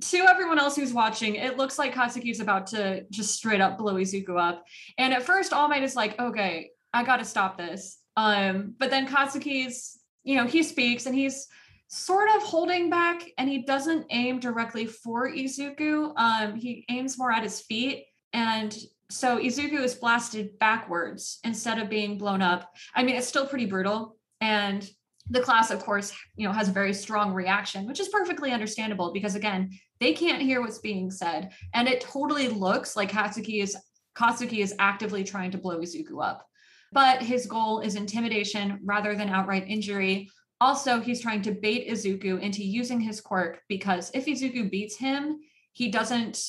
to 0.00 0.18
everyone 0.18 0.58
else 0.58 0.76
who's 0.76 0.92
watching, 0.92 1.36
it 1.36 1.56
looks 1.56 1.78
like 1.78 1.94
Katsuki's 1.94 2.40
about 2.40 2.66
to 2.68 3.04
just 3.10 3.34
straight 3.34 3.60
up 3.60 3.78
blow 3.78 3.94
Izuku 3.94 4.38
up. 4.40 4.64
And 4.98 5.14
at 5.14 5.22
first, 5.22 5.52
All 5.52 5.68
Might 5.68 5.82
is 5.82 5.94
like, 5.96 6.18
okay, 6.18 6.70
I 6.92 7.04
got 7.04 7.18
to 7.18 7.24
stop 7.24 7.56
this. 7.56 7.98
Um, 8.16 8.74
but 8.78 8.90
then 8.90 9.06
Katsuki's, 9.06 9.98
you 10.24 10.36
know, 10.36 10.46
he 10.46 10.62
speaks 10.62 11.06
and 11.06 11.14
he's 11.14 11.46
sort 11.88 12.28
of 12.34 12.42
holding 12.42 12.90
back 12.90 13.22
and 13.38 13.48
he 13.48 13.58
doesn't 13.62 14.06
aim 14.10 14.40
directly 14.40 14.86
for 14.86 15.30
Izuku. 15.30 16.12
Um, 16.16 16.56
he 16.56 16.84
aims 16.88 17.18
more 17.18 17.30
at 17.30 17.42
his 17.42 17.60
feet. 17.60 18.06
And 18.32 18.76
so 19.10 19.38
Izuku 19.38 19.80
is 19.80 19.94
blasted 19.94 20.58
backwards 20.58 21.38
instead 21.44 21.78
of 21.78 21.90
being 21.90 22.18
blown 22.18 22.42
up. 22.42 22.72
I 22.94 23.02
mean, 23.02 23.16
it's 23.16 23.28
still 23.28 23.46
pretty 23.46 23.66
brutal. 23.66 24.16
And 24.40 24.88
the 25.30 25.40
class, 25.40 25.70
of 25.70 25.82
course, 25.84 26.14
you 26.36 26.46
know, 26.46 26.52
has 26.52 26.68
a 26.68 26.72
very 26.72 26.92
strong 26.92 27.32
reaction, 27.32 27.86
which 27.86 28.00
is 28.00 28.08
perfectly 28.08 28.50
understandable 28.50 29.12
because 29.12 29.34
again, 29.34 29.70
they 30.00 30.12
can't 30.12 30.42
hear 30.42 30.60
what's 30.60 30.78
being 30.78 31.10
said. 31.10 31.52
And 31.72 31.88
it 31.88 32.00
totally 32.00 32.48
looks 32.48 32.96
like 32.96 33.10
Katsuki 33.10 33.62
is 33.62 33.76
Katsuki 34.14 34.58
is 34.58 34.74
actively 34.78 35.24
trying 35.24 35.50
to 35.52 35.58
blow 35.58 35.78
Izuku 35.80 36.22
up. 36.22 36.46
But 36.92 37.22
his 37.22 37.46
goal 37.46 37.80
is 37.80 37.96
intimidation 37.96 38.78
rather 38.84 39.16
than 39.16 39.28
outright 39.28 39.64
injury. 39.66 40.30
Also, 40.60 41.00
he's 41.00 41.20
trying 41.20 41.42
to 41.42 41.52
bait 41.52 41.88
Izuku 41.88 42.40
into 42.40 42.62
using 42.62 43.00
his 43.00 43.20
quirk 43.20 43.60
because 43.68 44.10
if 44.14 44.26
Izuku 44.26 44.70
beats 44.70 44.96
him, 44.96 45.40
he 45.72 45.90
doesn't 45.90 46.40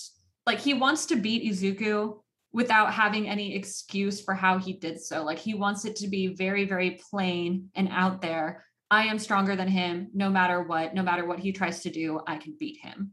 like 0.46 0.60
he 0.60 0.76
wants 0.76 1.08
to 1.08 1.16
beat 1.16 1.52
Izuku 1.52 2.20
without 2.56 2.94
having 2.94 3.28
any 3.28 3.54
excuse 3.54 4.22
for 4.22 4.34
how 4.34 4.58
he 4.58 4.72
did 4.72 5.02
so. 5.02 5.26
Like 5.26 5.38
he 5.38 5.54
wants 5.54 5.84
it 5.84 5.98
to 5.98 6.08
be 6.08 6.28
very, 6.28 6.64
very 6.64 7.02
plain 7.12 7.70
and 7.76 7.90
out 7.92 8.22
there. 8.22 8.64
I 8.90 9.08
am 9.08 9.20
stronger 9.20 9.58
than 9.58 9.68
him 9.68 10.08
no 10.14 10.30
matter 10.30 10.64
what, 10.64 10.96
no 10.96 11.04
matter 11.04 11.26
what 11.26 11.40
he 11.40 11.52
tries 11.52 11.82
to 11.82 11.90
do, 11.90 12.22
I 12.26 12.38
can 12.38 12.56
beat 12.58 12.80
him. 12.82 13.12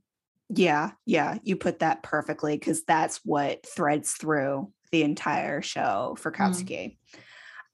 Yeah, 0.49 0.93
yeah, 1.07 1.39
you 1.43 1.57
put 1.57 1.81
that 1.81 2.05
perfectly 2.05 2.57
because 2.57 2.85
that's 2.85 3.21
what 3.25 3.67
threads 3.67 4.13
through 4.13 4.71
the 4.93 5.03
entire 5.03 5.61
show 5.61 6.15
for 6.21 6.31
Katsuki. 6.31 6.99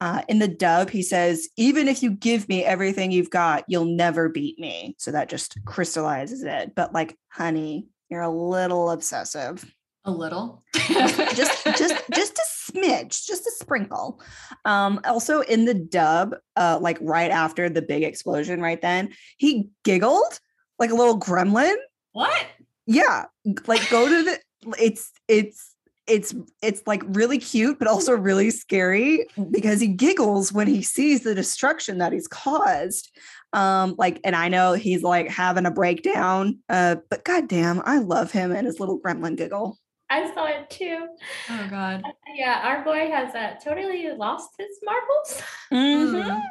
Uh, 0.01 0.23
in 0.27 0.39
the 0.39 0.49
dub, 0.49 0.89
he 0.89 1.03
says, 1.03 1.49
"Even 1.59 1.87
if 1.87 2.03
you 2.03 2.13
give 2.13 2.49
me 2.49 2.65
everything 2.65 3.11
you've 3.11 3.31
got, 3.31 3.65
you'll 3.69 3.85
never 3.85 4.31
beat 4.31 4.59
me." 4.59 4.95
So 4.97 5.11
that 5.11 5.29
just 5.29 5.59
crystallizes 5.67 6.45
it. 6.45 6.75
But 6.75 6.95
like, 6.95 7.19
honey, 7.29 7.89
you're 8.09 8.23
a 8.23 8.31
little 8.31 8.91
obsessive. 8.91 9.71
A 10.05 10.11
little. 10.11 10.63
just 10.75 11.65
just 11.65 12.03
just 12.15 12.39
a 12.39 12.73
smidge, 12.73 13.27
just 13.27 13.47
a 13.47 13.51
sprinkle. 13.51 14.21
Um, 14.65 15.01
also 15.05 15.41
in 15.41 15.65
the 15.65 15.75
dub, 15.75 16.35
uh, 16.57 16.79
like 16.81 16.99
right 17.01 17.31
after 17.31 17.69
the 17.69 17.83
big 17.83 18.03
explosion, 18.03 18.61
right 18.61 18.81
then, 18.81 19.13
he 19.37 19.69
giggled 19.85 20.41
like 20.79 20.91
a 20.91 20.95
little 20.95 21.19
gremlin. 21.19 21.75
what? 22.13 22.47
Yeah, 22.87 23.27
like 23.67 23.89
go 23.91 24.09
to 24.09 24.23
the 24.25 24.39
it's 24.79 25.13
it's 25.29 25.75
it's 26.07 26.35
it's 26.63 26.83
like 26.87 27.03
really 27.09 27.39
cute, 27.39 27.79
but 27.79 27.87
also 27.87 28.13
really 28.15 28.51
scary 28.51 29.27
because 29.51 29.81
he 29.81 29.89
giggles 29.89 30.53
when 30.53 30.67
he 30.67 30.83
sees 30.83 31.23
the 31.23 31.35
destruction 31.35 31.99
that 31.99 32.13
he's 32.13 32.27
caused. 32.27 33.17
Um, 33.53 33.95
like, 33.99 34.21
and 34.25 34.37
I 34.37 34.49
know 34.49 34.73
he's 34.73 35.03
like 35.03 35.29
having 35.29 35.67
a 35.67 35.71
breakdown, 35.71 36.59
uh, 36.69 36.97
but 37.09 37.25
goddamn, 37.25 37.83
I 37.85 37.99
love 37.99 38.31
him 38.31 38.53
and 38.53 38.67
his 38.67 38.81
little 38.81 39.01
gremlin 39.01 39.37
giggle. 39.37 39.79
I 40.11 40.33
saw 40.33 40.47
it 40.47 40.71
too. 40.71 41.07
Oh 41.51 41.67
God. 41.71 42.03
Yeah, 42.35 42.61
our 42.65 42.85
boy 42.85 43.11
has 43.11 43.35
uh, 43.35 43.55
totally 43.63 44.11
lost 44.13 44.51
his 44.59 44.79
marbles. 44.83 45.43
Mhm. 45.73 46.43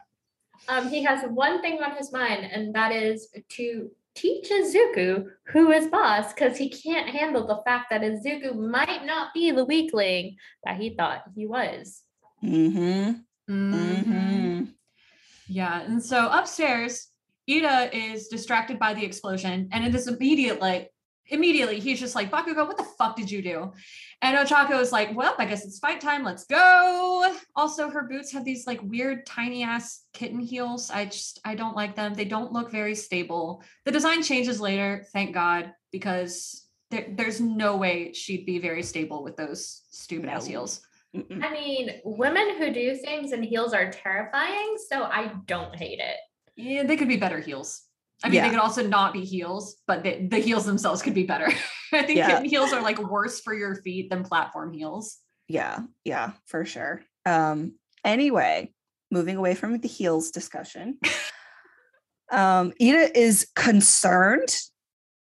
Um, 0.70 0.89
he 0.89 1.01
has 1.03 1.24
one 1.30 1.62
thing 1.62 1.82
on 1.82 1.95
his 1.95 2.12
mind, 2.12 2.43
and 2.51 2.74
that 2.76 2.91
is 2.91 3.30
to 3.49 3.89
teach 4.16 4.49
Izuku 4.49 5.26
who 5.47 5.72
is 5.72 5.88
boss, 5.88 6.34
because 6.34 6.58
he 6.58 6.70
can't 6.70 7.08
handle 7.10 7.45
the 7.47 7.62
fact 7.66 7.89
that 7.91 8.01
Izuku 8.01 8.53
might 8.55 9.05
not 9.05 9.34
be 9.34 9.51
the 9.51 9.64
weakling 9.66 10.36
that 10.66 10.78
he 10.78 10.95
thought 10.95 11.24
he 11.36 11.45
was. 11.47 12.03
Mm-hmm. 12.43 13.12
Mhm. 13.49 13.74
Mm-hmm. 13.74 14.64
Yeah. 15.47 15.82
And 15.82 16.03
so 16.03 16.30
upstairs, 16.30 17.08
Ida 17.49 17.95
is 17.95 18.28
distracted 18.28 18.78
by 18.78 18.93
the 18.93 19.05
explosion, 19.05 19.70
and 19.72 19.86
it 19.86 19.95
is 19.95 20.08
immediately, 20.08 20.89
immediately, 21.30 21.80
he's 21.80 22.00
just 22.00 22.16
like, 22.16 22.32
Bakugo, 22.32 22.68
what 22.68 22.78
the 22.78 22.88
fuck 22.98 23.16
did 23.16 23.30
you 23.30 23.42
do? 23.42 23.74
And 24.22 24.38
Ochako 24.38 24.80
is 24.82 24.92
like, 24.92 25.16
well, 25.16 25.36
I 25.38 25.46
guess 25.46 25.66
it's 25.66 25.80
fight 25.80 26.02
time. 26.02 26.24
Let's 26.24 26.46
go. 26.46 27.36
Also, 27.56 27.90
her 27.90 28.04
boots 28.04 28.32
have 28.32 28.46
these 28.46 28.66
like 28.66 28.82
weird, 28.84 29.26
tiny 29.26 29.64
ass 29.64 30.06
kitten 30.14 30.40
heels. 30.40 30.90
I 30.90 31.06
just, 31.06 31.40
I 31.46 31.56
don't 31.56 31.76
like 31.76 31.96
them. 31.96 32.14
They 32.14 32.26
don't 32.26 32.52
look 32.52 32.72
very 32.72 32.96
stable. 32.96 33.64
The 33.86 33.92
design 33.92 34.24
changes 34.24 34.60
later, 34.60 35.06
thank 35.14 35.34
God, 35.34 35.74
because 35.92 36.68
there, 36.92 37.08
there's 37.10 37.42
no 37.42 37.78
way 37.78 38.14
she'd 38.14 38.46
be 38.46 38.60
very 38.60 38.84
stable 38.84 39.24
with 39.24 39.36
those 39.36 39.84
stupid 39.92 40.30
ass 40.30 40.46
heels. 40.46 40.82
Mm-mm. 41.16 41.44
I 41.44 41.52
mean, 41.52 42.02
women 42.04 42.58
who 42.58 42.72
do 42.72 42.96
things 42.96 43.32
in 43.32 43.42
heels 43.42 43.74
are 43.74 43.92
terrifying, 43.92 44.76
so 44.90 45.04
I 45.04 45.34
don't 45.46 45.76
hate 45.76 46.00
it. 46.00 46.18
Yeah, 46.56 46.84
they 46.84 46.98
could 46.98 47.08
be 47.08 47.18
better 47.18 47.40
heels. 47.40 47.84
I 48.24 48.30
mean, 48.30 48.36
Yeah. 48.36 48.43
they 48.45 48.49
could 48.49 48.59
also 48.59 48.86
not 48.88 49.13
be 49.13 49.24
heels, 49.24 49.78
but 49.86 50.03
the, 50.03 50.28
the 50.28 50.39
heels 50.39 50.65
themselves 50.65 51.01
could 51.01 51.13
be 51.13 51.24
better. 51.24 51.47
I 51.93 52.03
think 52.03 52.18
Yeah. 52.18 52.28
kitten 52.28 52.45
heels 52.45 52.74
are 52.74 52.82
like 52.82 52.97
worse 52.99 53.39
for 53.41 53.53
your 53.53 53.76
feet 53.76 54.09
than 54.09 54.24
platform 54.24 54.74
heels. 54.74 55.18
Yeah, 55.47 55.82
yeah, 56.03 56.32
for 56.45 56.65
sure. 56.65 57.01
Um, 57.26 57.76
anyway, 58.03 58.74
moving 59.11 59.38
away 59.38 59.55
from 59.55 59.78
the 59.80 59.88
heels 59.88 60.32
discussion. 60.32 60.97
um, 62.32 62.74
Ida 62.82 63.18
is 63.18 63.47
concerned 63.55 64.55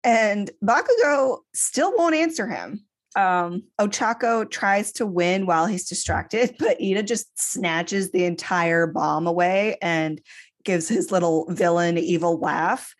and 0.04 0.52
Bakugo 0.64 1.40
still 1.54 1.94
won't 1.98 2.16
answer 2.16 2.48
him. 2.48 2.86
Um, 3.16 3.64
Ochako 3.80 4.50
tries 4.50 4.92
to 4.94 5.06
win 5.06 5.46
while 5.46 5.66
he's 5.66 5.88
distracted, 5.88 6.56
but 6.60 6.82
Ida 6.82 7.04
just 7.04 7.28
snatches 7.36 8.12
the 8.12 8.26
entire 8.26 8.88
bomb 8.88 9.28
away 9.28 9.78
and 9.82 10.22
gives 10.64 10.88
his 10.88 11.12
little 11.12 11.46
villain 11.50 11.98
evil 11.98 12.40
laugh. 12.40 12.96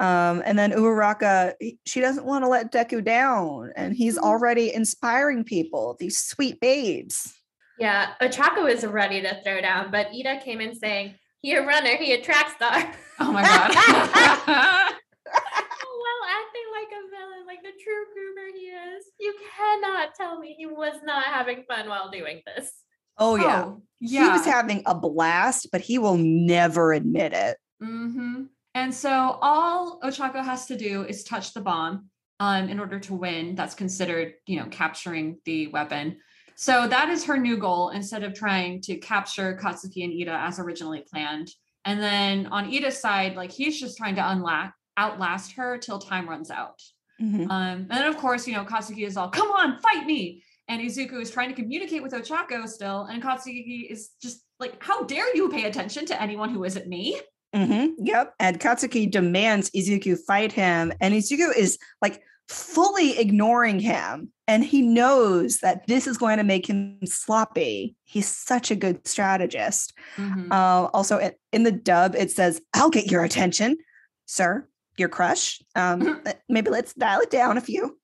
Um, 0.00 0.42
and 0.44 0.58
then 0.58 0.72
Uraraka, 0.72 1.54
she 1.86 2.00
doesn't 2.00 2.24
want 2.24 2.44
to 2.44 2.48
let 2.48 2.72
Deku 2.72 3.04
down, 3.04 3.72
and 3.76 3.94
he's 3.94 4.18
already 4.18 4.74
inspiring 4.74 5.44
people, 5.44 5.96
these 6.00 6.18
sweet 6.18 6.60
babes. 6.60 7.32
Yeah, 7.78 8.14
Ochako 8.20 8.68
is 8.70 8.84
ready 8.84 9.22
to 9.22 9.40
throw 9.44 9.60
down, 9.60 9.90
but 9.92 10.08
Ida 10.08 10.40
came 10.44 10.60
in 10.60 10.74
saying, 10.74 11.14
he 11.42 11.54
a 11.54 11.66
runner, 11.66 11.96
he 11.96 12.12
a 12.12 12.20
track 12.20 12.54
star. 12.54 12.92
Oh 13.18 13.32
my 13.32 13.42
god. 13.42 13.70
well, 14.46 16.20
acting 16.30 16.68
like 16.72 16.90
a 16.92 17.02
villain, 17.10 17.46
like 17.46 17.62
the 17.62 17.72
true 17.82 18.04
groomer 18.14 18.52
he 18.54 18.66
is. 18.66 19.04
You 19.18 19.34
cannot 19.56 20.14
tell 20.14 20.38
me 20.38 20.54
he 20.56 20.66
was 20.66 20.96
not 21.04 21.24
having 21.24 21.64
fun 21.68 21.88
while 21.88 22.10
doing 22.10 22.42
this. 22.46 22.72
Oh, 23.18 23.36
yeah. 23.36 23.64
Oh, 23.66 23.82
He 24.00 24.18
was 24.18 24.44
having 24.44 24.82
a 24.86 24.94
blast, 24.94 25.68
but 25.70 25.80
he 25.80 25.98
will 25.98 26.16
never 26.16 26.92
admit 26.92 27.32
it. 27.32 27.56
hmm 27.80 28.44
And 28.74 28.94
so 28.94 29.10
all 29.42 30.00
Ochako 30.02 30.42
has 30.44 30.66
to 30.66 30.76
do 30.76 31.02
is 31.04 31.24
touch 31.24 31.52
the 31.54 31.60
bomb 31.60 32.08
um, 32.40 32.68
in 32.68 32.80
order 32.80 32.98
to 33.00 33.14
win. 33.14 33.54
That's 33.54 33.74
considered, 33.74 34.34
you 34.46 34.58
know, 34.58 34.66
capturing 34.70 35.38
the 35.44 35.68
weapon. 35.68 36.16
So 36.56 36.86
that 36.88 37.08
is 37.08 37.24
her 37.24 37.36
new 37.38 37.56
goal 37.58 37.90
instead 37.90 38.22
of 38.24 38.34
trying 38.34 38.80
to 38.82 38.96
capture 38.96 39.56
Katsuki 39.62 40.04
and 40.04 40.12
Ida 40.20 40.32
as 40.38 40.58
originally 40.58 41.04
planned. 41.10 41.48
And 41.84 42.00
then 42.00 42.46
on 42.46 42.72
Ida's 42.72 42.98
side, 42.98 43.36
like 43.36 43.50
he's 43.52 43.78
just 43.80 43.96
trying 43.98 44.14
to 44.16 44.20
unla- 44.22 44.72
outlast 44.96 45.52
her 45.52 45.78
till 45.78 45.98
time 45.98 46.28
runs 46.28 46.50
out. 46.50 46.80
Mhm. 47.20 47.44
Um, 47.50 47.50
and 47.50 47.90
then 47.90 48.06
of 48.06 48.16
course, 48.16 48.46
you 48.46 48.54
know, 48.54 48.64
Katsuki 48.64 49.06
is 49.06 49.16
all, 49.16 49.28
come 49.30 49.50
on, 49.50 49.78
fight 49.80 50.06
me. 50.06 50.42
And 50.72 50.80
Izuku 50.80 51.20
is 51.20 51.30
trying 51.30 51.50
to 51.50 51.54
communicate 51.54 52.02
with 52.02 52.12
Ochako 52.12 52.66
still. 52.66 53.02
And 53.02 53.22
Katsuki 53.22 53.90
is 53.90 54.12
just 54.22 54.42
like, 54.58 54.82
how 54.82 55.04
dare 55.04 55.36
you 55.36 55.50
pay 55.50 55.64
attention 55.64 56.06
to 56.06 56.20
anyone 56.20 56.48
who 56.48 56.64
isn't 56.64 56.88
me? 56.88 57.20
Mhm. 57.54 57.92
Yep. 57.98 58.32
And 58.40 58.58
Katsuki 58.58 59.10
demands 59.10 59.68
Izuku 59.72 60.16
fight 60.26 60.50
him, 60.50 60.90
and 60.98 61.12
Izuku 61.12 61.54
is 61.54 61.78
like 62.00 62.22
fully 62.48 63.18
ignoring 63.18 63.80
him. 63.80 64.32
And 64.48 64.64
he 64.64 64.80
knows 64.80 65.58
that 65.58 65.86
this 65.88 66.06
is 66.06 66.16
going 66.16 66.38
to 66.38 66.44
make 66.44 66.66
him 66.66 66.98
sloppy. 67.04 67.94
He's 68.04 68.26
such 68.26 68.70
a 68.70 68.74
good 68.74 69.06
strategist. 69.06 69.92
Mhm. 70.16 70.50
Uh, 70.50 70.88
also, 70.94 71.32
in, 71.52 71.64
the 71.64 71.72
dub, 71.72 72.14
it 72.14 72.30
says, 72.30 72.62
I'll 72.72 72.90
get 72.90 73.10
your 73.10 73.24
attention, 73.24 73.76
sir, 74.24 74.66
your 74.96 75.10
crush. 75.10 75.60
Um, 75.74 76.22
maybe 76.48 76.70
let's 76.70 76.94
dial 76.94 77.20
it 77.20 77.30
down 77.30 77.58
a 77.58 77.60
few. 77.60 77.98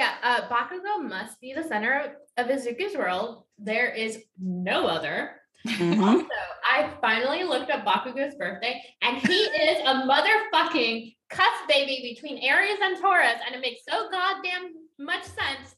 Yeah, 0.00 0.14
uh, 0.22 0.48
Bakugo 0.48 1.06
must 1.06 1.38
be 1.42 1.52
the 1.52 1.62
center 1.62 2.16
of 2.38 2.46
Izuku's 2.46 2.96
world. 2.96 3.44
There 3.58 3.92
is 3.92 4.18
no 4.40 4.86
other. 4.86 5.32
Mhm. 5.68 6.02
Also, 6.02 6.26
I 6.64 6.90
finally 7.02 7.44
looked 7.44 7.70
up 7.70 7.84
Bakugo's 7.84 8.34
birthday, 8.36 8.82
and 9.02 9.18
he 9.18 9.34
is 9.68 9.78
a 9.80 10.08
motherfucking 10.08 11.14
cusp 11.28 11.68
baby 11.68 12.14
between 12.14 12.38
Aries 12.42 12.78
and 12.82 12.98
Taurus, 12.98 13.42
and 13.44 13.54
it 13.54 13.60
makes 13.60 13.82
so 13.86 14.08
goddamn 14.10 14.72
much 14.98 15.24
sense. 15.24 15.76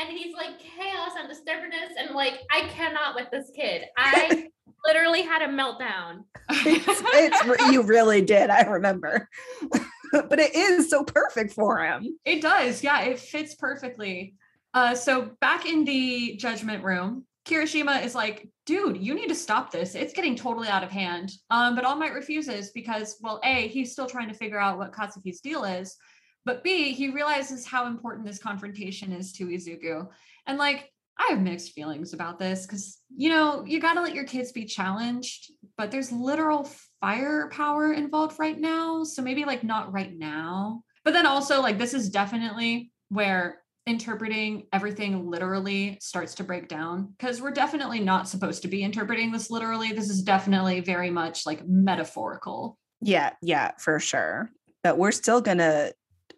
And 0.00 0.08
he's 0.08 0.34
like 0.34 0.58
chaos 0.58 1.10
and 1.18 1.28
disturbance, 1.28 1.92
and 1.98 2.14
like 2.14 2.40
I 2.50 2.68
cannot 2.68 3.16
with 3.16 3.28
this 3.30 3.50
kid. 3.54 3.84
I 3.98 4.48
literally 4.86 5.20
had 5.20 5.42
a 5.42 5.48
meltdown. 5.48 6.24
it's, 6.48 7.02
it's 7.04 7.70
you 7.70 7.82
really 7.82 8.22
did. 8.22 8.48
I 8.48 8.62
remember. 8.62 9.28
but 10.28 10.38
it 10.38 10.54
is 10.54 10.90
so 10.90 11.04
perfect 11.04 11.52
for 11.52 11.78
him. 11.84 12.18
It 12.24 12.42
does. 12.42 12.82
Yeah, 12.82 13.02
it 13.02 13.18
fits 13.18 13.54
perfectly. 13.54 14.34
Uh, 14.74 14.94
so 14.94 15.30
back 15.40 15.66
in 15.66 15.84
the 15.84 16.36
judgment 16.36 16.84
room, 16.84 17.24
Kirishima 17.46 18.04
is 18.04 18.14
like, 18.14 18.48
dude, 18.66 18.98
you 18.98 19.14
need 19.14 19.28
to 19.28 19.34
stop 19.34 19.70
this. 19.70 19.94
It's 19.94 20.12
getting 20.12 20.36
totally 20.36 20.68
out 20.68 20.84
of 20.84 20.90
hand. 20.90 21.32
Um, 21.50 21.74
but 21.74 21.84
All 21.84 21.96
Might 21.96 22.12
refuses 22.12 22.70
because, 22.72 23.16
well, 23.22 23.40
A, 23.44 23.68
he's 23.68 23.92
still 23.92 24.06
trying 24.06 24.28
to 24.28 24.34
figure 24.34 24.60
out 24.60 24.78
what 24.78 24.92
Katsuki's 24.92 25.40
deal 25.40 25.64
is. 25.64 25.96
But 26.44 26.62
B, 26.62 26.92
he 26.92 27.08
realizes 27.08 27.66
how 27.66 27.86
important 27.86 28.26
this 28.26 28.38
confrontation 28.38 29.12
is 29.12 29.32
to 29.34 29.46
Izuku. 29.46 30.08
And 30.46 30.58
like, 30.58 30.90
I 31.18 31.28
have 31.30 31.40
mixed 31.40 31.72
feelings 31.72 32.12
about 32.12 32.38
this 32.38 32.66
because, 32.66 32.98
you 33.16 33.28
know, 33.28 33.64
you 33.66 33.80
got 33.80 33.94
to 33.94 34.02
let 34.02 34.14
your 34.14 34.24
kids 34.24 34.52
be 34.52 34.64
challenged, 34.64 35.50
but 35.76 35.90
there's 35.90 36.12
literal 36.12 36.70
firepower 37.00 37.92
involved 37.92 38.38
right 38.38 38.58
now. 38.58 39.04
So 39.04 39.22
maybe 39.22 39.44
like 39.44 39.64
not 39.64 39.92
right 39.92 40.12
now. 40.16 40.82
But 41.04 41.12
then 41.12 41.26
also, 41.26 41.60
like, 41.62 41.78
this 41.78 41.94
is 41.94 42.10
definitely 42.10 42.90
where 43.08 43.62
interpreting 43.86 44.66
everything 44.72 45.30
literally 45.30 45.96
starts 46.02 46.34
to 46.34 46.44
break 46.44 46.68
down 46.68 47.14
because 47.16 47.40
we're 47.40 47.50
definitely 47.50 48.00
not 48.00 48.28
supposed 48.28 48.60
to 48.62 48.68
be 48.68 48.82
interpreting 48.82 49.32
this 49.32 49.50
literally. 49.50 49.92
This 49.92 50.10
is 50.10 50.22
definitely 50.22 50.80
very 50.80 51.08
much 51.10 51.46
like 51.46 51.66
metaphorical. 51.66 52.78
Yeah, 53.00 53.30
yeah, 53.40 53.70
for 53.78 53.98
sure. 53.98 54.50
But 54.82 54.98
we're 54.98 55.12
still 55.12 55.40
gonna 55.40 55.92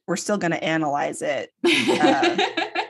we're 0.07 0.17
still 0.17 0.39
gonna 0.39 0.57
analyze 0.57 1.23
it 1.23 1.51
uh, 1.65 2.37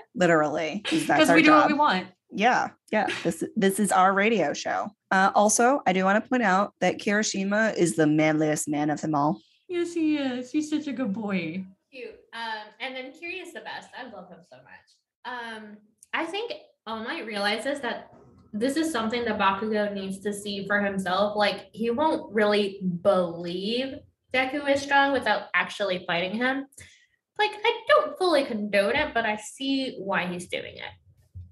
literally. 0.15 0.83
'cause 0.87 1.07
That's 1.07 1.07
Because 1.07 1.31
our 1.31 1.37
we 1.37 1.43
do 1.43 1.49
job. 1.49 1.61
what 1.63 1.69
we 1.69 1.75
want. 1.75 2.07
Yeah, 2.33 2.71
yeah. 2.91 3.07
This 3.23 3.45
this 3.57 3.81
is 3.81 3.93
our 3.93 4.13
radio 4.13 4.53
show. 4.53 4.91
Uh, 5.11 5.31
also, 5.35 5.83
I 5.87 5.93
do 5.93 6.05
want 6.05 6.23
to 6.23 6.29
point 6.29 6.43
out 6.43 6.75
that 6.81 6.99
Kirishima 6.99 7.77
is 7.77 7.97
the 7.97 8.07
manliest 8.07 8.69
man 8.69 8.91
of 8.91 9.01
them 9.01 9.15
all. 9.15 9.41
Yes, 9.69 9.93
he 9.95 10.17
is. 10.17 10.51
He's 10.51 10.71
such 10.71 10.87
a 10.87 10.93
good 10.93 11.13
boy. 11.13 11.65
Cute. 11.93 12.21
Um, 12.33 12.67
and 12.81 12.95
then 12.95 13.13
Kiri 13.13 13.41
is 13.41 13.53
the 13.53 13.61
best. 13.61 13.89
I 13.97 14.05
love 14.05 14.29
him 14.29 14.39
so 14.49 14.57
much. 14.57 14.89
Um, 15.25 15.77
I 16.13 16.25
think 16.25 16.53
All 16.87 17.03
Might 17.03 17.27
realizes 17.27 17.81
that 17.81 18.11
this 18.53 18.77
is 18.77 18.91
something 18.93 19.25
that 19.25 19.39
Bakugo 19.39 19.93
needs 19.93 20.19
to 20.21 20.33
see 20.33 20.67
for 20.67 20.81
himself. 20.81 21.37
Like 21.37 21.69
he 21.73 21.91
won't 21.91 22.33
really 22.33 22.81
believe 23.03 23.95
Deku 24.33 24.69
is 24.73 24.83
strong 24.83 25.13
without 25.13 25.45
actually 25.55 26.05
fighting 26.07 26.37
him. 26.37 26.67
like 27.39 27.51
I 27.65 27.81
don't 27.89 28.19
fully 28.19 28.45
condone 28.45 28.97
it, 28.97 29.15
but 29.15 29.25
I 29.25 29.37
see 29.37 29.97
why 29.99 30.27
he's 30.27 30.47
doing 30.49 30.77
it. 30.77 30.93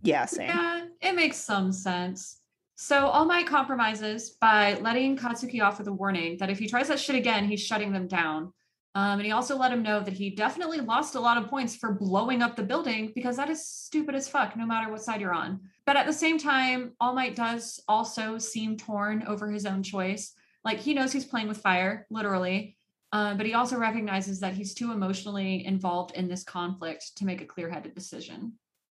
Yeah, 0.02 0.26
same. 0.26 0.48
Yeah, 0.48 0.86
it 1.00 1.14
makes 1.14 1.36
some 1.36 1.72
sense. 1.72 2.40
So 2.76 3.06
All 3.08 3.24
Might 3.24 3.46
compromises 3.46 4.30
by 4.40 4.74
letting 4.74 5.16
Katsuki 5.16 5.60
off 5.62 5.78
with 5.78 5.88
a 5.88 5.92
warning 5.92 6.36
that 6.38 6.50
if 6.50 6.58
he 6.58 6.68
tries 6.68 6.88
that 6.88 7.00
shit 7.00 7.16
again, 7.16 7.44
he's 7.44 7.60
shutting 7.60 7.92
them 7.92 8.06
down. 8.06 8.52
Um, 8.94 9.18
and 9.18 9.26
he 9.26 9.32
also 9.32 9.56
let 9.56 9.72
him 9.72 9.82
know 9.82 10.00
that 10.00 10.14
he 10.14 10.30
definitely 10.30 10.80
lost 10.80 11.14
a 11.14 11.20
lot 11.20 11.36
of 11.36 11.48
points 11.48 11.76
for 11.76 11.92
blowing 11.92 12.42
up 12.42 12.56
the 12.56 12.62
building 12.62 13.12
because 13.14 13.36
that 13.36 13.50
is 13.50 13.68
stupid 13.68 14.14
as 14.14 14.28
fuck, 14.28 14.56
no 14.56 14.66
matter 14.66 14.90
what 14.90 15.02
side 15.02 15.20
you're 15.20 15.34
on. 15.34 15.60
But 15.86 15.96
at 15.96 16.06
the 16.06 16.12
same 16.12 16.38
time, 16.38 16.92
All 17.00 17.14
Might 17.14 17.36
does 17.36 17.80
also 17.88 18.38
seem 18.38 18.76
torn 18.76 19.24
over 19.26 19.50
his 19.50 19.66
own 19.66 19.82
choice. 19.82 20.32
Like 20.64 20.78
he 20.78 20.94
knows 20.94 21.12
he's 21.12 21.24
playing 21.24 21.48
with 21.48 21.58
fire, 21.58 22.06
literally. 22.10 22.76
Uh, 23.12 23.34
but 23.34 23.46
he 23.46 23.54
also 23.54 23.76
recognizes 23.76 24.40
that 24.40 24.54
he's 24.54 24.74
too 24.74 24.92
emotionally 24.92 25.64
involved 25.64 26.14
in 26.14 26.28
this 26.28 26.44
conflict 26.44 27.16
to 27.16 27.24
make 27.24 27.40
a 27.40 27.46
clear 27.46 27.70
headed 27.70 27.94
decision. 27.94 28.52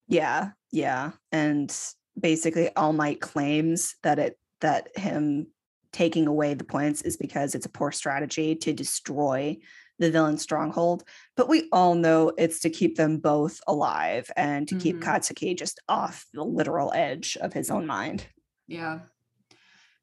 Yeah, 0.08 0.51
yeah. 0.72 1.12
And 1.32 1.76
basically 2.20 2.74
All 2.76 2.93
Might 2.93 3.22
claims 3.22 3.95
that 4.04 4.20
it 4.20 4.39
that 4.62 4.97
him 4.97 5.47
taking 5.91 6.28
away 6.28 6.54
the 6.54 6.64
points 6.64 7.01
is 7.01 7.18
because 7.18 7.54
it's 7.54 7.66
a 7.66 7.70
poor 7.70 7.91
strategy 7.91 8.56
to 8.56 8.74
destroy 8.74 9.58
the 9.99 10.10
villain 10.10 10.38
stronghold. 10.38 11.04
But 11.38 11.47
we 11.47 11.68
all 11.72 11.95
know 11.95 12.32
it's 12.38 12.60
to 12.62 12.70
keep 12.70 12.95
them 12.95 13.18
both 13.18 13.60
alive 13.68 14.32
and 14.36 14.68
to 14.68 14.76
keep 14.76 14.97
Mhm. 14.97 15.04
Katsuki 15.04 15.58
just 15.58 15.80
off 15.88 16.26
the 16.34 16.43
literal 16.43 16.91
edge 16.93 17.38
of 17.41 17.54
his 17.54 17.70
own 17.70 17.86
mind. 17.86 18.26
Yeah. 18.68 19.01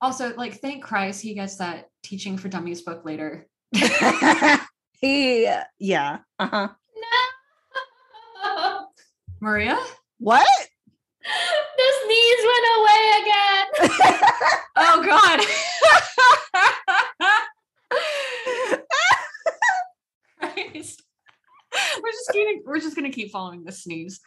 Also, 0.01 0.35
like, 0.37 0.61
thank 0.61 0.85
Christ 0.85 1.23
he 1.23 1.35
gets 1.35 1.57
that 1.57 1.89
teaching 2.03 2.39
for 2.39 2.49
dummies 2.49 2.83
book 2.83 3.05
later. 3.05 3.49
he, 5.01 5.51
yeah. 5.79 6.19
Uh-huh. 6.39 6.69
No. 6.69 6.75
Maria? 9.41 9.78
What? 10.18 10.47
the 11.76 11.88
sneeze 12.05 12.45
went 12.45 12.66
away 12.78 13.03
again. 13.22 13.66
Oh 14.82 15.05
God. 15.05 15.41
We're 22.03 22.11
just 22.12 22.30
gonna 22.32 22.53
we're 22.64 22.80
just 22.80 22.97
gonna 22.97 23.11
keep 23.11 23.30
following 23.30 23.64
the 23.64 23.72
sneeze. 23.72 24.20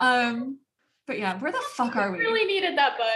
Um, 0.00 0.58
but 1.06 1.18
yeah, 1.18 1.38
where 1.38 1.50
the 1.50 1.62
fuck 1.74 1.96
are 1.96 2.12
We 2.12 2.18
we? 2.18 2.24
really 2.24 2.44
needed 2.44 2.76
that 2.78 2.96
book. 2.96 3.06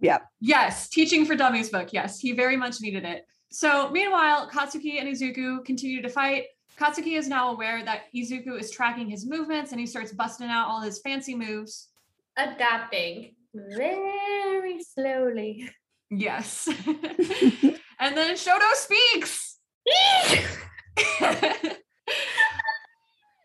Yeah. 0.00 0.18
Yes, 0.40 0.88
teaching 0.88 1.24
for 1.24 1.36
dummies 1.36 1.70
book. 1.70 1.92
Yes, 1.92 2.18
he 2.18 2.32
very 2.32 2.56
much 2.56 2.80
needed 2.80 3.04
it. 3.04 3.26
So 3.50 3.90
meanwhile, 3.90 4.48
Katsuki 4.50 4.98
and 4.98 5.08
Izuku 5.08 5.64
continue 5.64 6.02
to 6.02 6.08
fight. 6.08 6.44
Katsuki 6.78 7.18
is 7.18 7.28
now 7.28 7.50
aware 7.50 7.84
that 7.84 8.02
Izuku 8.14 8.58
is 8.58 8.70
tracking 8.70 9.08
his 9.08 9.26
movements 9.26 9.72
and 9.72 9.80
he 9.80 9.86
starts 9.86 10.12
busting 10.12 10.48
out 10.48 10.68
all 10.68 10.80
his 10.80 11.00
fancy 11.00 11.34
moves. 11.34 11.88
Adapting 12.36 13.34
very 13.54 14.82
slowly. 14.82 15.68
Yes. 16.10 16.68
and 16.86 18.16
then 18.16 18.36
Shoto 18.36 18.72
speaks. 18.74 19.58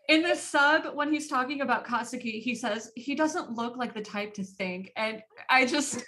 In 0.08 0.22
the 0.22 0.34
sub, 0.34 0.94
when 0.94 1.12
he's 1.12 1.28
talking 1.28 1.62
about 1.62 1.86
Katsuki, 1.86 2.40
he 2.40 2.54
says 2.54 2.92
he 2.94 3.14
doesn't 3.14 3.52
look 3.52 3.76
like 3.76 3.94
the 3.94 4.02
type 4.02 4.34
to 4.34 4.44
think. 4.44 4.92
And 4.96 5.22
I 5.48 5.66
just, 5.66 6.04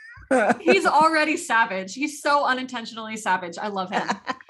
he's 0.61 0.87
already 0.87 1.37
savage. 1.37 1.95
He's 1.95 2.23
so 2.23 2.45
unintentionally 2.45 3.17
savage. 3.17 3.59
I 3.59 3.69
love 3.69 3.91
him. 3.91 4.07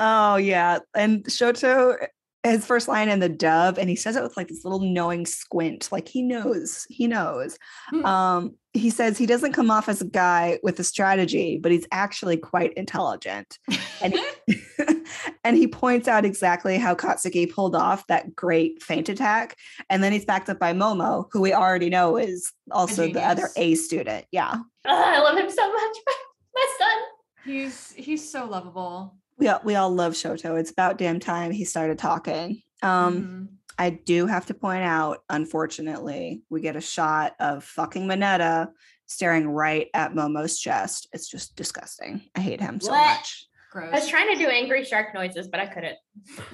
oh 0.00 0.36
yeah. 0.36 0.80
And 0.94 1.24
Shoto 1.24 1.96
his 2.42 2.64
first 2.64 2.88
line 2.88 3.08
in 3.10 3.20
the 3.20 3.28
dub, 3.28 3.76
and 3.78 3.90
he 3.90 3.96
says 3.96 4.16
it 4.16 4.22
with 4.22 4.36
like 4.36 4.48
this 4.48 4.64
little 4.64 4.80
knowing 4.80 5.26
squint, 5.26 5.88
like 5.92 6.08
he 6.08 6.22
knows, 6.22 6.86
he 6.88 7.06
knows. 7.06 7.58
Hmm. 7.90 8.04
Um, 8.06 8.56
he 8.72 8.88
says 8.88 9.18
he 9.18 9.26
doesn't 9.26 9.52
come 9.52 9.70
off 9.70 9.88
as 9.88 10.00
a 10.00 10.06
guy 10.06 10.58
with 10.62 10.78
a 10.78 10.84
strategy, 10.84 11.58
but 11.58 11.72
he's 11.72 11.86
actually 11.92 12.36
quite 12.36 12.72
intelligent. 12.74 13.58
And 14.00 14.14
he, 14.46 14.62
and 15.44 15.56
he 15.56 15.66
points 15.66 16.08
out 16.08 16.24
exactly 16.24 16.78
how 16.78 16.94
Katsuki 16.94 17.52
pulled 17.52 17.74
off 17.74 18.06
that 18.06 18.34
great 18.34 18.82
feint 18.82 19.08
attack. 19.08 19.56
And 19.90 20.02
then 20.02 20.12
he's 20.12 20.24
backed 20.24 20.48
up 20.48 20.58
by 20.58 20.72
Momo, 20.72 21.26
who 21.32 21.40
we 21.40 21.52
already 21.52 21.90
know 21.90 22.16
is 22.16 22.52
also 22.70 23.08
the 23.12 23.22
other. 23.22 23.48
A 23.56 23.74
student. 23.74 24.24
Yeah. 24.30 24.52
Ugh, 24.52 24.64
I 24.86 25.18
love 25.18 25.36
him 25.36 25.50
so 25.50 25.72
much. 25.72 25.96
My 26.54 26.66
son. 26.78 26.98
he's 27.44 27.92
he's 27.92 28.30
so 28.30 28.46
lovable. 28.46 29.16
We 29.40 29.48
all, 29.48 29.60
we 29.64 29.74
all 29.74 29.90
love 29.90 30.12
Shoto. 30.12 30.58
It's 30.60 30.70
about 30.70 30.98
damn 30.98 31.18
time 31.18 31.50
he 31.50 31.64
started 31.64 31.98
talking. 31.98 32.62
Um, 32.82 33.22
Mhm. 33.22 33.48
I 33.78 33.88
do 33.90 34.26
have 34.26 34.44
to 34.46 34.54
point 34.54 34.82
out, 34.82 35.24
unfortunately, 35.30 36.42
we 36.50 36.60
get 36.60 36.76
a 36.76 36.80
shot 36.82 37.34
of 37.40 37.64
fucking 37.64 38.06
Mineta 38.06 38.68
staring 39.06 39.48
right 39.48 39.88
at 39.94 40.12
Momo's 40.12 40.58
chest. 40.58 41.08
It's 41.14 41.26
just 41.28 41.56
disgusting. 41.56 42.22
I 42.36 42.40
hate 42.40 42.60
him 42.60 42.78
so 42.80 42.90
What? 42.90 43.16
much. 43.16 43.46
I 43.74 43.90
was 43.90 44.08
trying 44.08 44.28
to 44.32 44.38
do 44.38 44.48
angry 44.48 44.84
shark 44.84 45.14
noises, 45.14 45.48
but 45.48 45.60
I 45.60 45.66
couldn't. 45.66 45.96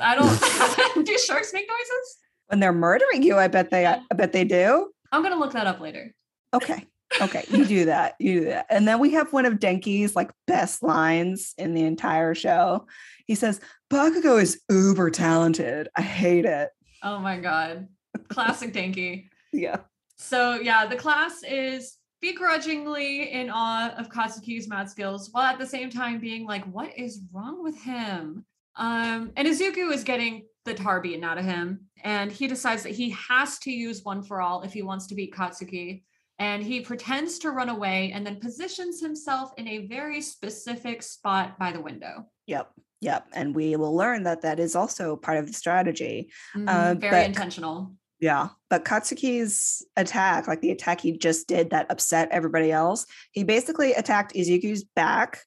I 0.01 0.15
don't 0.15 0.27
do 1.07 1.19
sharks 1.19 1.53
make 1.53 1.67
noises? 1.69 2.17
When 2.47 2.61
they're 2.61 2.73
murdering 2.73 3.23
you, 3.23 3.37
I 3.39 3.49
bet 3.49 3.71
they 3.71 3.87
I 3.87 4.01
bet 4.15 4.33
they 4.33 4.45
do. 4.45 4.93
I'm 5.11 5.23
gonna 5.23 5.37
look 5.39 5.53
that 5.55 5.67
up 5.67 5.81
later. 5.81 6.15
Okay. 6.55 6.87
Okay, 7.21 7.45
you 7.51 7.65
do 7.65 7.85
that. 7.87 8.15
You 8.19 8.41
do 8.41 8.47
that. 8.47 8.67
And 8.69 8.87
then 8.87 8.99
we 8.99 9.13
have 9.13 9.33
one 9.33 9.47
of 9.47 9.55
Denki's 9.55 10.17
like 10.17 10.31
best 10.47 10.83
lines 10.83 11.55
in 11.57 11.75
the 11.75 11.83
entire 11.83 12.35
show. 12.35 12.87
He 13.27 13.35
says, 13.35 13.61
Bakugo 13.91 14.41
is 14.41 14.61
uber 14.71 15.11
talented. 15.11 15.89
I 15.97 16.03
hate 16.03 16.45
it. 16.45 16.71
Oh 17.03 17.19
my 17.19 17.39
god. 17.39 17.89
Classic 18.29 18.73
Denki. 18.73 19.29
Yeah. 19.53 19.79
So 20.17 20.55
yeah, 20.55 20.87
the 20.87 20.97
class 20.97 21.43
is 21.43 21.99
begrudgingly 22.21 23.33
in 23.33 23.51
awe 23.51 23.95
of 23.97 24.09
Katsuki's 24.09 24.69
math 24.69 24.91
skills, 24.91 25.29
while 25.33 25.45
at 25.45 25.59
the 25.59 25.67
same 25.67 25.91
time 25.91 26.19
being 26.19 26.47
like, 26.47 26.65
"What 26.65 26.99
is 26.99 27.21
wrong 27.33 27.63
with 27.63 27.81
him?" 27.81 28.45
Um, 28.77 29.33
and 29.37 29.47
Izuku 29.47 29.93
is 29.93 30.05
getting 30.05 30.47
the 30.65 30.75
tar 30.75 31.01
beaten 31.01 31.25
out 31.25 31.39
of 31.39 31.45
him, 31.45 31.87
and 32.03 32.33
he 32.33 32.49
decides 32.49 32.83
that 32.83 32.93
he 32.93 33.11
has 33.11 33.59
to 33.61 33.71
use 33.71 34.03
one 34.03 34.23
for 34.23 34.41
all 34.41 34.63
if 34.63 34.73
he 34.73 34.83
wants 34.83 35.07
to 35.09 35.15
beat 35.15 35.35
Katsuki. 35.35 36.03
And 36.39 36.63
he 36.63 36.81
pretends 36.81 37.39
to 37.41 37.51
run 37.51 37.69
away 37.71 38.13
and 38.15 38.27
then 38.27 38.37
positions 38.41 39.01
himself 39.01 39.53
in 39.57 39.67
a 39.69 39.87
very 39.87 40.21
specific 40.21 41.03
spot 41.03 41.59
by 41.59 41.73
the 41.73 41.81
window. 41.81 42.27
Yep. 42.47 42.71
Yep. 43.01 43.29
And 43.33 43.55
we 43.55 43.77
will 43.77 43.95
learn 43.95 44.25
that 44.25 44.43
that 44.43 44.61
is 44.61 44.77
also 44.77 45.17
part 45.17 45.39
of 45.39 45.47
the 45.47 45.53
strategy. 45.53 46.31
Mhm, 46.55 46.69
Uh, 46.69 46.95
very 46.95 47.11
but- 47.11 47.27
intentional. 47.27 47.95
Yeah. 48.21 48.49
But 48.71 48.85
Katsuki's 48.85 49.85
attack, 49.97 50.47
like 50.49 50.61
the 50.63 50.71
attack 50.71 51.01
he 51.03 51.13
just 51.17 51.47
did 51.49 51.71
that 51.71 51.91
upset 51.91 52.29
everybody 52.31 52.73
else, 52.73 53.07
he 53.33 53.45
basically 53.45 53.93
attacked 53.93 54.35
Izuku's 54.35 54.85
back, 54.85 55.41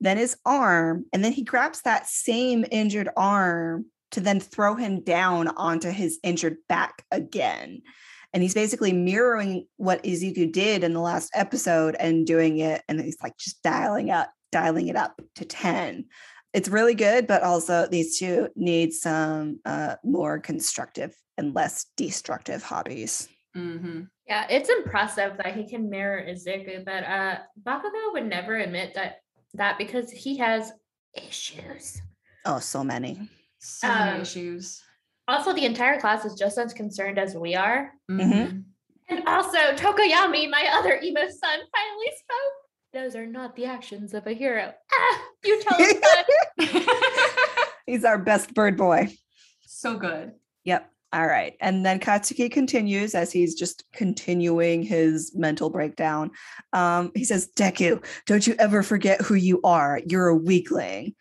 then 0.00 0.16
his 0.16 0.36
arm, 0.44 1.06
and 1.12 1.24
then 1.24 1.32
he 1.32 1.42
grabs 1.44 1.82
that 1.82 2.08
same 2.08 2.64
injured 2.70 3.08
arm 3.16 3.86
to 4.10 4.20
then 4.20 4.40
throw 4.40 4.74
him 4.74 5.00
down 5.02 5.48
onto 5.48 5.90
his 5.90 6.18
injured 6.24 6.56
back 6.68 7.04
again. 7.12 7.82
And 8.32 8.42
he's 8.42 8.54
basically 8.54 8.92
mirroring 8.92 9.66
what 9.76 10.02
Izuku 10.04 10.52
did 10.52 10.84
in 10.84 10.92
the 10.92 11.00
last 11.00 11.30
episode 11.34 11.96
and 11.98 12.26
doing 12.26 12.58
it. 12.58 12.82
And 12.88 13.00
he's 13.00 13.18
like 13.22 13.36
just 13.38 13.62
dialing 13.62 14.10
up, 14.10 14.30
dialing 14.52 14.88
it 14.88 14.96
up 14.96 15.20
to 15.36 15.44
10. 15.44 16.06
It's 16.52 16.68
really 16.68 16.94
good, 16.94 17.26
but 17.26 17.42
also 17.42 17.86
these 17.86 18.18
two 18.18 18.48
need 18.56 18.92
some 18.92 19.60
uh, 19.64 19.96
more 20.04 20.38
constructive 20.38 21.14
and 21.36 21.54
less 21.54 21.86
destructive 21.96 22.62
hobbies. 22.62 23.28
hmm 23.54 24.02
Yeah, 24.26 24.46
it's 24.48 24.68
impressive 24.70 25.36
that 25.38 25.54
he 25.54 25.68
can 25.68 25.90
mirror 25.90 26.24
Izuku, 26.26 26.84
but 26.84 27.04
uh 27.04 27.38
Bakugo 27.62 28.12
would 28.12 28.26
never 28.26 28.56
admit 28.56 28.94
that 28.94 29.20
that 29.54 29.76
because 29.78 30.10
he 30.10 30.38
has 30.38 30.72
issues. 31.14 32.00
Oh, 32.44 32.58
so 32.58 32.82
many. 32.84 33.28
So 33.58 33.88
many 33.88 34.16
Um, 34.16 34.20
issues. 34.22 34.82
Also, 35.28 35.52
the 35.52 35.64
entire 35.64 35.98
class 36.00 36.24
is 36.24 36.34
just 36.34 36.56
as 36.58 36.72
concerned 36.72 37.18
as 37.18 37.34
we 37.34 37.54
are. 37.54 37.92
Mhm. 38.10 38.64
And 39.08 39.22
also, 39.26 39.58
Tokoyami, 39.74 40.50
my 40.50 40.68
other 40.72 40.98
emo 41.02 41.20
son, 41.22 41.60
finally 41.74 42.12
spoke. 42.16 42.52
Those 42.92 43.14
are 43.16 43.26
not 43.26 43.54
the 43.56 43.66
actions 43.66 44.14
of 44.14 44.26
a 44.26 44.32
hero. 44.32 44.72
Ah, 44.92 45.22
you 45.44 45.62
tell 45.62 45.78
him 45.78 46.00
that. 46.00 47.74
He's 47.86 48.04
our 48.04 48.18
best 48.18 48.54
bird 48.54 48.76
boy. 48.76 49.12
so 49.66 49.96
good. 49.96 50.32
Yep. 50.64 50.90
All 51.12 51.26
right. 51.26 51.54
And 51.60 51.86
then 51.86 52.00
Katsuki 52.00 52.50
continues 52.50 53.14
as 53.14 53.30
he's 53.30 53.54
just 53.54 53.84
continuing 53.92 54.82
his 54.82 55.32
mental 55.36 55.70
breakdown. 55.70 56.32
Um, 56.72 57.12
he 57.14 57.24
says, 57.24 57.48
Deku, 57.56 58.04
don't 58.26 58.44
you 58.46 58.54
ever 58.58 58.82
forget 58.82 59.20
who 59.22 59.34
you 59.34 59.60
are. 59.62 60.00
You're 60.06 60.28
a 60.28 60.36
weakling. 60.36 61.14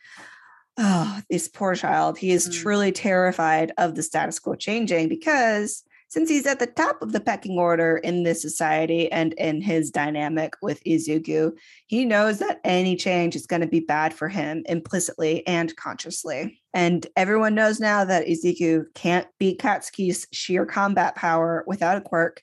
Oh, 0.77 1.21
this 1.29 1.47
poor 1.47 1.75
child. 1.75 2.17
He 2.17 2.31
is 2.31 2.49
Mm. 2.49 2.53
truly 2.61 2.91
terrified 2.91 3.71
of 3.77 3.95
the 3.95 4.03
status 4.03 4.39
quo 4.39 4.55
changing 4.55 5.07
because 5.07 5.83
since 6.07 6.29
he's 6.29 6.45
at 6.45 6.59
the 6.59 6.67
top 6.67 7.01
of 7.01 7.13
the 7.13 7.19
pecking 7.19 7.57
order 7.57 7.97
in 7.97 8.23
this 8.23 8.41
society 8.41 9.11
and 9.11 9.33
in 9.33 9.59
his 9.59 9.89
dynamic 9.89 10.53
with 10.61 10.83
Izuku, 10.83 11.51
he 11.87 12.05
knows 12.05 12.39
that 12.39 12.61
any 12.63 12.95
change 12.95 13.35
is 13.35 13.47
going 13.47 13.61
to 13.61 13.67
be 13.67 13.79
bad 13.79 14.13
for 14.13 14.29
him 14.29 14.63
implicitly 14.67 15.45
and 15.47 15.75
consciously. 15.75 16.61
And 16.73 17.05
everyone 17.15 17.55
knows 17.55 17.79
now 17.79 18.05
that 18.05 18.27
Izuku 18.27 18.85
can't 18.93 19.27
beat 19.39 19.59
Katsuki's 19.59 20.27
sheer 20.31 20.65
combat 20.65 21.15
power 21.15 21.63
without 21.67 21.97
a 21.97 22.01
quirk. 22.01 22.41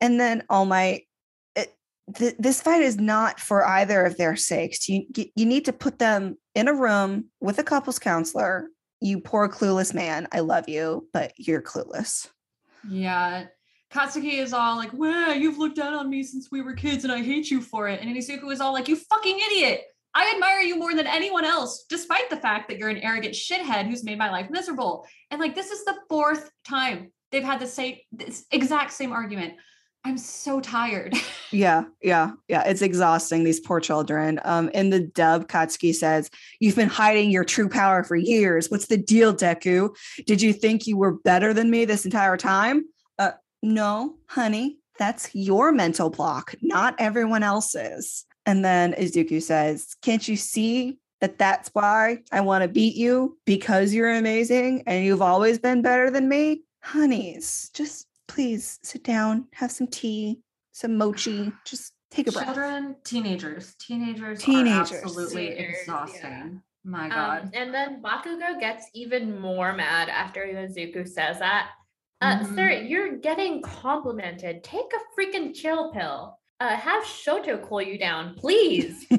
And 0.00 0.18
then 0.18 0.42
All 0.50 0.66
Might 0.66 1.04
th- 2.14 2.36
this 2.38 2.60
fight 2.60 2.82
is 2.82 2.98
not 2.98 3.40
for 3.40 3.66
either 3.66 4.04
of 4.04 4.16
their 4.16 4.36
sakes. 4.36 4.88
You 4.88 5.06
you 5.14 5.46
need 5.46 5.64
to 5.66 5.72
put 5.72 5.98
them 5.98 6.36
in 6.54 6.68
a 6.68 6.74
room 6.74 7.26
with 7.40 7.58
a 7.58 7.64
couples 7.64 7.98
counselor. 7.98 8.68
You 9.00 9.20
poor 9.20 9.48
clueless 9.48 9.94
man. 9.94 10.28
I 10.32 10.40
love 10.40 10.68
you, 10.68 11.08
but 11.12 11.32
you're 11.36 11.62
clueless. 11.62 12.28
Yeah. 12.88 13.46
Katsuki 13.92 14.38
is 14.38 14.52
all 14.52 14.76
like, 14.76 14.92
"Wow, 14.92 15.32
you've 15.32 15.58
looked 15.58 15.76
down 15.76 15.94
on 15.94 16.08
me 16.08 16.22
since 16.22 16.48
we 16.50 16.62
were 16.62 16.74
kids, 16.74 17.04
and 17.04 17.12
I 17.12 17.22
hate 17.22 17.50
you 17.50 17.60
for 17.60 17.88
it." 17.88 18.00
And 18.00 18.16
Izuku 18.16 18.52
is 18.52 18.60
all 18.60 18.72
like, 18.72 18.88
"You 18.88 18.96
fucking 18.96 19.38
idiot! 19.50 19.82
I 20.14 20.32
admire 20.34 20.60
you 20.60 20.76
more 20.76 20.94
than 20.94 21.06
anyone 21.06 21.44
else, 21.44 21.86
despite 21.88 22.30
the 22.30 22.36
fact 22.36 22.68
that 22.68 22.78
you're 22.78 22.88
an 22.88 22.98
arrogant 22.98 23.34
shithead 23.34 23.86
who's 23.86 24.04
made 24.04 24.18
my 24.18 24.30
life 24.30 24.48
miserable." 24.50 25.06
And 25.30 25.40
like, 25.40 25.54
this 25.54 25.70
is 25.70 25.84
the 25.84 25.96
fourth 26.08 26.50
time 26.64 27.10
they've 27.32 27.42
had 27.42 27.60
the 27.60 27.66
same, 27.66 27.96
exact 28.50 28.92
same 28.92 29.12
argument. 29.12 29.54
I'm 30.04 30.16
so 30.16 30.60
tired. 30.60 31.14
yeah, 31.50 31.84
yeah, 32.02 32.32
yeah. 32.48 32.62
It's 32.64 32.80
exhausting, 32.80 33.44
these 33.44 33.60
poor 33.60 33.80
children. 33.80 34.40
Um, 34.44 34.70
in 34.70 34.90
the 34.90 35.00
dub, 35.00 35.48
Katsuki 35.48 35.94
says, 35.94 36.30
You've 36.58 36.76
been 36.76 36.88
hiding 36.88 37.30
your 37.30 37.44
true 37.44 37.68
power 37.68 38.02
for 38.02 38.16
years. 38.16 38.70
What's 38.70 38.86
the 38.86 38.96
deal, 38.96 39.34
Deku? 39.34 39.94
Did 40.26 40.40
you 40.40 40.52
think 40.52 40.86
you 40.86 40.96
were 40.96 41.12
better 41.12 41.52
than 41.52 41.70
me 41.70 41.84
this 41.84 42.04
entire 42.04 42.38
time? 42.38 42.84
Uh, 43.18 43.32
no, 43.62 44.16
honey, 44.26 44.78
that's 44.98 45.34
your 45.34 45.70
mental 45.70 46.08
block, 46.08 46.54
not 46.62 46.94
everyone 46.98 47.42
else's. 47.42 48.24
And 48.46 48.64
then 48.64 48.94
Izuku 48.94 49.42
says, 49.42 49.96
Can't 50.02 50.26
you 50.26 50.36
see 50.36 50.98
that 51.20 51.38
that's 51.38 51.68
why 51.74 52.18
I 52.32 52.40
want 52.40 52.62
to 52.62 52.68
beat 52.68 52.96
you 52.96 53.38
because 53.44 53.92
you're 53.92 54.14
amazing 54.14 54.84
and 54.86 55.04
you've 55.04 55.22
always 55.22 55.58
been 55.58 55.82
better 55.82 56.10
than 56.10 56.28
me? 56.28 56.62
Honeys, 56.82 57.70
just 57.74 58.06
please 58.34 58.78
sit 58.82 59.02
down, 59.04 59.46
have 59.54 59.70
some 59.72 59.86
tea, 59.86 60.40
some 60.72 60.96
mochi, 60.96 61.52
just 61.66 61.92
take 62.10 62.28
a 62.28 62.32
breath. 62.32 62.44
Children, 62.46 62.96
teenagers, 63.04 63.74
teenagers, 63.78 64.42
Teenagers. 64.42 64.92
are 64.92 65.04
absolutely 65.04 65.48
Teenagers, 65.50 65.76
exhausting. 65.82 66.20
yeah. 66.22 66.48
My 66.84 67.04
Um, 67.04 67.10
God. 67.10 67.50
and 67.54 67.74
then 67.74 68.00
Bakugo 68.02 68.58
gets 68.58 68.86
even 68.94 69.38
more 69.38 69.72
mad 69.74 70.08
after 70.08 70.42
Izuku 70.46 71.06
says 71.06 71.38
that. 71.40 71.70
Uh, 72.22 72.38
Mhm. 72.38 72.54
Sir, 72.54 72.70
you're 72.70 73.16
getting 73.18 73.60
complimented. 73.62 74.62
Take 74.64 74.90
a 74.94 75.00
freaking 75.20 75.54
chill 75.54 75.90
pill. 75.92 76.38
Uh, 76.58 76.76
have 76.76 77.02
Shoto 77.04 77.62
cool 77.66 77.80
you 77.82 77.98
down, 77.98 78.34
please. 78.34 79.06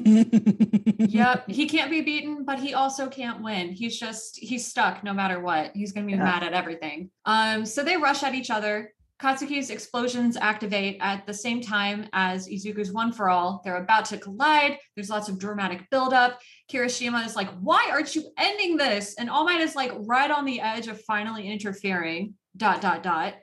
yep, 0.98 1.44
he 1.48 1.68
can't 1.68 1.90
be 1.90 2.00
beaten, 2.00 2.44
but 2.44 2.58
he 2.60 2.74
also 2.74 3.08
can't 3.08 3.42
win. 3.42 3.70
He's 3.72 3.98
just 3.98 4.38
he's 4.38 4.66
stuck 4.66 5.02
no 5.02 5.12
matter 5.12 5.40
what. 5.40 5.72
He's 5.74 5.92
gonna 5.92 6.06
be 6.06 6.12
Yeah. 6.12 6.24
mad 6.24 6.42
at 6.44 6.52
everything. 6.52 7.10
Um, 7.24 7.64
so 7.66 7.82
they 7.82 7.96
rush 7.96 8.22
at 8.22 8.34
each 8.34 8.50
other. 8.50 8.92
Katsuki's 9.22 9.70
explosions 9.70 10.36
activate 10.36 10.96
at 11.00 11.24
the 11.26 11.32
same 11.34 11.60
time 11.60 12.08
as 12.12 12.48
Izuku's 12.48 12.92
one 12.92 13.12
for 13.12 13.30
all. 13.30 13.62
They're 13.64 13.76
about 13.82 14.04
to 14.06 14.18
collide. 14.18 14.78
There's 14.96 15.10
lots 15.10 15.28
of 15.28 15.38
dramatic 15.38 15.88
buildup. 15.90 16.40
Kirishima 16.70 17.24
is 17.24 17.36
like, 17.36 17.48
"Why 17.60 17.88
aren't 17.92 18.16
you 18.16 18.24
ending 18.36 18.76
this?" 18.76 19.14
And 19.18 19.30
All 19.30 19.44
Might 19.44 19.60
is 19.60 19.76
like 19.76 19.92
right 19.96 20.30
on 20.30 20.44
the 20.44 20.60
edge 20.60 20.88
of 20.88 21.00
finally 21.02 21.48
interfering. 21.48 22.34
Dot 22.56 22.80
dot 22.82 23.02
dot. 23.02 23.34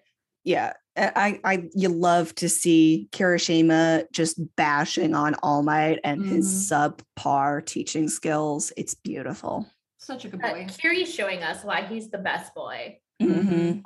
yeah. 0.44 0.74
I, 0.98 1.40
I 1.46 1.70
you 1.74 1.88
love 1.88 2.36
to 2.36 2.50
see 2.50 3.08
Kirishima 3.14 4.12
just 4.12 4.38
bashing 4.58 5.16
on 5.16 5.36
All 5.42 5.64
Might 5.64 6.00
and 6.04 6.26
his 6.26 6.70
subpar 6.70 7.66
teaching 7.66 8.10
skills. 8.10 8.74
It's 8.76 8.96
beautiful. 8.96 9.66
Such 9.98 10.26
a 10.26 10.28
good 10.28 10.44
Uh, 10.44 10.50
boy. 10.50 10.68
Kiri's 10.78 11.14
showing 11.14 11.42
us 11.42 11.64
why 11.64 11.84
he's 11.84 12.10
the 12.10 12.18
best 12.18 12.54
boy. 12.54 12.98
Mhm. 13.22 13.78
Um, 13.78 13.84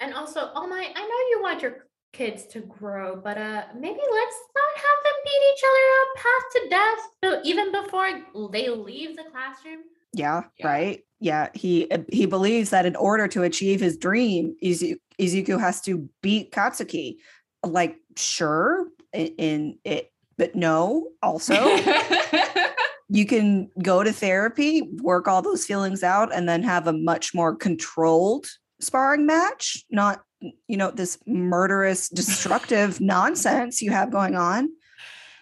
and 0.00 0.14
also, 0.14 0.50
oh 0.54 0.66
my, 0.66 0.92
I 0.94 1.00
know 1.00 1.18
you 1.30 1.38
want 1.42 1.62
your 1.62 1.86
kids 2.12 2.46
to 2.46 2.60
grow, 2.60 3.16
but 3.16 3.38
uh, 3.38 3.64
maybe 3.74 4.00
let's 4.12 4.36
not 4.54 4.74
have 4.76 4.98
them 5.04 5.14
beat 5.24 5.42
each 5.54 5.62
other 5.64 5.86
up 6.00 6.24
half 6.24 6.42
to 6.52 6.68
death, 6.68 6.98
so 7.24 7.40
even 7.44 7.72
before 7.72 8.48
they 8.50 8.68
leave 8.68 9.16
the 9.16 9.24
classroom. 9.30 9.78
Yeah, 10.12 10.42
Yeah. 10.58 10.66
right. 10.66 11.00
Yeah, 11.20 11.48
he 11.54 11.88
uh, 11.90 11.98
he 12.10 12.26
believes 12.26 12.70
that 12.70 12.84
in 12.84 12.96
order 12.96 13.28
to 13.28 13.44
achieve 13.44 13.80
his 13.80 13.96
dream, 13.96 14.56
Izu- 14.62 14.98
Izuku 15.20 15.58
has 15.60 15.80
to 15.82 16.08
beat 16.20 16.50
Katsuki. 16.50 17.16
Like, 17.64 17.96
sure, 18.16 18.88
in, 19.12 19.26
in 19.38 19.78
it, 19.84 20.12
but 20.36 20.56
no. 20.56 21.10
Also, 21.22 21.54
you 23.08 23.24
can 23.24 23.70
go 23.82 24.02
to 24.02 24.12
therapy, 24.12 24.82
work 25.00 25.28
all 25.28 25.42
those 25.42 25.64
feelings 25.64 26.02
out, 26.02 26.34
and 26.34 26.48
then 26.48 26.62
have 26.64 26.88
a 26.88 26.92
much 26.92 27.34
more 27.34 27.54
controlled 27.54 28.46
sparring 28.82 29.26
match. 29.26 29.84
Not, 29.90 30.22
you 30.40 30.76
know, 30.76 30.90
this 30.90 31.18
murderous, 31.26 32.08
destructive 32.08 33.00
nonsense 33.14 33.80
you 33.80 33.90
have 33.90 34.10
going 34.10 34.34
on. 34.36 34.68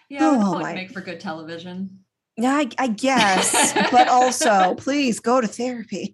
yeah, 0.09 0.27
it 0.33 0.37
would 0.37 0.45
Oh 0.45 0.59
my- 0.59 0.73
make 0.73 0.91
for 0.91 1.01
good 1.01 1.19
television. 1.19 1.99
Yeah, 2.37 2.53
I, 2.53 2.69
I 2.77 2.87
guess, 2.87 3.73
but 3.91 4.07
also, 4.07 4.73
please 4.77 5.19
go 5.19 5.41
to 5.41 5.47
therapy. 5.47 6.13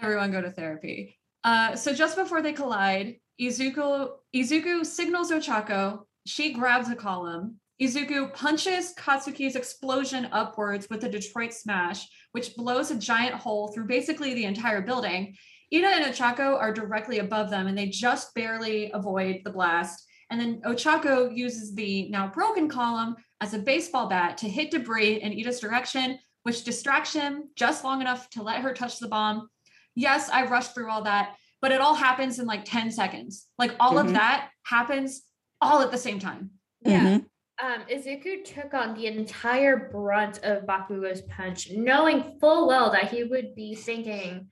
Everyone 0.00 0.30
go 0.30 0.42
to 0.42 0.50
therapy. 0.50 1.18
Uh, 1.42 1.74
so 1.74 1.92
just 1.94 2.16
before 2.16 2.42
they 2.42 2.52
collide, 2.52 3.16
Izuku 3.40 4.10
Izuku 4.36 4.84
signals 4.84 5.30
Ochako. 5.32 6.00
She 6.26 6.52
grabs 6.52 6.88
a 6.90 6.94
column. 6.94 7.56
Izuku 7.80 8.32
punches 8.34 8.92
Katsuki's 8.96 9.56
explosion 9.56 10.28
upwards 10.30 10.86
with 10.90 11.02
a 11.04 11.08
Detroit 11.08 11.52
smash, 11.52 12.06
which 12.32 12.54
blows 12.54 12.90
a 12.90 12.96
giant 12.96 13.34
hole 13.34 13.68
through 13.72 13.86
basically 13.86 14.34
the 14.34 14.44
entire 14.44 14.82
building. 14.82 15.34
Ida 15.72 15.86
and 15.88 16.04
Ochako 16.04 16.58
are 16.58 16.72
directly 16.72 17.18
above 17.18 17.48
them, 17.50 17.66
and 17.66 17.76
they 17.76 17.86
just 17.86 18.34
barely 18.34 18.90
avoid 18.92 19.40
the 19.44 19.50
blast. 19.50 20.06
And 20.30 20.40
then 20.40 20.60
Ochako 20.66 21.34
uses 21.34 21.74
the 21.74 22.08
now 22.10 22.28
broken 22.28 22.68
column 22.68 23.16
as 23.40 23.54
a 23.54 23.58
baseball 23.58 24.08
bat 24.08 24.36
to 24.38 24.48
hit 24.48 24.70
debris 24.70 25.20
in 25.20 25.32
Ida's 25.32 25.60
direction, 25.60 26.18
which 26.42 26.64
distracts 26.64 27.12
him 27.12 27.48
just 27.56 27.84
long 27.84 28.00
enough 28.00 28.28
to 28.30 28.42
let 28.42 28.60
her 28.60 28.72
touch 28.74 28.98
the 28.98 29.08
bomb. 29.08 29.48
Yes, 29.94 30.28
I 30.30 30.46
rushed 30.46 30.74
through 30.74 30.90
all 30.90 31.04
that, 31.04 31.36
but 31.60 31.72
it 31.72 31.80
all 31.80 31.94
happens 31.94 32.38
in 32.38 32.46
like 32.46 32.64
10 32.64 32.90
seconds. 32.90 33.46
Like 33.58 33.74
all 33.78 33.94
Mhm. 33.94 34.00
of 34.06 34.12
that 34.14 34.50
happens 34.64 35.22
all 35.60 35.80
at 35.80 35.90
the 35.90 35.98
same 35.98 36.18
time. 36.18 36.50
Yeah. 36.80 37.00
Mhm. 37.00 37.26
Um, 37.62 37.82
Izuku 37.88 38.44
took 38.44 38.74
on 38.74 38.94
the 38.94 39.06
entire 39.06 39.90
brunt 39.92 40.42
of 40.42 40.64
Bakugo's 40.64 41.22
punch, 41.22 41.70
knowing 41.70 42.38
full 42.40 42.66
well 42.66 42.90
that 42.90 43.10
he 43.12 43.22
would 43.22 43.54
be 43.54 43.74
thinking 43.74 44.50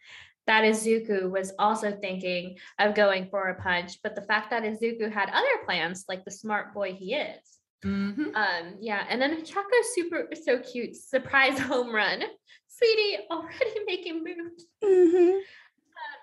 that 0.50 0.64
Izuku 0.64 1.30
was 1.30 1.52
also 1.60 1.92
thinking 1.92 2.58
of 2.80 2.96
going 2.96 3.28
for 3.30 3.50
a 3.50 3.62
punch. 3.62 4.00
But 4.02 4.16
the 4.16 4.22
fact 4.22 4.50
that 4.50 4.64
Izuku 4.64 5.08
had 5.12 5.30
other 5.30 5.64
plans, 5.64 6.06
like 6.08 6.24
the 6.24 6.32
smart 6.32 6.74
boy 6.74 6.92
he 6.92 7.14
is. 7.14 7.38
Mhm. 7.84 8.34
Um, 8.34 8.74
yeah, 8.80 9.06
and 9.08 9.22
then 9.22 9.44
Chaco's 9.44 9.94
super 9.94 10.28
so 10.44 10.58
cute, 10.58 10.96
surprise 10.96 11.56
home 11.70 11.94
run. 11.94 12.24
Sweetie, 12.66 13.18
already 13.30 13.74
making 13.86 14.24
moves. 14.24 14.64
Mhm. 14.82 15.40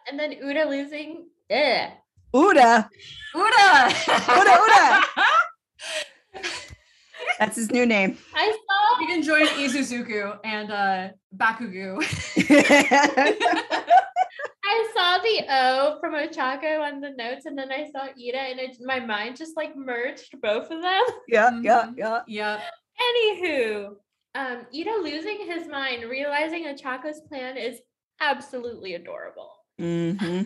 And 0.10 0.20
then 0.20 0.34
Uda 0.44 0.68
losing. 0.68 1.30
Ugh. 1.50 1.92
Uda, 2.36 2.90
Uda! 3.34 3.72
Uda, 4.44 5.04
that's 7.40 7.56
his 7.56 7.72
new 7.72 7.86
name. 7.86 8.18
I 8.36 8.52
saw 8.52 9.02
you 9.02 9.08
can 9.08 9.22
join 9.24 9.46
Izuzuku 9.48 10.38
and 10.44 10.70
uh, 10.70 11.08
Bakugu. 11.34 12.04
I 14.70 14.92
saw 14.94 15.18
the 15.24 15.46
O 15.50 15.98
from 16.02 16.14
Ochako 16.14 16.82
on 16.82 17.00
the 17.00 17.12
notes, 17.12 17.46
and 17.46 17.58
then 17.58 17.72
I 17.72 17.90
saw 17.90 18.02
Ida, 18.04 18.38
and 18.38 18.60
it, 18.60 18.78
my 18.82 19.00
mind 19.00 19.38
just 19.38 19.56
like 19.56 19.76
merged 19.78 20.36
both 20.42 20.70
of 20.70 20.82
them. 20.82 21.04
yeah, 21.30 21.60
yeah, 21.62 21.86
Mhm. 21.96 22.24
yeah. 22.28 22.60
Anywho, 23.02 23.96
um, 24.36 24.66
Ida 24.76 24.92
losing 25.02 25.48
his 25.48 25.68
mind, 25.68 26.04
realizing 26.04 26.66
Ochako's 26.66 27.22
plan 27.22 27.56
is 27.58 27.80
absolutely 28.20 28.96
adorable. 28.96 29.52
hmm 29.80 30.42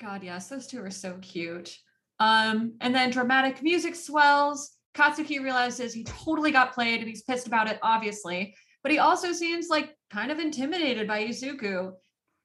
God, 0.00 0.22
yes, 0.22 0.48
those 0.48 0.66
two 0.66 0.82
are 0.82 0.90
so 0.90 1.16
cute. 1.22 1.76
Um, 2.20 2.74
and 2.80 2.94
then 2.94 3.10
dramatic 3.10 3.62
music 3.62 3.94
swells. 3.94 4.76
Katsuki 4.94 5.42
realizes 5.42 5.92
he 5.94 6.04
totally 6.04 6.50
got 6.52 6.74
played 6.74 7.00
and 7.00 7.08
he's 7.08 7.22
pissed 7.22 7.46
about 7.46 7.68
it, 7.68 7.78
obviously. 7.82 8.54
But 8.82 8.92
he 8.92 8.98
also 8.98 9.32
seems 9.32 9.68
like 9.68 9.96
kind 10.10 10.30
of 10.30 10.38
intimidated 10.38 11.08
by 11.08 11.24
Izuku, 11.24 11.92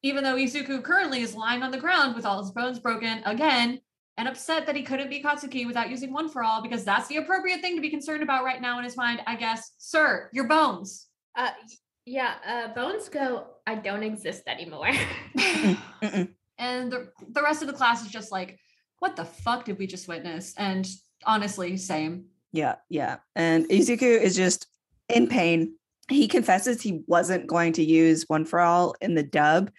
even 0.04 0.24
though 0.24 0.36
Izuku 0.36 0.84
currently 0.84 1.22
is 1.22 1.36
lying 1.36 1.64
on 1.64 1.72
the 1.72 1.78
ground 1.78 2.16
with 2.16 2.26
all 2.26 2.42
his 2.42 2.52
bones 2.52 2.80
broken 2.80 3.22
again 3.26 3.80
and 4.18 4.28
upset 4.28 4.66
that 4.66 4.76
he 4.76 4.84
couldn't 4.84 5.10
beat 5.10 5.24
Katsuki 5.24 5.66
without 5.66 5.90
using 5.90 6.12
one 6.12 6.30
for 6.30 6.44
all 6.44 6.62
because 6.62 6.84
that's 6.84 7.08
the 7.08 7.18
appropriate 7.18 7.62
thing 7.62 7.76
to 7.76 7.82
be 7.82 7.90
concerned 7.90 8.24
about 8.24 8.44
right 8.44 8.62
now 8.62 8.78
in 8.78 8.84
his 8.84 8.98
mind, 8.98 9.22
I 9.28 9.36
guess. 9.36 9.72
Sir, 9.78 10.30
your 10.34 10.48
bones. 10.48 11.08
Uh, 11.36 11.52
yeah, 12.06 12.36
uh, 12.46 12.74
Bones 12.74 13.08
go, 13.08 13.46
I 13.68 13.76
don't 13.76 14.04
exist 14.04 14.44
anymore. 14.48 14.90
And 16.60 16.92
the, 16.92 17.08
the 17.30 17.42
rest 17.42 17.62
of 17.62 17.68
the 17.68 17.74
class 17.74 18.06
is 18.06 18.12
just 18.12 18.32
like, 18.32 18.60
what 19.00 19.16
the 19.16 19.24
fuck 19.24 19.64
did 19.64 19.80
we 19.80 19.88
just 19.88 20.10
witness? 20.10 20.54
And 20.58 20.86
honestly, 21.26 21.78
same. 21.78 22.26
Yeah, 22.52 22.76
yeah. 22.90 23.18
And 23.36 23.68
Izuku 23.70 24.22
is 24.22 24.36
just 24.36 24.68
in 25.08 25.28
pain. 25.28 25.76
He 26.10 26.28
confesses 26.28 26.82
he 26.82 27.02
wasn't 27.08 27.48
going 27.48 27.74
to 27.74 27.84
use 27.84 28.26
One 28.28 28.46
for 28.46 28.60
All 28.60 28.96
in 29.02 29.16
the 29.16 29.24
dub. 29.24 29.72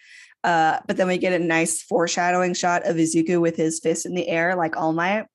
Uh, 0.43 0.79
but 0.87 0.97
then 0.97 1.07
we 1.07 1.17
get 1.17 1.33
a 1.39 1.43
nice 1.43 1.81
foreshadowing 1.83 2.53
shot 2.55 2.87
of 2.87 2.95
Izuku 2.95 3.39
with 3.39 3.55
his 3.55 3.79
fist 3.79 4.05
in 4.05 4.15
the 4.15 4.27
air, 4.27 4.55
like 4.55 4.75
All 4.75 4.93
Might. 4.93 5.25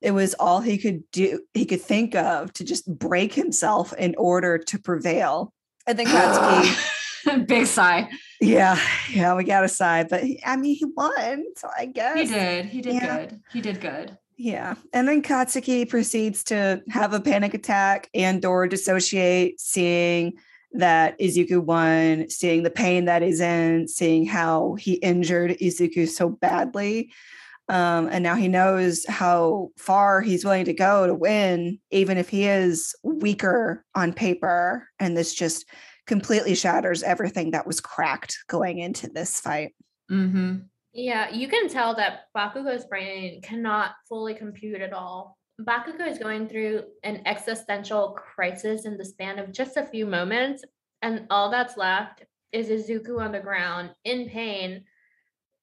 It 0.00 0.12
was 0.12 0.34
all 0.34 0.60
he 0.60 0.78
could 0.78 1.02
do, 1.10 1.40
he 1.54 1.64
could 1.64 1.80
think 1.82 2.14
of 2.14 2.52
to 2.54 2.64
just 2.64 2.86
break 2.98 3.34
himself 3.34 3.92
in 3.94 4.14
order 4.16 4.56
to 4.58 4.78
prevail. 4.78 5.52
i 5.88 5.92
think 5.92 6.08
that's 6.08 6.38
Katsuki, 6.38 7.46
Big 7.48 7.66
sigh. 7.66 8.08
yeah, 8.40 8.78
yeah, 9.12 9.34
we 9.34 9.42
got 9.44 9.64
a 9.64 9.68
sigh 9.68 10.04
but 10.04 10.22
he, 10.22 10.40
I 10.46 10.56
mean, 10.56 10.76
he 10.76 10.84
won, 10.84 11.44
so 11.56 11.68
I 11.76 11.86
guess 11.86 12.16
He 12.16 12.26
did. 12.26 12.66
He 12.66 12.80
did 12.80 12.94
Yeah. 12.94 13.16
good. 13.18 13.40
He 13.52 13.60
did 13.60 13.80
good. 13.80 14.16
Yeah. 14.38 14.76
And 14.92 15.08
then 15.08 15.20
Katsuki 15.20 15.88
proceeds 15.88 16.44
to 16.44 16.80
have 16.88 17.12
a 17.12 17.20
panic 17.20 17.54
attack 17.54 18.08
and 18.14 18.44
or 18.44 18.68
dissociate, 18.68 19.60
seeing 19.60 20.34
that 20.72 21.18
Izuku 21.18 21.58
won, 21.58 22.30
seeing 22.30 22.62
the 22.62 22.70
pain 22.70 23.06
that 23.06 23.22
he's 23.22 23.40
in, 23.40 23.88
seeing 23.88 24.26
how 24.26 24.74
he 24.74 24.94
injured 24.94 25.58
Izuku 25.58 26.08
so 26.08 26.28
badly. 26.28 27.10
Um, 27.68 28.08
and 28.12 28.22
now 28.22 28.36
he 28.36 28.46
knows 28.46 29.04
how 29.06 29.70
far 29.76 30.20
he's 30.20 30.44
willing 30.44 30.66
to 30.66 30.72
go 30.72 31.06
to 31.06 31.14
win, 31.14 31.80
even 31.90 32.16
if 32.16 32.28
he 32.28 32.46
is 32.46 32.94
weaker 33.02 33.84
on 33.96 34.12
paper. 34.12 34.88
And 35.00 35.16
this 35.16 35.34
just 35.34 35.66
completely 36.06 36.54
shatters 36.54 37.02
everything 37.02 37.50
that 37.50 37.66
was 37.66 37.80
cracked 37.80 38.38
going 38.46 38.78
into 38.78 39.08
this 39.08 39.40
fight. 39.40 39.74
Mm-hmm. 40.10 40.58
Yeah, 40.92 41.30
you 41.30 41.48
can 41.48 41.68
tell 41.68 41.94
that 41.96 42.22
Bakugo's 42.36 42.86
brain 42.86 43.40
cannot 43.42 43.92
fully 44.08 44.34
compute 44.34 44.80
at 44.80 44.92
all. 44.92 45.36
Bakugo 45.60 46.06
is 46.06 46.18
going 46.18 46.48
through 46.48 46.84
an 47.02 47.22
existential 47.26 48.10
crisis 48.10 48.84
in 48.86 48.96
the 48.96 49.04
span 49.04 49.38
of 49.38 49.52
just 49.52 49.76
a 49.76 49.84
few 49.86 50.06
moments, 50.06 50.64
and 51.02 51.26
all 51.30 51.50
that's 51.50 51.76
left 51.76 52.24
is 52.52 52.68
Izuku 52.68 53.20
on 53.20 53.32
the 53.32 53.40
ground 53.40 53.90
in 54.04 54.28
pain 54.28 54.84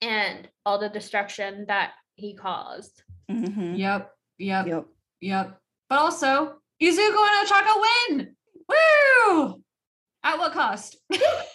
and 0.02 0.48
all 0.66 0.78
the 0.78 0.90
destruction 0.90 1.66
that 1.68 1.92
he 2.16 2.36
caused. 2.36 3.02
Mhm. 3.30 3.78
Yep. 3.78 4.12
Yep. 4.38 4.68
Yep. 4.68 4.86
Yep. 5.22 5.62
But 5.90 6.00
also, 6.00 6.62
Izuku 6.82 7.28
and 7.28 7.48
Ochako 7.48 7.82
win. 8.10 8.36
Woo! 8.68 9.64
At 10.24 10.38
what 10.38 10.54
cost? 10.54 10.98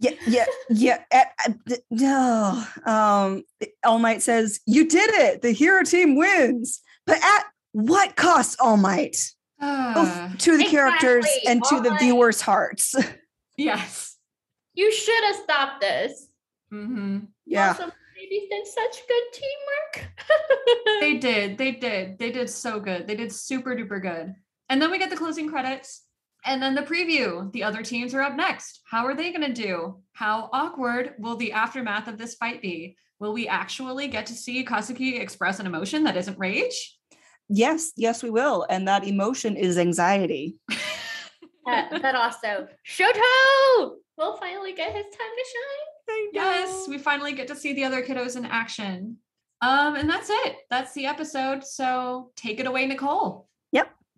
Yeah, 0.00 0.12
yeah, 0.26 0.44
yeah. 0.70 1.02
at- 1.10 1.32
at 1.44 1.64
the- 1.66 1.82
no. 1.90 2.64
Um, 2.86 3.42
All 3.84 3.98
Might 3.98 4.22
says, 4.22 4.60
You 4.66 4.86
did 4.88 5.10
it. 5.10 5.42
The 5.42 5.50
hero 5.52 5.82
team 5.82 6.16
wins. 6.16 6.80
But 7.06 7.18
at 7.22 7.44
what 7.72 8.14
cost, 8.16 8.60
All 8.60 8.76
Might? 8.76 9.16
Ah, 9.60 9.92
Both 10.32 10.38
to 10.42 10.56
the 10.56 10.64
characters 10.64 11.24
Exactly, 11.26 11.50
and 11.50 11.64
to 11.64 11.74
All 11.76 11.82
the 11.82 11.90
Might. 11.90 12.00
viewers' 12.00 12.40
hearts. 12.40 12.94
yes. 13.56 14.16
You 14.74 14.92
should 14.92 15.24
have 15.24 15.36
stopped 15.36 15.80
this. 15.80 16.28
Mm-hmm. 16.72 17.18
yeah. 17.46 17.68
Also, 17.70 17.90
babies 18.14 18.48
did 18.50 18.66
such 18.66 19.02
good 19.08 19.22
teamwork. 19.32 20.10
They 21.00 21.14
did. 21.18 21.58
They 21.58 21.72
did. 21.72 22.18
They 22.18 22.30
did 22.30 22.48
so 22.50 22.78
good. 22.78 23.08
They 23.08 23.16
did 23.16 23.32
super 23.32 23.74
duper 23.74 24.00
good. 24.00 24.34
And 24.68 24.80
then 24.80 24.90
we 24.92 24.98
get 24.98 25.10
the 25.10 25.16
closing 25.16 25.48
credits 25.48 26.04
and 26.48 26.62
then 26.62 26.74
the 26.74 26.82
preview. 26.82 27.52
The 27.52 27.62
other 27.62 27.82
teams 27.82 28.14
are 28.14 28.22
up 28.22 28.34
next. 28.34 28.80
How 28.90 29.04
are 29.04 29.14
they 29.14 29.30
going 29.30 29.52
to 29.52 29.62
do? 29.62 30.00
How 30.14 30.48
awkward 30.52 31.14
will 31.18 31.36
the 31.36 31.52
aftermath 31.52 32.08
of 32.08 32.16
this 32.16 32.36
fight 32.36 32.62
be? 32.62 32.96
Will 33.20 33.34
we 33.34 33.46
actually 33.46 34.08
get 34.08 34.24
to 34.26 34.32
see 34.32 34.64
Katsuki 34.64 35.20
express 35.20 35.60
an 35.60 35.66
emotion 35.66 36.04
that 36.04 36.16
isn't 36.16 36.38
rage? 36.38 36.96
Yes, 37.50 37.92
yes, 37.96 38.22
we 38.22 38.30
will. 38.30 38.66
And 38.70 38.88
that 38.88 39.06
emotion 39.06 39.56
is 39.56 39.78
anxiety. 39.78 40.56
Uh, 41.66 41.82
but 42.00 42.14
also, 42.14 42.66
Shoto 42.88 43.90
will 44.16 44.38
finally 44.38 44.72
get 44.72 44.90
his 44.96 45.04
time 45.04 45.12
to 45.12 45.44
shine. 45.52 46.28
Yes, 46.32 46.88
we 46.88 46.96
finally 46.96 47.34
get 47.34 47.46
to 47.48 47.54
see 47.54 47.74
the 47.74 47.84
other 47.84 48.02
kiddos 48.02 48.36
in 48.36 48.46
action. 48.46 49.18
Um, 49.60 49.94
and 49.96 50.08
that's 50.08 50.30
it. 50.30 50.56
That's 50.70 50.94
the 50.94 51.04
episode. 51.04 51.62
So 51.62 52.30
take 52.36 52.58
it 52.58 52.66
away, 52.66 52.86
Nicole. 52.86 53.48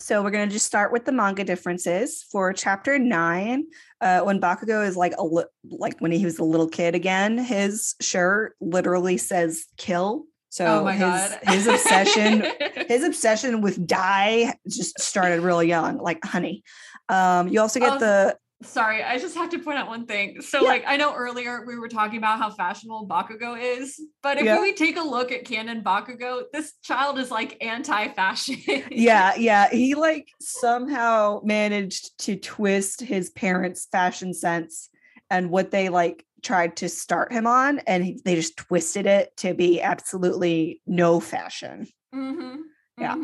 So 0.01 0.23
we're 0.23 0.31
gonna 0.31 0.47
just 0.47 0.67
start 0.67 0.93
with 0.93 1.05
the 1.05 1.13
manga 1.13 1.45
differences 1.45 2.23
for 2.23 2.53
chapter 2.55 2.99
nine. 2.99 3.67
Uh, 4.01 4.21
when 4.21 4.41
Bakugo 4.41 4.87
is 4.87 4.97
like 4.97 5.13
a 5.19 5.25
li- 5.25 5.45
like 5.69 5.99
when 6.01 6.11
he 6.11 6.25
was 6.25 6.39
a 6.39 6.45
little 6.45 6.69
kid 6.69 6.95
again, 6.95 7.37
his 7.37 7.95
shirt 8.01 8.57
literally 8.61 9.19
says 9.19 9.67
"kill." 9.77 10.25
So 10.49 10.65
oh 10.67 10.87
his 10.87 11.37
his 11.43 11.67
obsession 11.67 12.45
his 12.89 13.05
obsession 13.05 13.61
with 13.61 13.87
die 13.87 14.55
just 14.67 14.99
started 14.99 15.43
real 15.43 15.63
young, 15.63 15.99
like 15.99 16.25
honey. 16.25 16.65
Um, 17.11 17.49
you 17.49 17.61
also 17.61 17.79
get 17.79 17.93
Oh, 17.93 17.99
the 17.99 18.37
Sorry, 18.63 19.03
I 19.03 19.19
just 19.19 19.35
have 19.37 19.49
to 19.51 19.59
point 19.59 19.79
out 19.79 19.89
one 19.89 20.07
thing. 20.07 20.43
So, 20.43 20.63
Yeah. 20.63 20.69
like, 20.69 20.85
I 20.87 20.97
know 20.99 21.15
earlier 21.15 21.65
we 21.67 21.79
were 21.79 21.89
talking 21.89 22.19
about 22.19 22.39
how 22.39 22.51
fashionable 22.51 23.07
Bakugo 23.09 23.59
is, 23.59 23.99
but 24.23 24.37
if 24.37 24.45
Yeah. 24.45 24.61
we 24.61 24.75
take 24.75 24.99
a 24.99 25.03
look 25.03 25.33
at 25.33 25.47
canon 25.47 25.83
Bakugo, 25.83 26.43
this 26.53 26.75
child 26.83 27.19
is 27.19 27.31
like 27.31 27.57
anti-fashion. 27.65 28.57
yeah, 28.91 29.35
yeah. 29.39 29.71
He 29.71 29.95
like 29.95 30.29
somehow 30.41 31.41
managed 31.43 32.19
to 32.21 32.37
twist 32.37 33.01
his 33.01 33.31
parents' 33.31 33.87
fashion 33.91 34.35
sense 34.35 34.91
and 35.31 35.51
what 35.51 35.71
they 35.71 35.89
like 35.89 36.27
tried 36.43 36.77
to 36.79 36.89
start 36.89 37.33
him 37.33 37.47
on, 37.47 37.79
and 37.81 38.21
they 38.25 38.35
just 38.35 38.57
twisted 38.57 39.07
it 39.07 39.35
to 39.39 39.55
be 39.55 39.81
absolutely 39.81 40.83
no 40.87 41.19
fashion. 41.21 41.87
hmm 42.13 42.57
Yeah. 42.99 43.17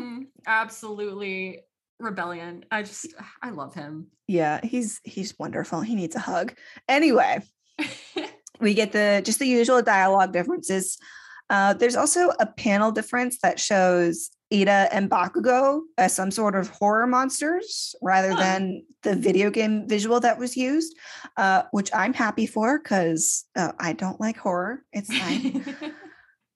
Absolutely 0.47 1.61
rebellion. 1.99 2.65
I 2.71 2.83
just, 2.83 3.13
I 3.41 3.49
love 3.51 3.73
him. 3.73 4.07
Yeah, 4.27 4.59
he's 4.63 4.99
he's 5.03 5.37
wonderful. 5.39 5.81
He 5.81 5.95
needs 5.95 6.15
a 6.15 6.19
hug. 6.19 6.53
Anyway, 6.87 7.41
we 8.59 8.73
get 8.73 8.91
the 8.91 9.21
just 9.25 9.39
the 9.39 9.47
usual 9.47 9.81
dialogue 9.81 10.33
differences. 10.33 10.97
Uh, 11.49 11.73
there's 11.73 11.95
also 11.95 12.29
a 12.39 12.45
panel 12.45 12.91
difference 12.91 13.39
that 13.41 13.57
shows 13.57 14.29
Ida 14.51 14.89
and 14.91 15.09
Bakugo 15.09 15.81
as 15.97 16.13
some 16.13 16.29
sort 16.29 16.55
of 16.55 16.67
horror 16.69 17.07
monsters 17.07 17.95
rather 18.01 18.31
Huh. 18.33 18.39
than 18.41 18.83
the 19.03 19.15
video 19.15 19.49
game 19.49 19.87
visual 19.87 20.19
that 20.19 20.37
was 20.39 20.57
used, 20.57 20.97
uh, 21.37 21.63
which 21.71 21.89
I'm 21.93 22.13
happy 22.13 22.47
for 22.47 22.79
because 22.79 23.45
uh, 23.55 23.71
I 23.79 23.93
don't 23.93 24.19
like 24.19 24.37
horror. 24.37 24.83
It's 24.91 25.15
fine. 25.15 25.63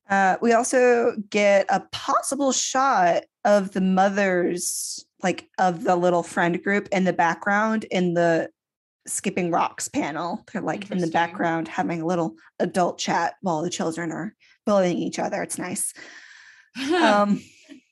Uh, 0.10 0.36
we 0.42 0.52
also 0.52 1.14
get 1.30 1.66
a 1.70 1.80
possible 1.94 2.52
shot 2.52 3.24
of 3.46 3.72
the 3.72 3.80
mothers, 3.80 5.06
like 5.24 5.50
of 5.58 5.84
the 5.84 5.96
little 5.96 6.24
friend 6.24 6.62
group 6.64 6.88
in 6.92 7.04
the 7.04 7.14
background 7.14 7.86
in 7.86 8.14
the 8.14 8.50
skipping 9.08 9.52
rocks 9.52 9.88
panel. 9.88 10.44
They're 10.52 10.62
like 10.62 10.90
in 10.92 11.00
the 11.00 11.08
background 11.08 11.68
having 11.68 12.02
a 12.02 12.06
little 12.06 12.36
adult 12.60 12.98
chat 12.98 13.36
while 13.42 13.62
the 13.62 13.70
children 13.70 14.12
are 14.12 14.36
bullying 14.66 14.98
each 14.98 15.20
other. 15.20 15.42
It's 15.42 15.58
nice. 15.58 15.94
Um, 16.94 17.44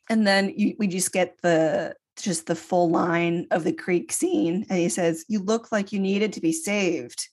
and 0.09 0.25
then 0.25 0.53
you, 0.55 0.73
we 0.79 0.87
just 0.87 1.11
get 1.11 1.35
the 1.43 1.95
just 2.17 2.47
the 2.47 2.55
full 2.55 2.89
line 2.89 3.45
of 3.51 3.65
the 3.65 3.73
creek 3.73 4.13
scene, 4.13 4.65
and 4.69 4.79
he 4.79 4.87
says, 4.87 5.25
"You 5.27 5.39
look 5.39 5.69
like 5.71 5.91
you 5.91 5.99
needed 5.99 6.31
to 6.33 6.41
be 6.41 6.53
saved." 6.53 7.27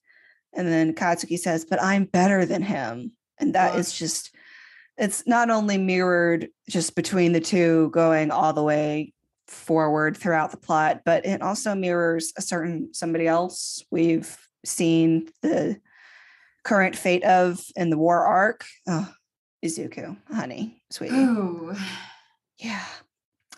And 0.52 0.66
then 0.66 0.92
Katsuki 0.92 1.38
says, 1.38 1.64
"But 1.64 1.80
I'm 1.80 2.04
better 2.04 2.44
than 2.44 2.62
him," 2.62 3.12
and 3.38 3.54
that 3.54 3.76
is 3.76 3.96
just 3.96 4.34
it's 4.98 5.26
not 5.26 5.50
only 5.50 5.78
mirrored 5.78 6.48
just 6.68 6.94
between 6.94 7.32
the 7.32 7.40
two 7.40 7.90
going 7.90 8.30
all 8.30 8.52
the 8.52 8.62
way 8.62 9.12
forward 9.48 10.16
throughout 10.16 10.50
the 10.50 10.56
plot, 10.56 11.02
but 11.04 11.24
it 11.26 11.42
also 11.42 11.74
mirrors 11.74 12.32
a 12.36 12.42
certain 12.42 12.92
somebody 12.92 13.26
else 13.26 13.84
we've 13.90 14.36
seen 14.64 15.28
the 15.42 15.80
current 16.64 16.96
fate 16.96 17.24
of 17.24 17.60
in 17.76 17.90
the 17.90 17.98
war 17.98 18.24
arc. 18.26 18.64
Oh, 18.88 19.08
Izuku, 19.64 20.16
honey, 20.28 20.82
sweetie. 20.90 21.14
Ooh. 21.14 21.74
Yeah. 22.58 22.84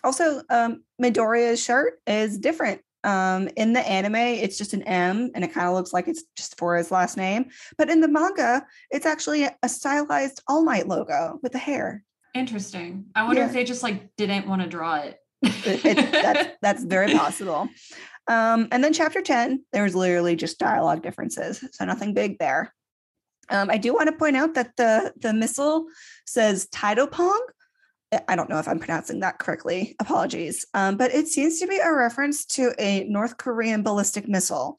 Also, 0.03 0.41
um, 0.49 0.83
Midoriya's 1.01 1.61
shirt 1.63 1.99
is 2.07 2.37
different. 2.37 2.81
Um, 3.03 3.49
in 3.55 3.73
the 3.73 3.79
anime, 3.79 4.15
it's 4.15 4.57
just 4.57 4.73
an 4.73 4.83
M 4.83 5.31
and 5.33 5.43
it 5.43 5.53
kind 5.53 5.67
of 5.67 5.73
looks 5.73 5.93
like 5.93 6.07
it's 6.07 6.23
just 6.35 6.57
for 6.57 6.75
his 6.75 6.91
last 6.91 7.15
name. 7.17 7.45
But 7.77 7.89
in 7.89 8.01
the 8.01 8.07
manga, 8.09 8.65
it's 8.91 9.05
actually 9.05 9.45
a, 9.45 9.69
stylized 9.69 10.41
All 10.47 10.63
Might 10.63 10.87
logo 10.87 11.39
with 11.41 11.53
the 11.53 11.57
hair. 11.57 12.03
Interesting. 12.33 13.05
I 13.15 13.23
wonder 13.23 13.41
Yeah. 13.41 13.47
if 13.47 13.53
they 13.53 13.63
just 13.63 13.83
like 13.83 14.15
didn't 14.17 14.47
want 14.47 14.61
to 14.61 14.67
draw 14.67 14.95
it. 14.97 15.17
It- 15.41 16.11
that's, 16.11 16.49
that's 16.61 16.83
very 16.83 17.13
possible. 17.13 17.69
Um, 18.27 18.67
and 18.71 18.83
then 18.83 18.93
chapter 18.93 19.21
10, 19.21 19.65
there 19.73 19.83
was 19.83 19.95
literally 19.95 20.35
just 20.35 20.59
dialogue 20.59 21.01
differences. 21.01 21.63
So 21.71 21.85
nothing 21.85 22.13
big 22.13 22.37
there. 22.39 22.73
Um, 23.49 23.69
I 23.71 23.77
do 23.77 23.93
want 23.93 24.07
to 24.07 24.15
point 24.15 24.35
out 24.37 24.53
that 24.53 24.75
the, 24.77 25.11
the 25.17 25.33
missile 25.33 25.85
says 26.25 26.67
Taepodong. 26.73 27.39
I- 28.13 28.21
I 28.27 28.35
don't 28.35 28.49
know 28.49 28.59
if 28.59 28.67
I'm 28.67 28.79
pronouncing 28.79 29.19
that 29.21 29.39
correctly. 29.39 29.95
Apologies. 29.99 30.65
Um, 30.73 30.97
but 30.97 31.13
it 31.13 31.27
seems 31.27 31.59
to 31.59 31.67
be 31.67 31.77
a 31.79 31.91
reference 31.93 32.45
to 32.57 32.73
a 32.79 33.03
North 33.05 33.37
Korean 33.37 33.81
ballistic 33.83 34.27
missile. 34.27 34.77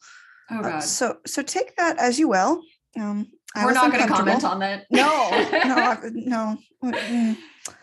oh 0.51 0.59
Uh, 0.59 0.63
god. 0.63 0.81
so 0.83 1.17
so 1.27 1.43
take 1.43 1.75
that 1.77 1.99
as 1.99 2.19
you 2.19 2.29
will. 2.29 2.63
Um, 2.99 3.27
I 3.57 3.65
We're 3.65 3.73
not 3.73 3.91
going 3.93 4.03
to 4.07 4.13
comment 4.13 4.45
on 4.45 4.59
that. 4.61 4.87
No, 4.91 5.31
no, 5.65 6.57
no. 6.83 7.37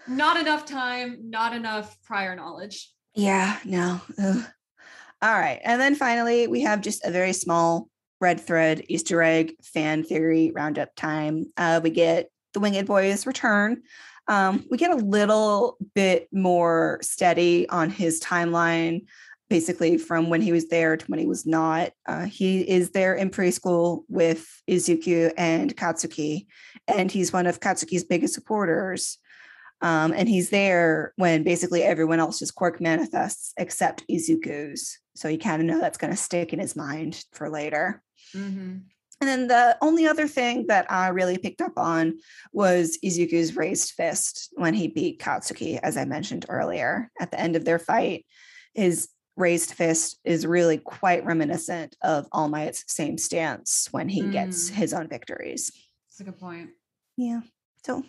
Not 0.07 0.39
enough 0.39 0.65
time, 0.65 1.29
not 1.29 1.53
enough 1.53 1.97
prior 2.03 2.35
knowledge. 2.35 2.91
Yeah, 3.15 3.57
no. 3.65 4.01
Ugh. 4.21 4.45
All 5.21 5.33
right. 5.33 5.59
And 5.63 5.81
then 5.81 5.95
finally, 5.95 6.47
we 6.47 6.61
have 6.61 6.81
just 6.81 7.03
a 7.03 7.11
very 7.11 7.33
small 7.33 7.89
red 8.21 8.39
thread 8.39 8.83
Easter 8.87 9.21
egg 9.21 9.55
fan 9.63 10.03
theory 10.03 10.51
roundup 10.53 10.95
time. 10.95 11.45
Uh, 11.57 11.79
we 11.83 11.89
get 11.89 12.29
the 12.53 12.59
Winged 12.59 12.87
Boys 12.87 13.25
return. 13.25 13.81
Um, 14.27 14.65
we 14.69 14.77
get 14.77 14.91
a 14.91 14.95
little 14.95 15.77
bit 15.95 16.27
more 16.31 16.99
steady 17.01 17.67
on 17.69 17.89
his 17.89 18.19
timeline, 18.21 19.05
basically 19.49 19.97
from 19.97 20.29
when 20.29 20.41
he 20.41 20.51
was 20.51 20.67
there 20.67 20.97
to 20.97 21.05
when 21.05 21.19
he 21.19 21.25
was 21.25 21.45
not. 21.45 21.91
Uh, 22.05 22.25
he 22.25 22.61
is 22.61 22.91
there 22.91 23.15
in 23.15 23.29
preschool 23.29 24.03
with 24.09 24.45
Izuku 24.67 25.31
and 25.37 25.75
Katsuki, 25.75 26.45
and 26.87 27.11
he's 27.11 27.31
one 27.31 27.47
of 27.47 27.59
Katsuki's 27.59 28.03
biggest 28.03 28.33
supporters. 28.33 29.17
Um, 29.81 30.13
and 30.13 30.27
he's 30.27 30.49
there 30.49 31.13
when 31.17 31.43
basically 31.43 31.83
everyone 31.83 32.19
else's 32.19 32.51
quirk 32.51 32.81
manifests 32.81 33.53
except 33.57 34.07
Izuku's. 34.07 34.97
So 35.15 35.27
you 35.27 35.37
kind 35.37 35.61
of 35.61 35.67
know 35.67 35.79
that's 35.79 35.97
going 35.97 36.11
to 36.11 36.17
stick 36.17 36.53
in 36.53 36.59
his 36.59 36.75
mind 36.75 37.23
for 37.31 37.49
later. 37.49 38.01
Mm-hmm. 38.35 38.77
And 39.19 39.27
then 39.27 39.47
the 39.47 39.77
only 39.81 40.05
other 40.05 40.27
thing 40.27 40.67
that 40.67 40.91
I 40.91 41.07
really 41.07 41.37
picked 41.39 41.61
up 41.61 41.73
on 41.77 42.19
was 42.53 42.99
Izuku's 43.03 43.55
raised 43.55 43.91
fist 43.91 44.49
when 44.55 44.75
he 44.75 44.87
beat 44.87 45.19
Katsuki, 45.19 45.79
as 45.81 45.97
I 45.97 46.05
mentioned 46.05 46.45
earlier. 46.49 47.09
At 47.19 47.31
the 47.31 47.39
end 47.39 47.55
of 47.55 47.65
their 47.65 47.79
fight, 47.79 48.25
his 48.75 49.09
raised 49.35 49.73
fist 49.73 50.19
is 50.23 50.45
really 50.45 50.77
quite 50.77 51.25
reminiscent 51.25 51.95
of 52.03 52.27
All 52.31 52.47
Might's 52.47 52.83
same 52.87 53.17
stance 53.17 53.87
when 53.91 54.09
he 54.09 54.21
gets 54.29 54.69
Mm. 54.69 54.73
his 54.73 54.93
own 54.93 55.07
victories. 55.07 55.71
That's 56.09 56.19
a 56.21 56.23
good 56.25 56.39
point. 56.39 56.69
Yeah. 57.17 57.41
So 57.85 58.03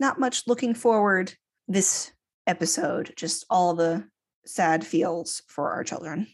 not 0.00 0.18
much 0.18 0.46
looking 0.48 0.74
forward 0.74 1.32
this 1.68 2.10
episode, 2.46 3.12
just 3.16 3.44
all 3.48 3.74
the 3.74 4.04
sad 4.46 4.84
feels 4.84 5.42
for 5.46 5.70
our 5.70 5.84
children. 5.84 6.26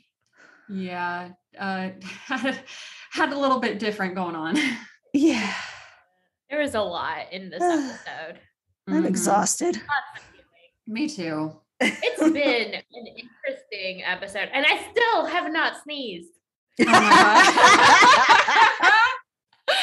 Yeah. 0.70 1.30
Uh 1.58 1.90
had, 2.00 2.60
had 3.12 3.32
a 3.32 3.38
little 3.38 3.60
bit 3.60 3.78
different 3.78 4.14
going 4.14 4.36
on. 4.36 4.56
Yeah. 5.12 5.54
There 6.50 6.60
was 6.60 6.74
a 6.74 6.80
lot 6.82 7.32
in 7.32 7.48
this 7.48 7.62
episode. 7.62 8.40
I'm 8.86 9.02
Mhm. 9.04 9.08
exhausted. 9.08 9.76
Lots 9.76 9.86
of 10.16 10.22
feeling. 10.30 10.44
Me 10.86 11.08
too. 11.08 11.58
It's 11.80 12.20
been 12.32 12.74
an 12.74 12.82
interesting 12.92 14.02
episode, 14.04 14.50
and 14.52 14.66
I 14.68 14.76
still 14.90 15.24
have 15.26 15.50
not 15.50 15.82
sneezed. 15.82 16.32
Oh 16.80 16.84
my 16.84 17.00
God. 19.68 19.76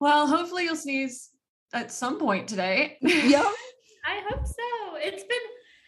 well, 0.00 0.26
hopefully 0.26 0.64
you'll 0.64 0.76
sneeze 0.76 1.30
at 1.74 1.92
some 1.92 2.18
point 2.18 2.48
today. 2.48 2.96
yep. 3.02 3.44
I 4.06 4.22
hope 4.28 4.46
so. 4.46 4.96
It's 4.96 5.24
been, 5.24 5.38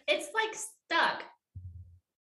it's 0.07 0.27
like 0.33 0.53
stuck. 0.53 1.23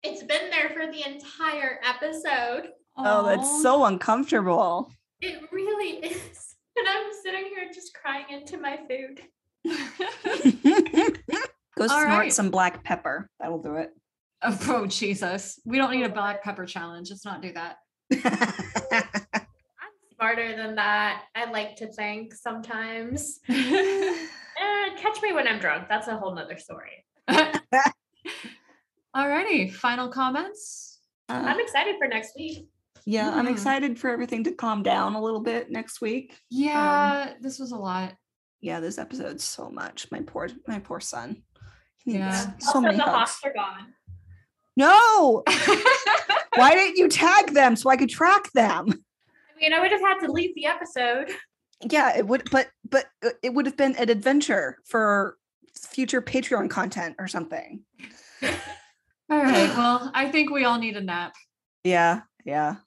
It's 0.03 0.23
been 0.23 0.51
there 0.51 0.71
for 0.71 0.87
the 0.93 1.05
entire 1.07 1.81
episode. 1.85 2.71
Oh, 2.97 3.25
that's 3.27 3.63
so 3.63 3.85
uncomfortable. 3.85 4.91
It 5.21 5.41
really 5.53 6.07
is. 6.07 6.45
And 6.79 6.87
I'm 6.87 7.07
sitting 7.25 7.47
here 7.47 7.69
just 7.75 7.93
crying 7.93 8.27
into 8.31 8.57
my 8.57 8.79
food. 8.89 9.21
Go 11.77 11.83
All 11.83 11.89
snort 11.89 12.07
right. 12.09 12.33
some 12.33 12.51
black 12.51 12.85
pepper. 12.85 13.29
That'll 13.41 13.61
do 13.61 13.75
it. 13.75 13.91
oh 14.45 14.87
Jesus. 14.87 15.59
We 15.65 15.77
don't 15.77 15.91
need 15.91 16.05
a 16.05 16.09
black 16.09 16.45
pepper 16.45 16.67
challenge. 16.67 17.11
Let's 17.11 17.25
not 17.25 17.43
do 17.43 17.53
that. 17.55 17.79
I'm 20.21 20.35
smarter 20.35 20.57
than 20.57 20.75
that. 20.77 21.25
I 21.35 21.51
like 21.51 21.77
to 21.77 21.87
think 21.93 22.35
sometimes. 22.35 23.41
Eh, 24.61 24.97
catch 24.97 25.23
me 25.23 25.33
when 25.33 25.47
I'm 25.47 25.61
drunk. 25.61 25.85
That's 25.89 26.09
a 26.09 26.17
whole 26.17 26.35
nother 26.35 26.59
story. 26.59 27.05
Alrighty, 29.17 29.73
final 29.73 30.09
comments. 30.09 30.99
Uh, 31.29 31.43
I'm 31.47 31.61
excited 31.61 31.95
for 31.97 32.09
next 32.09 32.33
week. 32.37 32.67
yeah, 33.05 33.31
I'm 33.33 33.47
Mm. 33.47 33.53
excited 33.53 34.01
for 34.01 34.11
everything 34.11 34.43
to 34.45 34.53
calm 34.53 34.83
down 34.83 35.15
a 35.15 35.23
little 35.23 35.39
bit 35.39 35.71
next 35.71 36.01
week. 36.01 36.37
Yeah, 36.51 37.35
this 37.41 37.61
was 37.61 37.71
a 37.71 37.77
lot. 37.77 38.15
Yeah, 38.61 38.81
this 38.81 38.99
episode's 38.99 39.45
so 39.45 39.71
much. 39.71 40.09
My 40.11 40.23
poor, 40.23 40.49
my 40.67 40.81
poor 40.81 40.99
son. 40.99 41.45
He 42.05 42.15
Yeah. 42.15 42.33
so 42.59 42.67
also, 42.67 42.81
many 42.81 42.97
the 42.97 43.05
hugs. 43.05 43.15
hawks 43.15 43.41
are 43.45 43.53
gone. 43.55 43.95
No, 44.77 45.45
why 46.57 46.75
didn't 46.75 46.97
you 46.97 47.09
tag 47.09 47.53
them 47.55 47.77
so 47.77 47.91
I 47.91 47.97
could 47.97 48.11
track 48.11 48.51
them? 48.55 49.05
I 49.59 49.65
mean, 49.65 49.73
I 49.73 49.81
would 49.81 49.91
have 49.91 50.01
had 50.01 50.19
to 50.21 50.31
leave 50.31 50.55
the 50.55 50.67
episode. 50.67 51.31
Yeah, 51.89 52.19
it 52.19 52.27
would, 52.27 52.51
but 52.51 52.71
but 52.91 53.05
uh, 53.25 53.29
it 53.41 53.55
would 53.55 53.65
have 53.67 53.77
been 53.77 53.95
an 53.95 54.11
adventure 54.11 54.79
for 54.85 55.37
future 55.79 56.21
Patreon 56.21 56.69
content 56.69 57.15
or 57.21 57.29
something. 57.29 57.85
all 58.43 58.51
right. 59.31 59.69
Well, 59.77 60.11
I 60.13 60.29
think 60.29 60.51
we 60.51 60.65
all 60.65 60.81
need 60.81 60.97
a 60.97 61.01
nap. 61.01 61.35
Yeah, 61.85 62.23
yeah. 62.45 62.79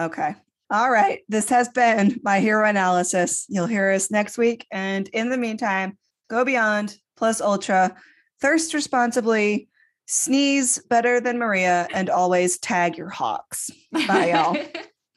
Okay. 0.00 0.34
All 0.68 0.90
right. 0.90 1.20
This 1.28 1.48
has 1.50 1.68
been 1.68 2.18
my 2.24 2.40
hero 2.40 2.68
analysis. 2.68 3.46
You'll 3.48 3.68
hear 3.68 3.92
us 3.92 4.10
next 4.10 4.36
week. 4.36 4.66
And 4.72 5.06
in 5.10 5.30
the 5.30 5.38
meantime, 5.38 5.96
go 6.28 6.44
beyond 6.44 6.96
plus 7.16 7.40
ultra, 7.40 7.94
thirst 8.40 8.74
responsibly, 8.74 9.68
sneeze 10.06 10.82
better 10.90 11.20
than 11.20 11.38
Maria, 11.38 11.86
and 11.92 12.10
always 12.10 12.58
tag 12.58 12.98
your 12.98 13.10
hawks. 13.10 13.70
Bye, 13.92 14.32
y'all. 14.32 14.56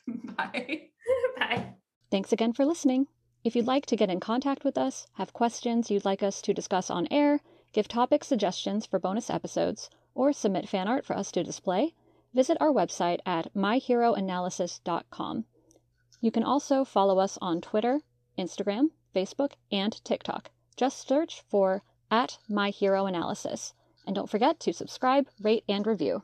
Bye. 0.38 0.89
Bye. 1.43 1.75
Thanks 2.09 2.31
again 2.31 2.53
for 2.53 2.65
listening. 2.65 3.07
If 3.43 3.55
you'd 3.55 3.67
like 3.67 3.85
to 3.87 3.97
get 3.97 4.09
in 4.09 4.19
contact 4.21 4.63
with 4.63 4.77
us, 4.77 5.07
have 5.13 5.33
questions 5.33 5.91
you'd 5.91 6.05
like 6.05 6.23
us 6.23 6.41
to 6.43 6.53
discuss 6.53 6.89
on 6.89 7.07
air, 7.11 7.41
give 7.73 7.87
topic 7.87 8.23
suggestions 8.23 8.85
for 8.85 8.99
bonus 8.99 9.29
episodes, 9.29 9.89
or 10.15 10.31
submit 10.31 10.69
fan 10.69 10.87
art 10.87 11.05
for 11.05 11.17
us 11.17 11.31
to 11.33 11.43
display, 11.43 11.95
visit 12.33 12.57
our 12.61 12.71
website 12.71 13.19
at 13.25 13.53
myheroanalysis.com. 13.53 15.45
You 16.21 16.31
can 16.31 16.43
also 16.43 16.85
follow 16.85 17.19
us 17.19 17.37
on 17.41 17.59
Twitter, 17.59 17.99
Instagram, 18.37 18.91
Facebook, 19.13 19.53
and 19.71 20.01
TikTok. 20.05 20.51
Just 20.77 21.05
search 21.07 21.43
for 21.49 21.83
at 22.09 22.37
myheroanalysis. 22.49 23.73
And 24.07 24.15
don't 24.15 24.29
forget 24.29 24.59
to 24.61 24.71
subscribe, 24.71 25.27
rate, 25.41 25.65
and 25.67 25.85
review. 25.85 26.23